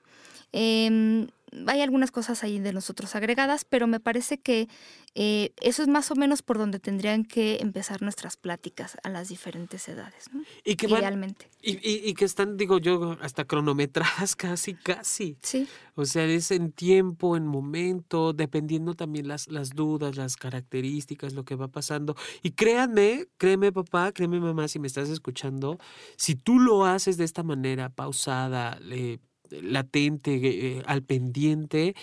Em, 0.50 1.28
hay 1.66 1.80
algunas 1.82 2.10
cosas 2.10 2.42
ahí 2.42 2.58
de 2.58 2.72
nosotros 2.72 3.14
agregadas, 3.14 3.64
pero 3.64 3.86
me 3.86 4.00
parece 4.00 4.38
que 4.40 4.68
eh, 5.14 5.52
eso 5.60 5.82
es 5.82 5.88
más 5.88 6.10
o 6.10 6.14
menos 6.14 6.40
por 6.42 6.56
donde 6.56 6.78
tendrían 6.78 7.24
que 7.24 7.58
empezar 7.60 8.00
nuestras 8.00 8.36
pláticas 8.38 8.96
a 9.02 9.10
las 9.10 9.28
diferentes 9.28 9.86
edades, 9.88 10.32
¿no? 10.32 10.42
y 10.64 10.76
que 10.76 10.86
van- 10.86 11.00
Idealmente. 11.00 11.50
y, 11.60 11.72
y- 11.86 12.08
y 12.08 12.14
que 12.14 12.24
están, 12.24 12.56
digo 12.56 12.78
yo, 12.78 13.18
hasta 13.20 13.44
cronometradas 13.44 14.34
casi, 14.36 14.74
casi. 14.74 15.36
Sí, 15.42 15.68
O 15.94 16.06
sea, 16.06 16.24
es 16.24 16.50
en 16.50 16.72
tiempo, 16.72 17.36
en 17.36 17.46
momento, 17.46 18.32
dependiendo 18.32 18.94
también 18.94 19.28
las, 19.28 19.48
las 19.48 19.70
dudas, 19.70 20.16
las 20.16 20.36
características, 20.36 21.34
lo 21.34 21.44
que 21.44 21.54
va 21.54 21.68
pasando. 21.68 22.16
Y 22.42 22.52
créanme, 22.52 23.26
créeme 23.36 23.72
papá, 23.72 24.12
créeme 24.12 24.40
mamá, 24.40 24.68
si 24.68 24.78
me 24.78 24.86
estás 24.86 25.10
escuchando, 25.10 25.78
si 26.16 26.34
tú 26.34 26.58
lo 26.58 26.86
haces 26.86 27.18
de 27.18 27.24
esta 27.24 27.42
manera, 27.42 27.90
pausada, 27.90 28.78
eh, 28.90 29.18
latente, 29.62 30.34
eh, 30.78 30.82
al 30.86 31.02
pendiente, 31.02 31.94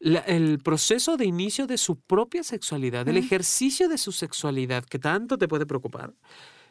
la- 0.00 0.20
el 0.20 0.58
proceso 0.58 1.16
de 1.16 1.24
inicio 1.24 1.66
de 1.66 1.78
su 1.78 1.96
propia 1.96 2.42
sexualidad, 2.42 3.08
el 3.08 3.16
ejercicio 3.16 3.88
de 3.88 3.96
su 3.98 4.12
sexualidad, 4.12 4.84
que 4.84 4.98
tanto 4.98 5.38
te 5.38 5.48
puede 5.48 5.64
preocupar, 5.66 6.12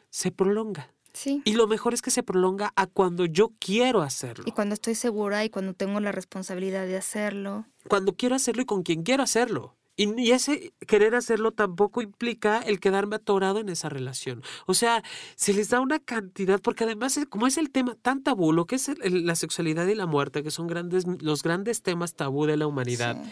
se 0.10 0.32
prolonga. 0.32 0.92
sí. 1.14 1.42
Y 1.46 1.54
lo 1.54 1.68
mejor 1.68 1.94
es 1.94 2.02
que 2.02 2.10
se 2.12 2.24
prolonga 2.24 2.74
a 2.76 2.88
cuando 2.88 3.26
yo 3.26 3.52
quiero 3.60 4.02
hacerlo. 4.02 4.46
Y 4.48 4.52
cuando 4.52 4.74
estoy 4.74 4.96
segura 4.96 5.46
y 5.46 5.50
cuando 5.50 5.74
tengo 5.74 6.00
la 6.00 6.12
responsabilidad 6.12 6.86
de 6.88 6.98
hacerlo. 6.98 7.66
cuando 7.88 8.16
quiero 8.16 8.36
hacerlo 8.36 8.62
y 8.64 8.66
con 8.66 8.82
quien 8.84 9.04
quiero 9.04 9.22
hacerlo. 9.24 9.76
Y, 9.96 10.32
ese 10.32 10.74
querer 10.88 11.14
hacerlo 11.14 11.52
tampoco 11.52 12.02
implica 12.02 12.60
el 12.60 12.80
quedarme 12.80 13.18
atorado 13.18 13.60
en 13.60 13.70
esa 13.70 13.90
relación. 13.90 14.42
O 14.66 14.74
sea, 14.74 15.04
se 15.36 15.54
les 15.54 15.70
da 15.70 15.80
una 15.82 16.00
cantidad, 16.00 16.60
porque 16.60 16.84
además, 16.84 17.20
como 17.30 17.46
es 17.46 17.58
el 17.58 17.70
tema 17.70 17.96
tan 18.02 18.24
tabú, 18.24 18.54
lo 18.54 18.66
que 18.66 18.76
es 18.76 18.90
el- 18.90 19.26
la 19.28 19.36
sexualidad 19.36 19.86
y 19.88 19.94
la 19.96 20.08
muerte, 20.08 20.42
que 20.42 20.50
son 20.50 20.66
grandes, 20.66 21.06
los 21.22 21.44
grandes 21.44 21.84
temas 21.84 22.16
tabú 22.16 22.46
de 22.48 22.58
la 22.58 22.66
humanidad. 22.66 23.24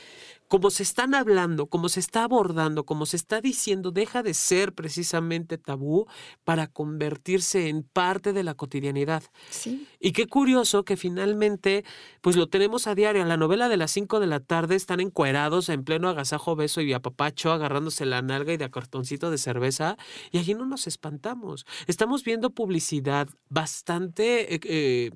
Como 0.51 0.69
se 0.69 0.83
están 0.83 1.15
hablando, 1.15 1.67
como 1.67 1.87
se 1.87 2.01
está 2.01 2.25
abordando, 2.25 2.83
como 2.83 3.05
se 3.05 3.15
está 3.15 3.39
diciendo, 3.39 3.91
deja 3.91 4.21
de 4.21 4.33
ser 4.33 4.73
precisamente 4.73 5.57
tabú 5.57 6.07
para 6.43 6.67
convertirse 6.67 7.69
en 7.69 7.83
parte 7.83 8.33
de 8.33 8.43
la 8.43 8.53
cotidianidad. 8.55 9.23
Sí. 9.49 9.87
Y 10.01 10.11
qué 10.11 10.27
curioso 10.27 10.83
que 10.83 10.97
finalmente, 10.97 11.85
pues 12.19 12.35
lo 12.35 12.49
tenemos 12.49 12.85
a 12.85 12.95
diario. 12.95 13.21
En 13.21 13.29
la 13.29 13.37
novela 13.37 13.69
de 13.69 13.77
las 13.77 13.91
5 13.91 14.19
de 14.19 14.27
la 14.27 14.41
tarde 14.41 14.75
están 14.75 14.99
encuerados 14.99 15.69
en 15.69 15.85
pleno 15.85 16.09
agasajo, 16.09 16.57
beso 16.57 16.81
y 16.81 16.91
apapacho, 16.91 17.53
agarrándose 17.53 18.05
la 18.05 18.21
nalga 18.21 18.51
y 18.51 18.57
de 18.57 18.65
a 18.65 18.71
cartoncito 18.71 19.31
de 19.31 19.37
cerveza. 19.37 19.95
Y 20.31 20.37
allí 20.37 20.53
no 20.53 20.65
nos 20.65 20.85
espantamos. 20.85 21.65
Estamos 21.87 22.25
viendo 22.25 22.49
publicidad 22.49 23.29
bastante 23.47 24.53
eh, 24.53 24.59
eh, 24.65 25.11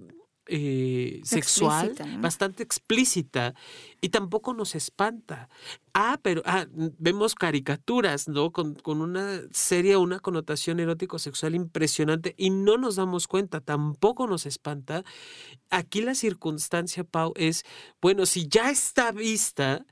eh, 0.48 1.22
sexual, 1.24 1.88
Explícita, 1.88 2.16
¿no? 2.16 2.22
bastante 2.22 2.64
explícita, 2.64 3.56
y 4.02 4.10
tampoco 4.10 4.54
nos 4.54 4.76
espanta. 4.76 5.50
Ah, 5.93 6.20
pero 6.22 6.41
ah, 6.46 6.68
vemos 6.98 7.36
caricaturas, 7.36 8.28
¿no? 8.28 8.52
Con, 8.52 8.76
con 8.76 9.02
una 9.02 9.41
serie, 9.52 9.98
una 9.98 10.20
connotación 10.20 10.80
erótico-sexual 10.80 11.56
impresionante 11.56 12.36
y 12.38 12.50
no 12.50 12.78
nos 12.78 12.98
damos 12.98 13.28
cuenta, 13.28 13.62
tampoco 13.62 14.28
nos 14.28 14.46
espanta. 14.46 15.04
Aquí 15.70 16.02
la 16.02 16.16
circunstancia, 16.16 17.04
Pau, 17.04 17.34
es, 17.36 17.64
bueno, 18.02 18.26
si 18.26 18.48
ya 18.48 18.70
está 18.70 19.12
vista, 19.12 19.86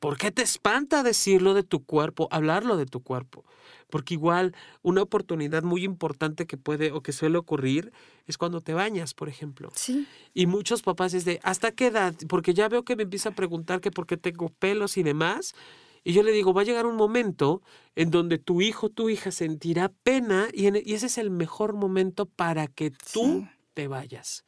¿por 0.00 0.18
qué 0.18 0.30
te 0.32 0.42
espanta 0.42 1.02
decirlo 1.04 1.54
de 1.54 1.62
tu 1.62 1.84
cuerpo, 1.84 2.26
hablarlo 2.32 2.76
de 2.76 2.86
tu 2.86 3.00
cuerpo? 3.02 3.44
Porque 3.88 4.14
igual 4.14 4.54
una 4.82 5.02
oportunidad 5.02 5.62
muy 5.62 5.84
importante 5.84 6.46
que 6.46 6.56
puede 6.56 6.90
o 6.92 7.02
que 7.02 7.12
suele 7.12 7.38
ocurrir 7.38 7.92
es 8.26 8.38
cuando 8.38 8.60
te 8.60 8.72
bañas, 8.74 9.14
por 9.14 9.28
ejemplo. 9.28 9.70
Sí. 9.74 10.06
Y 10.34 10.46
muchos 10.46 10.82
papás 10.82 11.12
es 11.14 11.24
de, 11.24 11.38
¿hasta 11.42 11.72
qué 11.72 11.86
edad? 11.88 12.14
Porque 12.28 12.54
ya 12.54 12.68
veo 12.68 12.84
que 12.84 12.96
me 12.96 13.02
empieza 13.04 13.28
a 13.30 13.34
preguntar 13.34 13.80
que 13.80 13.90
por 13.90 14.06
qué 14.06 14.16
tengo 14.16 14.48
pelos 14.48 14.96
y 14.96 15.02
demás. 15.02 15.54
Y 16.02 16.12
yo 16.14 16.22
le 16.22 16.32
digo, 16.32 16.54
va 16.54 16.62
a 16.62 16.64
llegar 16.64 16.86
un 16.86 16.96
momento 16.96 17.60
en 17.94 18.10
donde 18.10 18.38
tu 18.38 18.62
hijo, 18.62 18.88
tu 18.88 19.10
hija 19.10 19.30
sentirá 19.32 19.92
pena 20.02 20.48
y, 20.54 20.66
en- 20.66 20.80
y 20.82 20.94
ese 20.94 21.06
es 21.06 21.18
el 21.18 21.30
mejor 21.30 21.74
momento 21.74 22.24
para 22.26 22.68
que 22.68 22.90
tú 22.90 23.40
Sí. 23.42 23.48
te 23.74 23.86
vayas, 23.88 24.44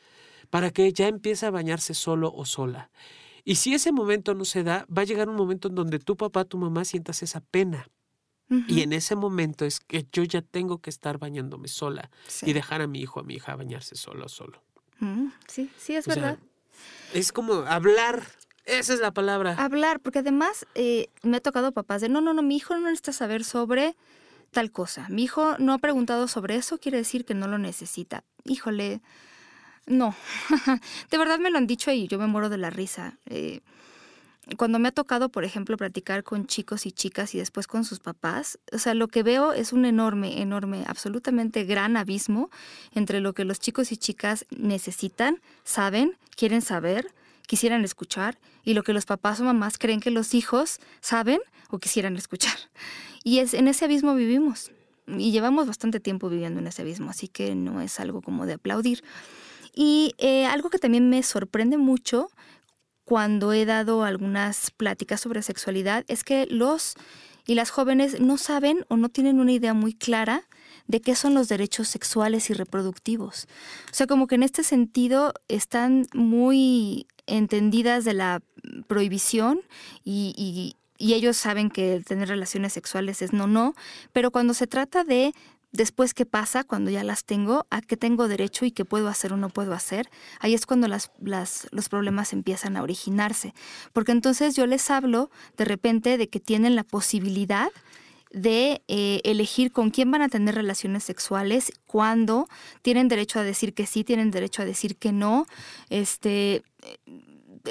para 0.51 0.71
que 0.71 0.91
ya 0.95 1.09
empiece 1.09 1.45
a 1.47 1.51
bañarse 1.51 1.93
solo 1.95 2.33
o 2.33 2.47
sola. 2.47 2.91
Y 3.45 3.57
si 3.57 3.75
ese 3.75 3.91
momento 3.93 4.35
no 4.35 4.45
se 4.45 4.63
da, 4.63 4.87
va 4.97 5.03
a 5.03 5.05
llegar 5.05 5.29
un 5.29 5.37
momento 5.37 5.69
en 5.69 5.75
donde 5.75 5.99
tu 5.99 6.17
papá, 6.17 6.45
tu 6.45 6.59
mamá 6.59 6.85
sientas 6.85 7.23
esa 7.23 7.41
pena. 7.41 7.89
Y 8.69 8.83
en 8.83 8.93
ese 8.93 9.17
momento 9.17 9.65
es 9.65 9.81
que 9.81 10.07
yo 10.13 10.25
ya 10.25 10.43
tengo 10.43 10.77
que 10.77 10.91
estar 10.91 11.17
bañándome 11.17 11.69
sola 11.69 12.11
Sí. 12.29 12.51
y 12.51 12.53
dejar 12.53 12.83
a 12.83 12.87
mi 12.87 13.01
hijo, 13.01 13.19
a 13.19 13.23
mi 13.23 13.37
hija 13.37 13.57
bañarse 13.57 13.95
solo 13.97 14.27
o 14.27 14.29
solo. 14.29 14.63
Mm, 14.99 15.29
Sí, 15.49 15.71
sí, 15.79 15.95
es 15.97 16.07
O 16.07 16.11
sea, 16.13 16.23
verdad. 16.23 16.39
es 17.15 17.33
como 17.33 17.55
hablar. 17.55 18.23
Esa 18.67 18.93
es 18.93 19.01
la 19.01 19.11
palabra. 19.11 19.55
Hablar, 19.59 20.01
porque 20.01 20.19
además 20.19 20.67
eh, 20.75 21.09
me 21.23 21.39
ha 21.39 21.41
tocado 21.41 21.73
papás 21.73 22.03
de, 22.03 22.11
no, 22.11 22.21
no, 22.21 22.35
no, 22.35 22.43
mi 22.43 22.57
hijo 22.57 22.75
no 22.75 22.83
necesita 22.83 23.15
saber 23.15 23.43
sobre 23.43 23.97
tal 24.51 24.71
cosa. 24.71 25.07
Mi 25.09 25.23
hijo 25.25 25.57
no 25.59 25.73
ha 25.73 25.79
preguntado 25.79 26.29
sobre 26.29 26.57
eso, 26.57 26.77
quiere 26.79 26.99
decir 26.99 27.25
que 27.25 27.33
no 27.33 27.49
lo 27.49 27.57
necesita. 27.57 28.23
Híjole, 28.45 29.01
no. 29.87 30.15
de 31.11 31.19
verdad 31.19 31.39
me 31.39 31.51
lo 31.51 31.59
han 31.59 31.67
dicho 31.67 31.91
y 31.91 32.07
yo 32.09 32.19
me 32.19 32.27
muero 32.27 32.49
de 32.49 32.59
la 32.59 32.71
risa. 32.71 33.19
Eh, 33.27 33.61
cuando 34.57 34.79
me 34.79 34.89
ha 34.89 34.93
tocado, 34.93 35.29
por 35.29 35.45
ejemplo, 35.45 35.77
platicar 35.77 36.25
con 36.25 36.47
chicos 36.47 36.85
y 36.87 36.93
chicas 36.93 37.35
y 37.35 37.39
después 37.39 37.67
con 37.69 37.85
sus 37.85 38.01
papás, 38.01 38.59
o 38.73 38.79
sea, 38.79 38.95
lo 38.95 39.07
que 39.07 39.23
veo 39.23 39.53
es 39.53 39.73
un 39.73 39.85
enorme, 39.85 40.43
enorme, 40.43 40.85
absolutamente 40.87 41.65
gran 41.65 41.97
abismo 41.97 42.51
entre 42.93 43.21
lo 43.21 43.35
que 43.35 43.45
los 43.45 43.61
chicos 43.61 43.93
y 43.93 43.97
chicas 43.97 44.45
necesitan, 44.51 45.41
saben, 45.63 46.17
quieren 46.37 46.61
saber, 46.61 47.13
quisieran 47.47 47.85
escuchar 47.85 48.39
y 48.65 48.75
lo 48.75 48.83
que 48.83 48.93
los 48.93 49.07
papás 49.07 49.41
o 49.41 49.45
mamás 49.45 49.79
creen 49.79 50.01
que 50.01 50.11
los 50.11 50.35
hijos 50.35 50.81
saben 51.01 51.41
o 51.71 51.79
quisieran 51.79 52.17
escuchar. 52.17 52.57
Y 53.23 53.39
es 53.39 53.55
en 53.55 53.69
ese 53.69 53.85
abismo 53.85 54.15
vivimos 54.17 54.73
y 55.07 55.31
llevamos 55.31 55.67
bastante 55.67 56.01
tiempo 56.01 56.29
viviendo 56.29 56.61
en 56.61 56.67
ese 56.67 56.83
abismo, 56.83 57.11
así 57.11 57.29
que 57.29 57.55
no 57.55 57.81
es 57.81 58.01
algo 58.01 58.23
como 58.23 58.47
de 58.47 58.55
aplaudir. 58.55 59.05
Y 59.75 60.15
eh, 60.19 60.47
algo 60.47 60.71
que 60.71 60.79
también 60.79 61.09
me 61.09 61.23
sorprende 61.23 61.79
mucho 61.79 62.29
cuando 63.05 63.53
he 63.53 63.65
dado 63.65 64.05
algunas 64.05 64.71
pláticas 64.71 65.21
sobre 65.21 65.43
sexualidad 65.43 66.05
es 66.09 66.25
que 66.25 66.47
los 66.47 66.95
y 67.47 67.55
las 67.55 67.71
jóvenes 67.71 68.21
no 68.21 68.39
saben 68.39 68.85
o 68.89 68.97
no 68.97 69.09
tienen 69.09 69.41
una 69.41 69.53
idea 69.53 69.75
muy 69.75 69.95
clara 69.95 70.45
de 70.87 71.01
qué 71.01 71.15
son 71.15 71.35
los 71.35 71.49
derechos 71.49 71.89
sexuales 71.89 72.51
y 72.51 72.55
reproductivos. 72.55 73.49
O 73.91 73.95
sea, 73.95 74.07
como 74.07 74.27
que 74.27 74.37
en 74.37 74.43
este 74.43 74.63
sentido 74.63 75.35
están 75.49 76.07
muy 76.13 77.07
entendidas 77.27 78.05
de 78.05 78.15
la 78.15 78.43
prohibición 78.87 79.61
y, 80.05 80.35
y, 80.37 80.77
y 81.05 81.15
ellos 81.15 81.37
saben 81.37 81.71
que 81.71 82.01
tener 82.07 82.29
relaciones 82.29 82.73
sexuales 82.73 83.23
es 83.23 83.33
no, 83.33 83.47
no, 83.47 83.75
pero 84.13 84.31
cuando 84.31 84.55
se 84.55 84.67
trata 84.67 85.05
de 85.05 85.35
después 85.73 86.15
qué 86.15 86.27
pasa 86.27 86.65
cuando 86.65 86.91
ya 86.91 87.03
las 87.03 87.25
tengo, 87.25 87.67
a 87.71 87.81
qué 87.81 87.97
tengo 87.97 88.29
derecho 88.29 88.65
y 88.65 88.71
qué 88.71 88.85
puedo 88.85 89.09
hacer 89.09 89.33
o 89.33 89.37
no 89.37 89.49
puedo 89.49 89.73
hacer, 89.73 90.09
ahí 90.39 90.55
es 90.55 90.67
cuando 90.67 90.87
las, 90.87 91.11
los 91.71 91.89
problemas 91.89 92.33
empiezan 92.33 92.77
a 92.77 92.83
originarse. 92.83 93.55
Porque 93.93 94.13
entonces 94.13 94.55
yo 94.55 94.67
les 94.67 94.91
hablo 94.91 95.31
de 95.57 95.65
repente 95.65 96.19
de 96.19 96.29
que 96.29 96.41
tienen 96.41 96.77
la 96.77 96.85
posibilidad 96.85 97.71
de 98.31 98.83
eh, 98.89 99.21
elegir 99.25 99.73
con 99.73 99.91
quién 99.91 100.11
van 100.11 100.23
a 100.23 100.29
tener 100.29 100.55
relaciones 100.55 101.05
sexuales, 101.05 101.73
cuándo, 101.87 102.49
tienen 102.81 103.09
derecho 103.09 103.39
a 103.39 103.43
decir 103.43 103.75
que 103.75 103.87
sí, 103.87 104.05
tienen 104.05 104.31
derecho 104.31 104.63
a 104.63 104.65
decir 104.65 104.97
que 104.97 105.13
no, 105.13 105.47
este 105.91 106.63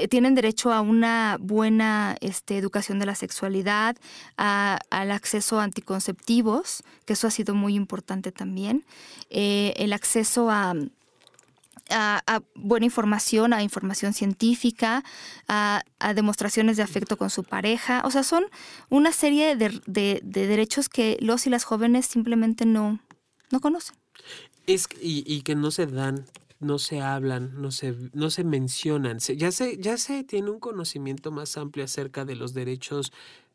tienen 0.10 0.36
derecho 0.36 0.72
a 0.72 0.82
una 0.82 1.38
buena 1.39 2.16
este, 2.22 2.58
educación 2.58 3.00
de 3.00 3.06
la 3.06 3.16
sexualidad, 3.16 3.98
al 4.38 5.12
acceso 5.12 5.60
a 5.60 5.64
anticonceptivos, 5.64 6.84
que 7.06 7.14
eso 7.14 7.28
ha 7.28 7.32
sido 7.32 7.56
muy 7.56 7.76
importante 7.76 8.32
también, 8.32 8.86
eh, 9.30 9.74
el 9.78 9.94
acceso 9.94 10.50
a, 10.50 10.74
buena 12.56 12.86
información, 12.86 13.52
a 13.52 13.64
información 13.64 14.14
científica, 14.14 15.04
a, 15.48 15.84
demostraciones 16.16 16.78
de 16.78 16.84
afecto 16.84 17.18
con 17.18 17.30
su 17.30 17.44
pareja. 17.44 18.02
O 18.06 18.12
sea, 18.12 18.24
son 18.24 18.46
una 18.89 19.12
serie 19.12 19.58
de, 19.58 20.22
derechos 20.24 20.88
que 20.88 21.18
los 21.20 21.48
y 21.48 21.50
las 21.50 21.66
jóvenes 21.66 22.06
simplemente 22.06 22.66
no, 22.66 23.00
no 23.52 23.60
conocen. 23.60 23.98
Es, 24.68 24.88
y, 25.02 25.24
y 25.26 25.42
que 25.42 25.56
no 25.56 25.72
se 25.72 25.86
dan 25.86 26.26
no 26.62 26.80
se 26.80 27.01
hablan, 27.01 27.62
no 27.62 27.72
se, 27.72 27.95
no 28.14 28.30
se 28.30 28.43
mencionan. 28.43 29.20
ya, 29.20 29.51
se, 29.51 29.78
ya 29.78 29.97
se 29.97 30.24
tiene 30.24 30.49
un 30.49 30.59
conocimiento 30.59 31.32
más 31.32 31.57
amplio 31.57 31.84
acerca 31.86 32.24
de 32.24 32.36
los 32.36 32.53
derechos 32.53 33.12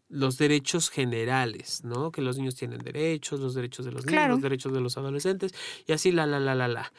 los 0.09 0.39
derechos 0.39 0.89
generales, 0.89 1.83
¿no? 1.83 2.13
Que 2.13 2.23
los 2.23 2.39
niños 2.39 2.55
tienen 2.55 2.79
derechos, 2.79 3.41
los 3.41 3.55
derechos 3.55 3.85
de 3.85 3.93
los 3.93 4.07
niños, 4.07 4.29
los 4.29 4.41
derechos 4.41 4.73
de 4.73 4.81
los 4.81 4.97
adolescentes, 4.97 5.53
y 5.87 5.93
así 5.93 6.13
la, 6.13 6.27
la, 6.27 6.39
la, 6.39 6.55
la, 6.55 6.69
la. 6.69 6.93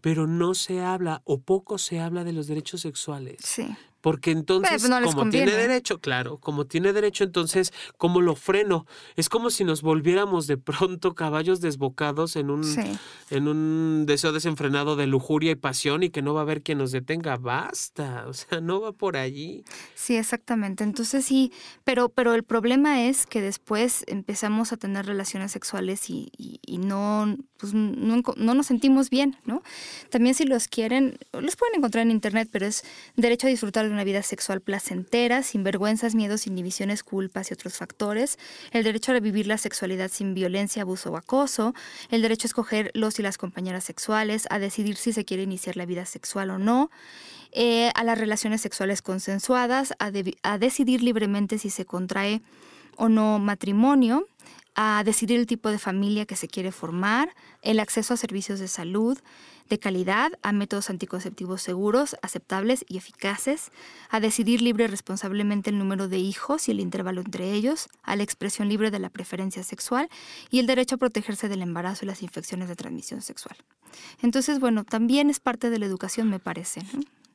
Pero 0.00 0.26
no 0.26 0.54
se 0.54 0.80
habla 0.80 1.22
o 1.24 1.40
poco 1.40 1.78
se 1.78 2.00
habla 2.00 2.24
de 2.24 2.32
los 2.32 2.46
derechos 2.48 2.80
sexuales. 2.80 3.36
Sí. 3.44 3.68
Porque 4.00 4.30
entonces, 4.30 4.86
pues, 4.86 5.14
como 5.14 5.30
tiene 5.30 5.52
derecho, 5.52 6.00
claro, 6.00 6.38
como 6.38 6.66
tiene 6.66 6.92
derecho, 6.92 7.24
entonces, 7.24 7.72
¿cómo 7.96 8.20
lo 8.20 8.36
freno? 8.36 8.86
Es 9.16 9.28
como 9.28 9.50
si 9.50 9.64
nos 9.64 9.82
volviéramos 9.82 10.46
de 10.46 10.56
pronto 10.56 11.14
caballos 11.14 11.60
desbocados 11.60 12.36
en 12.36 12.50
un, 12.50 12.62
en 13.30 13.48
un 13.48 14.06
deseo 14.06 14.32
desenfrenado 14.32 14.96
de 14.96 15.06
lujuria 15.06 15.50
y 15.50 15.56
pasión 15.56 16.02
y 16.02 16.10
que 16.10 16.22
no 16.22 16.34
va 16.34 16.40
a 16.40 16.42
haber 16.42 16.62
quien 16.62 16.78
nos 16.78 16.92
detenga. 16.92 17.36
Basta, 17.36 18.24
o 18.28 18.32
sea, 18.32 18.60
no 18.60 18.80
va 18.80 18.92
por 18.92 19.16
allí. 19.16 19.64
Sí, 19.94 20.16
exactamente. 20.16 20.84
Entonces 20.84 21.24
sí, 21.24 21.52
pero, 21.84 22.08
pero 22.08 22.34
el 22.34 22.44
problema 22.44 23.02
es 23.02 23.26
que 23.26 23.40
después 23.40 24.04
empezamos 24.06 24.72
a 24.72 24.76
tener 24.76 25.06
relaciones 25.06 25.52
sexuales 25.52 26.08
y, 26.10 26.30
y, 26.36 26.78
no, 26.78 27.36
pues, 27.58 27.74
no, 27.74 28.22
no 28.36 28.54
nos 28.54 28.66
sentimos 28.66 29.10
bien, 29.10 29.36
¿no? 29.44 29.62
También 30.10 30.34
si 30.34 30.44
los 30.44 30.68
quieren, 30.68 31.18
los 31.32 31.56
pueden 31.56 31.76
encontrar 31.76 32.02
en 32.02 32.10
internet, 32.10 32.48
pero 32.50 32.66
es 32.66 32.84
derecho 33.16 33.46
a 33.46 33.50
disfrutar 33.50 33.86
de 33.86 33.92
una 33.92 34.04
vida 34.04 34.22
sexual 34.22 34.60
placentera, 34.60 35.42
sin 35.42 35.64
vergüenzas, 35.64 36.14
miedos, 36.14 36.46
inhibiciones, 36.46 37.02
culpas 37.02 37.50
y 37.50 37.54
otros 37.54 37.76
factores, 37.76 38.38
el 38.70 38.84
derecho 38.84 39.12
a 39.12 39.20
vivir 39.20 39.46
la 39.46 39.58
sexualidad 39.58 40.10
sin 40.10 40.34
violencia, 40.34 40.82
abuso 40.82 41.10
o 41.10 41.16
acoso, 41.16 41.74
el 42.10 42.22
derecho 42.22 42.46
a 42.46 42.48
escoger 42.48 42.90
los 42.94 43.18
y 43.18 43.22
las 43.22 43.38
compañeras 43.38 43.84
sexuales, 43.84 44.46
a 44.50 44.58
decidir 44.58 44.96
si 44.96 45.12
se 45.12 45.24
quiere 45.24 45.42
iniciar 45.42 45.76
la 45.76 45.86
vida 45.86 46.06
sexual 46.06 46.50
o 46.50 46.58
no, 46.58 46.90
eh, 47.52 47.90
a 47.94 48.04
las 48.04 48.18
relaciones 48.18 48.60
sexuales 48.60 49.02
consensuadas, 49.02 49.94
a, 49.98 50.12
a 50.42 50.58
decidir 50.58 51.02
libremente 51.02 51.58
si 51.58 51.70
se 51.70 51.84
contrae 51.84 52.42
o 52.96 53.08
no 53.08 53.38
matrimonio, 53.38 54.26
a 54.80 55.02
decidir 55.02 55.40
el 55.40 55.48
tipo 55.48 55.70
de 55.70 55.78
familia 55.80 56.24
que 56.24 56.36
se 56.36 56.46
quiere 56.46 56.70
formar, 56.70 57.34
el 57.62 57.80
acceso 57.80 58.14
a 58.14 58.16
servicios 58.16 58.60
de 58.60 58.68
salud, 58.68 59.18
de 59.68 59.80
calidad 59.80 60.30
a 60.42 60.52
métodos 60.52 60.88
anticonceptivos 60.88 61.62
seguros, 61.62 62.14
aceptables 62.22 62.84
y 62.88 62.96
eficaces, 62.96 63.72
a 64.08 64.20
decidir 64.20 64.62
libre 64.62 64.84
y 64.84 64.86
responsablemente 64.86 65.70
el 65.70 65.78
número 65.78 66.06
de 66.06 66.18
hijos 66.18 66.68
y 66.68 66.70
el 66.70 66.78
intervalo 66.78 67.22
entre 67.22 67.54
ellos, 67.54 67.88
a 68.04 68.14
la 68.14 68.22
expresión 68.22 68.68
libre 68.68 68.92
de 68.92 69.00
la 69.00 69.10
preferencia 69.10 69.64
sexual 69.64 70.08
y 70.48 70.60
el 70.60 70.68
derecho 70.68 70.94
a 70.94 70.98
protegerse 70.98 71.48
del 71.48 71.62
embarazo 71.62 72.04
y 72.04 72.06
las 72.06 72.22
infecciones 72.22 72.68
de 72.68 72.76
transmisión 72.76 73.20
sexual. 73.20 73.56
Entonces, 74.22 74.60
bueno, 74.60 74.84
también 74.84 75.28
es 75.28 75.40
parte 75.40 75.70
de 75.70 75.80
la 75.80 75.86
educación, 75.86 76.30
me 76.30 76.38
parece. 76.38 76.82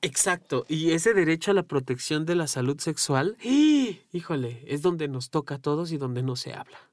Exacto, 0.02 0.66
y 0.70 0.91
ese 0.91 1.14
derecho 1.14 1.52
a 1.52 1.56
la 1.56 1.64
protección 1.64 2.26
de 2.26 2.36
la 2.36 2.48
salud 2.48 2.80
sexual, 2.80 3.36
híjole, 3.41 4.64
es 4.66 4.82
donde 4.82 5.10
nos 5.10 5.30
toca 5.30 5.56
a 5.56 5.60
todos 5.60 5.91
y 5.91 5.98
donde 5.98 6.24
no 6.24 6.38
se 6.38 6.54
habla. 6.54 6.93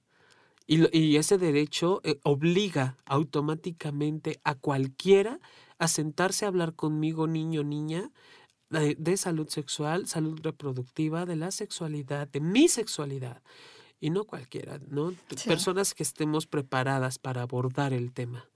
Y, 0.73 1.17
ese 1.17 1.37
derecho 1.37 2.01
eh, 2.05 2.21
obliga 2.23 2.97
automáticamente 3.07 4.41
a 4.45 4.55
cualquiera 4.55 5.41
a 5.81 5.89
sentarse 5.89 6.45
a 6.45 6.49
hablar 6.49 6.75
conmigo, 6.77 7.27
niño, 7.27 7.65
niña, 7.65 8.13
de, 8.69 9.17
salud 9.17 9.49
sexual, 9.49 10.07
salud 10.07 10.39
reproductiva, 10.41 11.27
de 11.27 11.35
la 11.35 11.51
sexualidad, 11.51 12.29
de 12.29 12.39
mi 12.41 12.69
sexualidad. 12.69 13.43
Y 13.99 14.11
no 14.11 14.25
cualquiera, 14.25 14.79
¿no? 14.89 15.13
Personas 15.45 15.93
que 15.93 16.05
estemos 16.05 16.47
preparadas 16.47 17.19
para 17.19 17.43
abordar 17.43 17.93
el 17.93 18.13
tema 18.13 18.50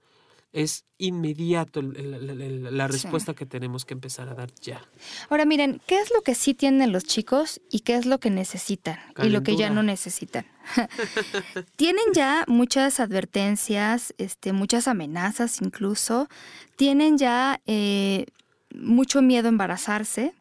es 0.55 0.85
inmediato 0.97 1.81
la 1.81 2.87
respuesta 2.87 3.33
que 3.33 3.45
tenemos 3.45 3.83
que 3.83 3.93
empezar 3.93 4.29
a 4.29 4.35
dar 4.35 4.53
ya. 4.61 4.81
Ahora 5.29 5.43
miren, 5.43 5.81
¿qué 5.85 5.99
es 5.99 6.11
lo 6.11 6.21
que 6.21 6.33
sí 6.33 6.53
tienen 6.53 6.93
los 6.93 7.03
chicos 7.03 7.59
y 7.69 7.81
qué 7.81 7.95
es 7.95 8.05
lo 8.05 8.21
que 8.21 8.29
necesitan 8.29 8.97
y 9.21 9.27
lo 9.27 9.43
que 9.43 9.57
ya 9.57 9.69
no 9.69 9.83
necesitan? 9.83 10.45
tienen 11.75 12.05
ya 12.13 12.45
muchas 12.47 13.01
advertencias, 13.01 14.13
este, 14.17 14.53
muchas 14.53 14.87
amenazas 14.87 15.61
incluso, 15.61 16.29
tienen 16.77 17.17
ya 17.17 17.59
eh, 17.65 18.25
mucho 18.73 19.21
miedo 19.21 19.47
a 19.47 19.49
embarazarse. 19.49 20.33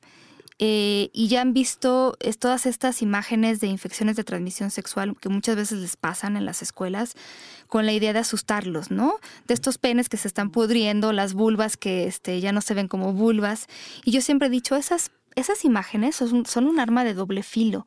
Eh, 0.60 1.10
y 1.12 1.26
ya 1.26 1.40
han 1.40 1.52
visto 1.52 2.16
todas 2.38 2.66
estas 2.66 3.02
imágenes 3.02 3.58
de 3.58 3.66
infecciones 3.66 4.14
de 4.14 4.22
transmisión 4.22 4.70
sexual 4.70 5.16
que 5.20 5.28
muchas 5.28 5.56
veces 5.56 5.80
les 5.80 5.96
pasan 5.96 6.36
en 6.36 6.44
las 6.44 6.62
escuelas 6.62 7.14
con 7.66 7.86
la 7.86 7.92
idea 7.92 8.12
de 8.12 8.20
asustarlos, 8.20 8.92
¿no? 8.92 9.16
De 9.48 9.54
estos 9.54 9.78
penes 9.78 10.08
que 10.08 10.16
se 10.16 10.28
están 10.28 10.50
pudriendo, 10.50 11.12
las 11.12 11.34
vulvas 11.34 11.76
que 11.76 12.06
este, 12.06 12.40
ya 12.40 12.52
no 12.52 12.60
se 12.60 12.74
ven 12.74 12.86
como 12.86 13.12
vulvas. 13.12 13.66
Y 14.04 14.12
yo 14.12 14.20
siempre 14.20 14.46
he 14.46 14.50
dicho, 14.50 14.76
esas, 14.76 15.10
esas 15.34 15.64
imágenes 15.64 16.14
son, 16.14 16.46
son 16.46 16.66
un 16.68 16.78
arma 16.78 17.02
de 17.02 17.14
doble 17.14 17.42
filo. 17.42 17.84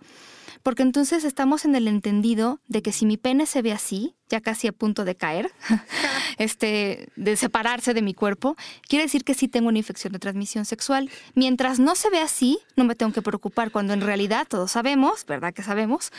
Porque 0.61 0.83
entonces 0.83 1.23
estamos 1.23 1.63
en 1.63 1.75
el 1.75 1.87
entendido 1.87 2.59
de 2.67 2.81
que 2.81 2.91
si 2.91 3.05
mi 3.05 3.15
pene 3.15 3.45
se 3.45 3.61
ve 3.61 3.71
así, 3.71 4.16
ya 4.29 4.41
casi 4.41 4.67
a 4.67 4.71
punto 4.71 5.05
de 5.05 5.15
caer, 5.15 5.51
este, 6.37 7.09
de 7.15 7.35
separarse 7.35 7.93
de 7.93 8.01
mi 8.01 8.13
cuerpo, 8.13 8.55
quiere 8.87 9.05
decir 9.05 9.23
que 9.23 9.33
sí 9.33 9.47
tengo 9.47 9.69
una 9.69 9.77
infección 9.77 10.13
de 10.13 10.19
transmisión 10.19 10.65
sexual. 10.65 11.09
Mientras 11.33 11.79
no 11.79 11.95
se 11.95 12.09
ve 12.09 12.19
así, 12.19 12.59
no 12.75 12.83
me 12.83 12.95
tengo 12.95 13.13
que 13.13 13.21
preocupar, 13.21 13.71
cuando 13.71 13.93
en 13.93 14.01
realidad 14.01 14.47
todos 14.49 14.71
sabemos, 14.71 15.25
¿verdad 15.25 15.53
que 15.53 15.63
sabemos? 15.63 16.11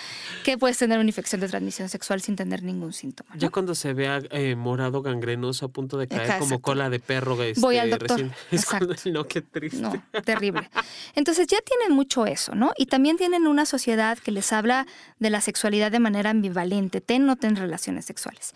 Que 0.45 0.59
puedes 0.59 0.79
tener 0.79 0.99
una 0.99 1.09
infección 1.09 1.41
de 1.41 1.49
transmisión 1.49 1.89
sexual 1.89 2.21
sin 2.21 2.37
tener 2.37 2.63
ningún 2.63 2.93
síntoma. 2.93 3.31
Ya 3.37 3.51
cuando 3.51 3.75
se 3.75 3.93
vea 3.93 4.21
eh, 4.31 4.57
morado 4.57 5.03
gangrenoso 5.03 5.67
a 5.67 5.69
punto 5.69 5.99
de 5.99 6.09
caer 6.09 6.39
como 6.39 6.61
cola 6.61 6.91
de 6.91 7.01
perro. 7.01 7.43
Este, 7.43 7.61
Voy 7.61 7.79
al 7.79 7.91
doctor. 7.91 8.21
no, 9.13 9.27
qué 9.27 9.43
triste. 9.43 9.81
No, 9.81 9.93
terrible. 10.25 10.71
Entonces 11.15 11.47
ya 11.47 11.59
tienen 11.61 11.95
mucho 11.95 12.27
eso, 12.27 12.55
¿no? 12.55 12.73
Y 12.77 12.87
también 12.87 13.17
tienen 13.17 13.47
una 13.47 13.67
sociedad 13.67 14.19
que 14.19 14.31
les 14.31 14.53
habla 14.53 14.87
de 15.19 15.31
la 15.31 15.41
sexualidad 15.41 15.91
de 15.91 16.01
manera 16.01 16.31
ambivalente. 16.31 17.01
Ten, 17.01 17.27
no 17.27 17.37
ten 17.37 17.57
relaciones 17.57 17.98
sexuales. 18.05 18.55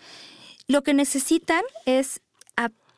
Lo 0.67 0.83
que 0.83 0.93
necesitan 0.93 1.63
es 1.85 2.21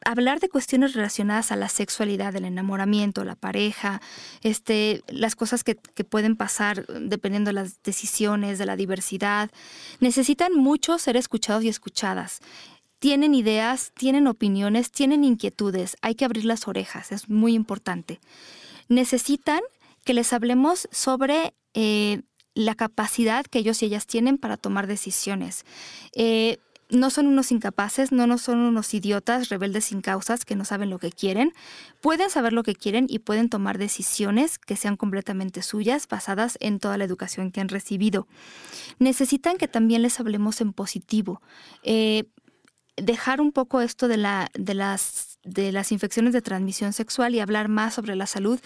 hablar 0.06 0.40
de 0.40 0.50
cuestiones 0.50 0.94
relacionadas 0.94 1.52
a 1.52 1.56
la 1.56 1.68
sexualidad, 1.68 2.36
el 2.36 2.46
enamoramiento, 2.46 3.24
la 3.24 3.36
pareja, 3.36 4.02
este, 4.44 5.04
las 5.08 5.36
cosas 5.36 5.64
que, 5.64 5.76
que 5.76 6.04
pueden 6.04 6.36
pasar 6.36 6.86
dependiendo 6.86 7.50
de 7.50 7.54
las 7.54 7.82
decisiones, 7.82 8.60
de 8.60 8.68
la 8.68 8.76
diversidad. 8.76 9.50
Necesitan 10.00 10.54
mucho 10.54 11.00
ser 11.00 11.18
escuchados 11.18 11.64
y 11.64 11.70
escuchadas 11.70 12.40
tienen 13.00 13.36
ideas, 13.36 13.92
tienen 13.94 14.26
opiniones, 14.26 14.92
tienen 14.92 15.24
inquietudes. 15.24 15.96
Hay 16.02 16.16
que 16.16 16.26
abrir 16.26 16.46
las 16.46 16.68
orejas, 16.68 17.12
es 17.12 17.30
muy 17.30 17.54
importante. 17.54 18.20
Necesitan 18.88 19.62
que 20.04 20.16
les 20.16 20.34
hablemos 20.34 20.88
sobre 20.92 21.54
eh, 21.76 22.22
la 22.56 22.74
capacidad 22.74 23.46
que 23.46 23.60
ellos 23.60 23.84
y 23.84 23.86
ellas 23.86 24.08
tienen 24.08 24.38
para 24.38 24.58
tomar 24.58 24.88
decisiones. 24.88 25.66
Eh, 26.14 26.58
no 26.90 27.10
son 27.10 27.28
unos 27.28 27.52
incapaces, 27.52 28.12
no, 28.12 28.28
no 28.28 28.38
son 28.38 28.60
unos 28.60 28.94
idiotas, 28.94 29.50
rebeldes 29.50 29.86
sin 29.86 30.02
causas 30.02 30.46
que 30.46 30.56
no 30.56 30.66
saben 30.66 30.90
lo 30.90 31.00
que 31.00 31.12
quieren. 31.12 31.52
Pueden 32.02 32.30
saber 32.30 32.54
lo 32.54 32.64
que 32.64 32.76
quieren 32.76 33.08
y 33.10 33.20
pueden 33.20 33.50
tomar 33.50 33.78
decisiones 33.78 34.60
que 34.60 34.76
sean 34.76 34.96
completamente 34.96 35.62
suyas, 35.62 36.08
basadas 36.08 36.58
en 36.62 36.80
toda 36.80 36.98
la 36.98 37.04
educación 37.04 37.52
que 37.52 37.60
han 37.60 37.70
recibido. 37.70 38.28
Necesitan 39.00 39.58
que 39.58 39.68
también 39.68 40.02
les 40.02 40.20
hablemos 40.20 40.62
en 40.62 40.74
positivo. 40.74 41.42
Eh, 41.84 42.26
dejar 42.98 43.42
un 43.42 43.52
poco 43.52 43.82
esto 43.82 44.08
de, 44.08 44.18
la, 44.18 44.50
de, 44.54 44.74
las, 44.74 45.40
de 45.44 45.72
las 45.72 45.92
infecciones 45.92 46.34
de 46.34 46.42
transmisión 46.42 46.94
sexual 46.94 47.36
y 47.36 47.40
hablar 47.40 47.68
más 47.68 47.96
sobre 47.96 48.16
la 48.16 48.28
salud 48.28 48.60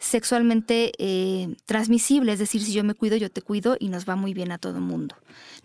sexualmente 0.00 0.92
eh, 0.98 1.54
transmisible, 1.66 2.32
es 2.32 2.38
decir, 2.38 2.62
si 2.62 2.72
yo 2.72 2.82
me 2.82 2.94
cuido, 2.94 3.16
yo 3.16 3.30
te 3.30 3.42
cuido 3.42 3.76
y 3.78 3.88
nos 3.88 4.08
va 4.08 4.16
muy 4.16 4.32
bien 4.32 4.50
a 4.50 4.58
todo 4.58 4.76
el 4.78 4.82
mundo. 4.82 5.14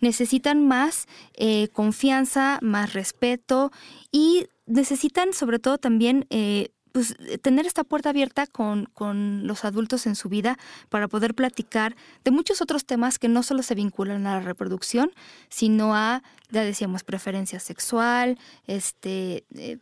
Necesitan 0.00 0.68
más 0.68 1.06
eh, 1.34 1.68
confianza, 1.68 2.58
más 2.60 2.92
respeto 2.92 3.72
y 4.12 4.46
necesitan 4.66 5.32
sobre 5.32 5.58
todo 5.58 5.78
también 5.78 6.26
eh, 6.28 6.68
pues, 6.96 7.14
eh, 7.18 7.36
tener 7.36 7.66
esta 7.66 7.84
puerta 7.84 8.08
abierta 8.08 8.46
con, 8.46 8.86
con, 8.94 9.46
los 9.46 9.66
adultos 9.66 10.06
en 10.06 10.16
su 10.16 10.30
vida 10.30 10.56
para 10.88 11.08
poder 11.08 11.34
platicar 11.34 11.94
de 12.24 12.30
muchos 12.30 12.62
otros 12.62 12.86
temas 12.86 13.18
que 13.18 13.28
no 13.28 13.42
solo 13.42 13.62
se 13.62 13.74
vinculan 13.74 14.26
a 14.26 14.36
la 14.36 14.40
reproducción, 14.40 15.10
sino 15.50 15.94
a, 15.94 16.22
ya 16.48 16.62
decíamos, 16.62 17.04
preferencia 17.04 17.60
sexual, 17.60 18.38
este, 18.66 19.44
eh, 19.54 19.76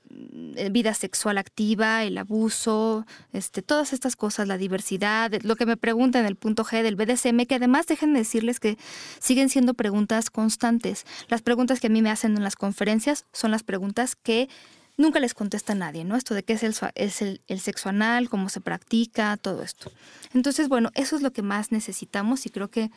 eh, 0.56 0.70
vida 0.72 0.92
sexual 0.92 1.38
activa, 1.38 2.02
el 2.02 2.18
abuso, 2.18 3.06
este, 3.32 3.62
todas 3.62 3.92
estas 3.92 4.16
cosas, 4.16 4.48
la 4.48 4.58
diversidad, 4.58 5.30
lo 5.44 5.54
que 5.54 5.66
me 5.66 5.76
preguntan 5.76 6.22
en 6.22 6.26
el 6.26 6.34
punto 6.34 6.64
G 6.64 6.82
del 6.82 6.96
BDSM, 6.96 7.46
que 7.46 7.54
además 7.54 7.86
déjenme 7.86 8.18
decirles 8.18 8.58
que 8.58 8.76
siguen 9.20 9.50
siendo 9.50 9.74
preguntas 9.74 10.30
constantes. 10.30 11.04
Las 11.28 11.42
preguntas 11.42 11.78
que 11.78 11.86
a 11.86 11.90
mí 11.90 12.02
me 12.02 12.10
hacen 12.10 12.36
en 12.36 12.42
las 12.42 12.56
conferencias 12.56 13.24
son 13.32 13.52
las 13.52 13.62
preguntas 13.62 14.16
que 14.16 14.48
nunca 14.96 15.20
les 15.20 15.34
contesta 15.34 15.72
a 15.72 15.76
nadie, 15.76 16.04
¿no? 16.04 16.16
Esto 16.16 16.34
de 16.34 16.42
qué 16.42 16.54
es 16.54 16.62
el, 16.62 16.74
es 16.94 17.22
el, 17.22 17.60
sexo 17.60 17.88
anal, 17.88 18.28
cómo 18.28 18.48
se 18.48 18.60
practica, 18.60 19.36
todo 19.36 19.62
esto. 19.62 19.90
Entonces, 20.32 20.68
bueno, 20.68 20.90
eso 20.94 21.16
es 21.16 21.22
lo 21.22 21.32
que 21.32 21.42
más 21.42 21.72
necesitamos 21.72 22.46
y 22.46 22.50
creo 22.50 22.70
que 22.70 22.90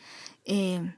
eh, 0.44 0.94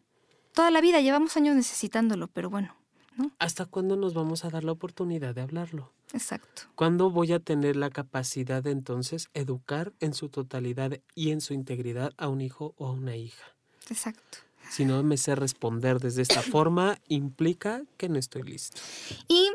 toda 0.54 0.70
la 0.70 0.80
vida 0.80 1.00
llevamos 1.00 1.36
años 1.36 1.56
necesitándolo, 1.56 2.28
pero 2.28 2.50
bueno. 2.50 2.74
¿no? 3.16 3.32
¿Hasta 3.38 3.66
cuándo 3.66 3.96
nos 3.96 4.14
vamos 4.14 4.44
a 4.44 4.50
dar 4.50 4.64
la 4.64 4.72
oportunidad 4.72 5.34
de 5.34 5.42
hablarlo? 5.42 5.92
Exacto. 6.12 6.62
¿Cuándo 6.74 7.10
voy 7.10 7.32
a 7.32 7.40
tener 7.40 7.76
la 7.76 7.90
capacidad 7.90 8.62
de 8.62 8.70
entonces 8.70 9.28
educar 9.34 9.92
en 10.00 10.14
su 10.14 10.28
totalidad 10.28 11.00
y 11.14 11.30
en 11.30 11.40
su 11.40 11.54
integridad 11.54 12.12
a 12.16 12.28
un 12.28 12.40
hijo 12.40 12.74
o 12.76 12.86
a 12.86 12.92
una 12.92 13.16
hija? 13.16 13.44
Exacto. 13.88 14.38
Si 14.70 14.84
no 14.84 15.02
me 15.02 15.16
sé 15.16 15.34
responder 15.34 15.98
desde 15.98 16.22
esta 16.22 16.42
forma, 16.42 16.98
implica 17.08 17.82
que 17.96 18.08
no 18.08 18.18
estoy 18.18 18.42
listo. 18.42 18.80
Y 19.26 19.50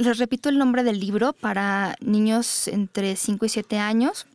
les 0.00 0.18
repito 0.18 0.48
el 0.48 0.58
nombre 0.58 0.82
del 0.82 1.00
libro 1.00 1.32
para 1.32 1.96
niños 2.00 2.68
entre 2.68 3.16
5 3.16 3.46
y 3.46 3.48
7 3.48 3.78
años. 3.78 4.26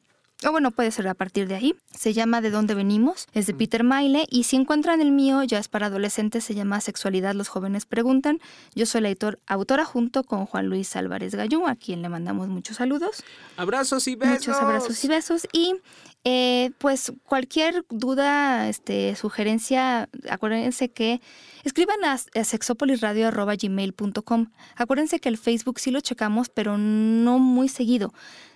O 0.44 0.52
bueno, 0.52 0.72
puede 0.72 0.90
ser 0.90 1.08
a 1.08 1.14
partir 1.14 1.48
de 1.48 1.54
ahí. 1.56 1.76
Se 1.96 2.14
llama 2.14 2.42
De 2.42 2.50
dónde 2.50 2.74
venimos, 2.74 3.28
es 3.34 3.46
de 3.46 3.54
Peter 3.54 3.84
Maile. 3.84 4.26
Y 4.30 4.46
si 4.46 4.56
encuentran 4.56 5.00
el 5.00 5.12
mío, 5.12 5.44
ya 5.44 5.60
es 5.60 5.68
para 5.68 5.86
adolescentes, 5.88 6.44
se 6.44 6.56
llama 6.56 6.82
Sexualidad, 6.82 7.36
los 7.36 7.48
jóvenes 7.48 7.86
preguntan. 7.86 8.40
Yo 8.74 8.88
soy 8.88 9.02
la 9.02 9.16
autora 9.46 9.86
junto 9.86 10.24
con 10.24 10.48
Juan 10.48 10.66
Luis 10.68 10.96
Álvarez 10.96 11.36
Gallú, 11.36 11.68
a 11.68 11.76
quien 11.76 12.02
le 12.02 12.10
mandamos 12.10 12.48
muchos 12.48 12.78
saludos. 12.78 13.24
Abrazos 13.56 14.08
y 14.08 14.16
besos. 14.16 14.48
Muchos 14.48 14.58
abrazos 14.58 15.04
y 15.04 15.08
besos. 15.08 15.48
Y 15.54 15.76
eh, 16.24 16.72
pues 16.80 17.14
cualquier 17.26 17.86
duda, 17.90 18.68
este, 18.68 19.16
sugerencia, 19.16 20.10
acuérdense 20.30 20.90
que 20.90 21.22
escriban 21.64 22.04
a, 22.04 22.14
a 22.14 22.44
sexopolisradio.gmail.com. 22.44 24.48
Acuérdense 24.76 25.20
que 25.20 25.30
el 25.30 25.38
Facebook 25.38 25.80
sí 25.80 25.92
lo 25.92 26.02
checamos, 26.02 26.50
pero 26.50 26.80
no 26.80 27.38
muy 27.38 27.70
seguido. 27.70 28.12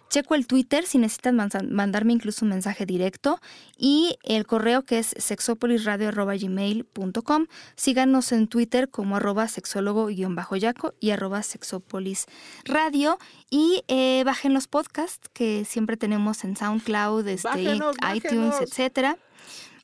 Checo 0.09 0.35
el 0.35 0.47
Twitter 0.47 0.85
si 0.85 0.97
necesitan 0.97 1.37
mandarme 1.69 2.13
incluso 2.13 2.45
un 2.45 2.51
mensaje 2.51 2.85
directo 2.85 3.41
y 3.77 4.17
el 4.23 4.45
correo 4.45 4.83
que 4.83 4.99
es 4.99 5.13
sexopolisradio.gmail.com. 5.17 7.47
Síganos 7.75 8.31
en 8.31 8.47
Twitter 8.47 8.89
como 8.89 9.17
arroba 9.17 9.47
sexólogo-yaco 9.47 10.93
y 10.99 11.09
arroba 11.11 11.43
sexopolisradio 11.43 13.19
y 13.49 13.83
eh, 13.87 14.23
bajen 14.25 14.53
los 14.53 14.67
podcasts 14.67 15.29
que 15.33 15.65
siempre 15.65 15.97
tenemos 15.97 16.43
en 16.43 16.55
SoundCloud, 16.55 17.27
este, 17.27 17.79
iTunes, 18.13 18.55
etcétera. 18.61 19.17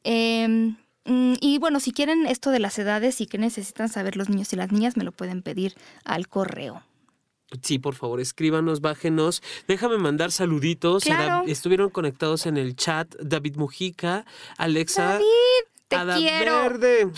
Em, 0.03 0.78
mm, 1.05 1.34
y 1.41 1.57
bueno, 1.57 1.80
si 1.80 1.91
quieren 1.91 2.26
esto 2.26 2.51
de 2.51 2.59
las 2.59 2.78
edades 2.80 3.22
y 3.22 3.28
que 3.28 3.38
necesitan 3.38 3.89
saber 3.89 4.17
los 4.17 4.30
niños 4.30 4.53
y 4.53 4.55
las 4.55 4.72
niñas, 4.72 4.97
me 4.97 5.03
lo 5.03 5.11
pueden 5.11 5.41
pedir 5.41 5.76
al 6.05 6.28
correo. 6.28 6.84
Sí, 7.62 7.80
por 7.80 7.95
favor, 7.95 8.20
escríbanos, 8.20 8.82
bájenos. 8.82 9.43
Déjame 9.68 9.97
mandar 9.97 10.32
saluditos. 10.32 11.04
Estuvieron 11.47 11.89
conectados 11.89 12.45
en 12.45 12.58
el 12.58 12.76
chat 12.76 13.14
David 13.22 13.58
Mujica, 13.58 14.26
Alexa. 14.58 15.20
Te 15.91 16.19
quiero. 16.19 16.51
Verde, 16.61 17.11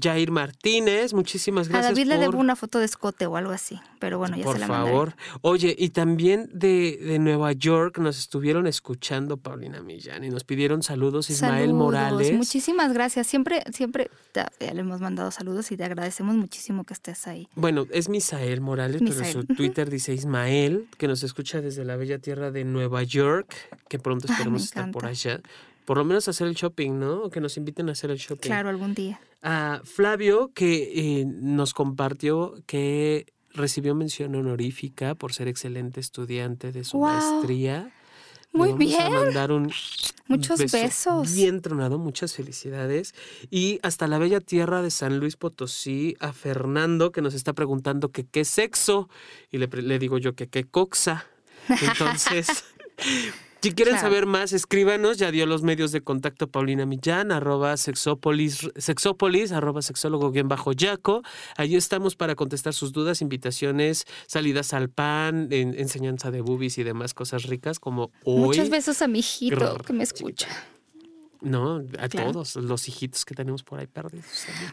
Jair 0.00 0.30
Martínez, 0.30 1.12
muchísimas 1.12 1.68
gracias. 1.68 1.90
A 1.90 1.94
David 1.94 2.08
le 2.08 2.18
debo 2.18 2.38
una 2.38 2.54
foto 2.54 2.78
de 2.78 2.84
escote 2.84 3.26
o 3.26 3.36
algo 3.36 3.50
así, 3.52 3.80
pero 3.98 4.18
bueno, 4.18 4.36
ya 4.36 4.44
se 4.52 4.58
la 4.58 4.66
Por 4.66 4.76
favor. 4.76 5.16
Oye, 5.40 5.74
y 5.76 5.90
también 5.90 6.48
de, 6.52 6.98
de, 7.02 7.18
Nueva 7.18 7.52
York 7.52 7.98
nos 7.98 8.18
estuvieron 8.18 8.66
escuchando 8.66 9.36
Paulina 9.36 9.82
Millán 9.82 10.22
y 10.24 10.30
nos 10.30 10.44
pidieron 10.44 10.82
saludos 10.82 11.28
Ismael 11.30 11.74
Morales. 11.74 12.32
Muchísimas 12.32 12.92
gracias. 12.92 13.26
Siempre, 13.26 13.62
siempre 13.72 14.10
le 14.60 14.80
hemos 14.80 15.00
mandado 15.00 15.30
saludos 15.30 15.70
y 15.72 15.76
te 15.76 15.84
agradecemos 15.84 16.36
muchísimo 16.36 16.84
que 16.84 16.94
estés 16.94 17.26
ahí. 17.26 17.48
Bueno, 17.56 17.86
es 17.90 18.08
Misael 18.08 18.60
Morales, 18.60 19.02
pero 19.04 19.24
su 19.24 19.44
Twitter 19.44 19.90
dice 19.90 20.14
Ismael, 20.14 20.86
que 20.98 21.08
nos 21.08 21.22
escucha 21.22 21.60
desde 21.60 21.84
la 21.84 21.96
bella 21.96 22.18
tierra 22.18 22.50
de 22.50 22.64
Nueva 22.64 23.02
York, 23.02 23.52
que 23.88 23.98
pronto 23.98 24.30
esperemos 24.30 24.64
estar 24.64 24.90
por 24.90 25.06
allá 25.06 25.40
por 25.84 25.98
lo 25.98 26.04
menos 26.04 26.28
hacer 26.28 26.46
el 26.46 26.54
shopping, 26.54 26.98
¿no? 26.98 27.30
Que 27.30 27.40
nos 27.40 27.56
inviten 27.56 27.88
a 27.88 27.92
hacer 27.92 28.10
el 28.10 28.18
shopping. 28.18 28.48
Claro, 28.48 28.68
algún 28.68 28.94
día. 28.94 29.20
A 29.42 29.80
Flavio, 29.84 30.52
que 30.54 31.20
eh, 31.20 31.24
nos 31.26 31.74
compartió 31.74 32.54
que 32.66 33.26
recibió 33.52 33.94
mención 33.94 34.34
honorífica 34.34 35.14
por 35.14 35.32
ser 35.32 35.48
excelente 35.48 36.00
estudiante 36.00 36.72
de 36.72 36.84
su 36.84 36.98
maestría. 36.98 37.92
Muy 38.52 38.72
bien. 38.72 39.00
A 39.00 39.10
mandar 39.10 39.52
un 39.52 39.70
Muchos 40.30 40.70
besos. 40.70 41.34
Bien 41.34 41.60
tronado, 41.60 41.98
muchas 41.98 42.34
felicidades. 42.34 43.14
Y 43.50 43.80
hasta 43.82 44.06
la 44.06 44.18
bella 44.18 44.40
tierra 44.40 44.80
de 44.80 44.92
San 44.92 45.18
Luis 45.18 45.36
Potosí, 45.36 46.16
a 46.20 46.32
Fernando, 46.32 47.10
que 47.10 47.20
nos 47.20 47.34
está 47.34 47.52
preguntando 47.52 48.10
que 48.10 48.24
qué 48.24 48.44
sexo. 48.44 49.08
Y 49.50 49.58
le, 49.58 49.66
le 49.66 49.98
digo 49.98 50.18
yo 50.18 50.36
que 50.36 50.48
qué 50.48 50.62
coxa. 50.62 51.26
Entonces, 51.68 52.64
Si 53.62 53.72
quieren 53.72 53.98
saber 53.98 54.26
más, 54.26 54.52
escríbanos. 54.52 55.18
Ya 55.18 55.30
dio 55.30 55.46
los 55.46 55.62
medios 55.62 55.92
de 55.92 56.00
contacto 56.00 56.48
Paulina 56.48 56.86
Millán, 56.86 57.30
arroba 57.32 57.76
sexópolis, 57.76 58.70
sexópolis 58.76 59.52
arroba 59.52 59.82
sexólogo 59.82 60.30
bien 60.30 60.48
bajo 60.48 60.72
yaco. 60.72 61.22
Allí 61.56 61.76
estamos 61.76 62.16
para 62.16 62.34
contestar 62.34 62.72
sus 62.72 62.92
dudas, 62.92 63.20
invitaciones, 63.20 64.06
salidas 64.26 64.72
al 64.72 64.88
pan, 64.88 65.48
enseñanza 65.50 66.30
de 66.30 66.40
boobies 66.40 66.78
y 66.78 66.84
demás 66.84 67.14
cosas 67.14 67.44
ricas 67.44 67.78
como 67.78 68.10
hoy. 68.24 68.40
Muchos 68.40 68.70
besos 68.70 69.02
a 69.02 69.08
mi 69.08 69.18
hijito 69.18 69.76
que 69.78 69.92
me 69.92 70.04
escucha. 70.04 70.48
No, 71.42 71.82
a 71.98 72.08
todos 72.08 72.56
los 72.56 72.86
hijitos 72.88 73.24
que 73.24 73.34
tenemos 73.34 73.62
por 73.62 73.80
ahí 73.80 73.86
perdidos. 73.86 74.26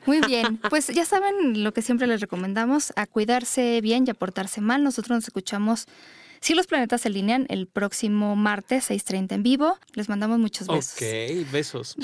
Muy 0.06 0.20
bien, 0.22 0.58
pues 0.70 0.88
ya 0.88 1.06
saben 1.06 1.64
lo 1.64 1.74
que 1.74 1.82
siempre 1.82 2.08
les 2.08 2.20
recomendamos, 2.20 2.92
a 2.98 3.08
cuidarse 3.08 3.80
bien 3.82 4.04
y 4.06 4.10
a 4.10 4.14
portarse 4.14 4.60
mal. 4.60 4.84
Nosotros 4.84 5.16
nos 5.18 5.24
escuchamos 5.26 5.86
si 6.40 6.54
los 6.54 6.68
planetas 6.68 7.02
se 7.02 7.10
alinean 7.10 7.46
el 7.50 7.68
próximo 7.68 8.36
martes 8.36 8.90
6.30 8.90 9.34
en 9.34 9.44
vivo. 9.44 9.78
Les 9.94 10.10
mandamos 10.10 10.40
muchos 10.40 10.68
besos. 10.68 10.94
Ok, 10.94 11.52
besos. 11.52 11.96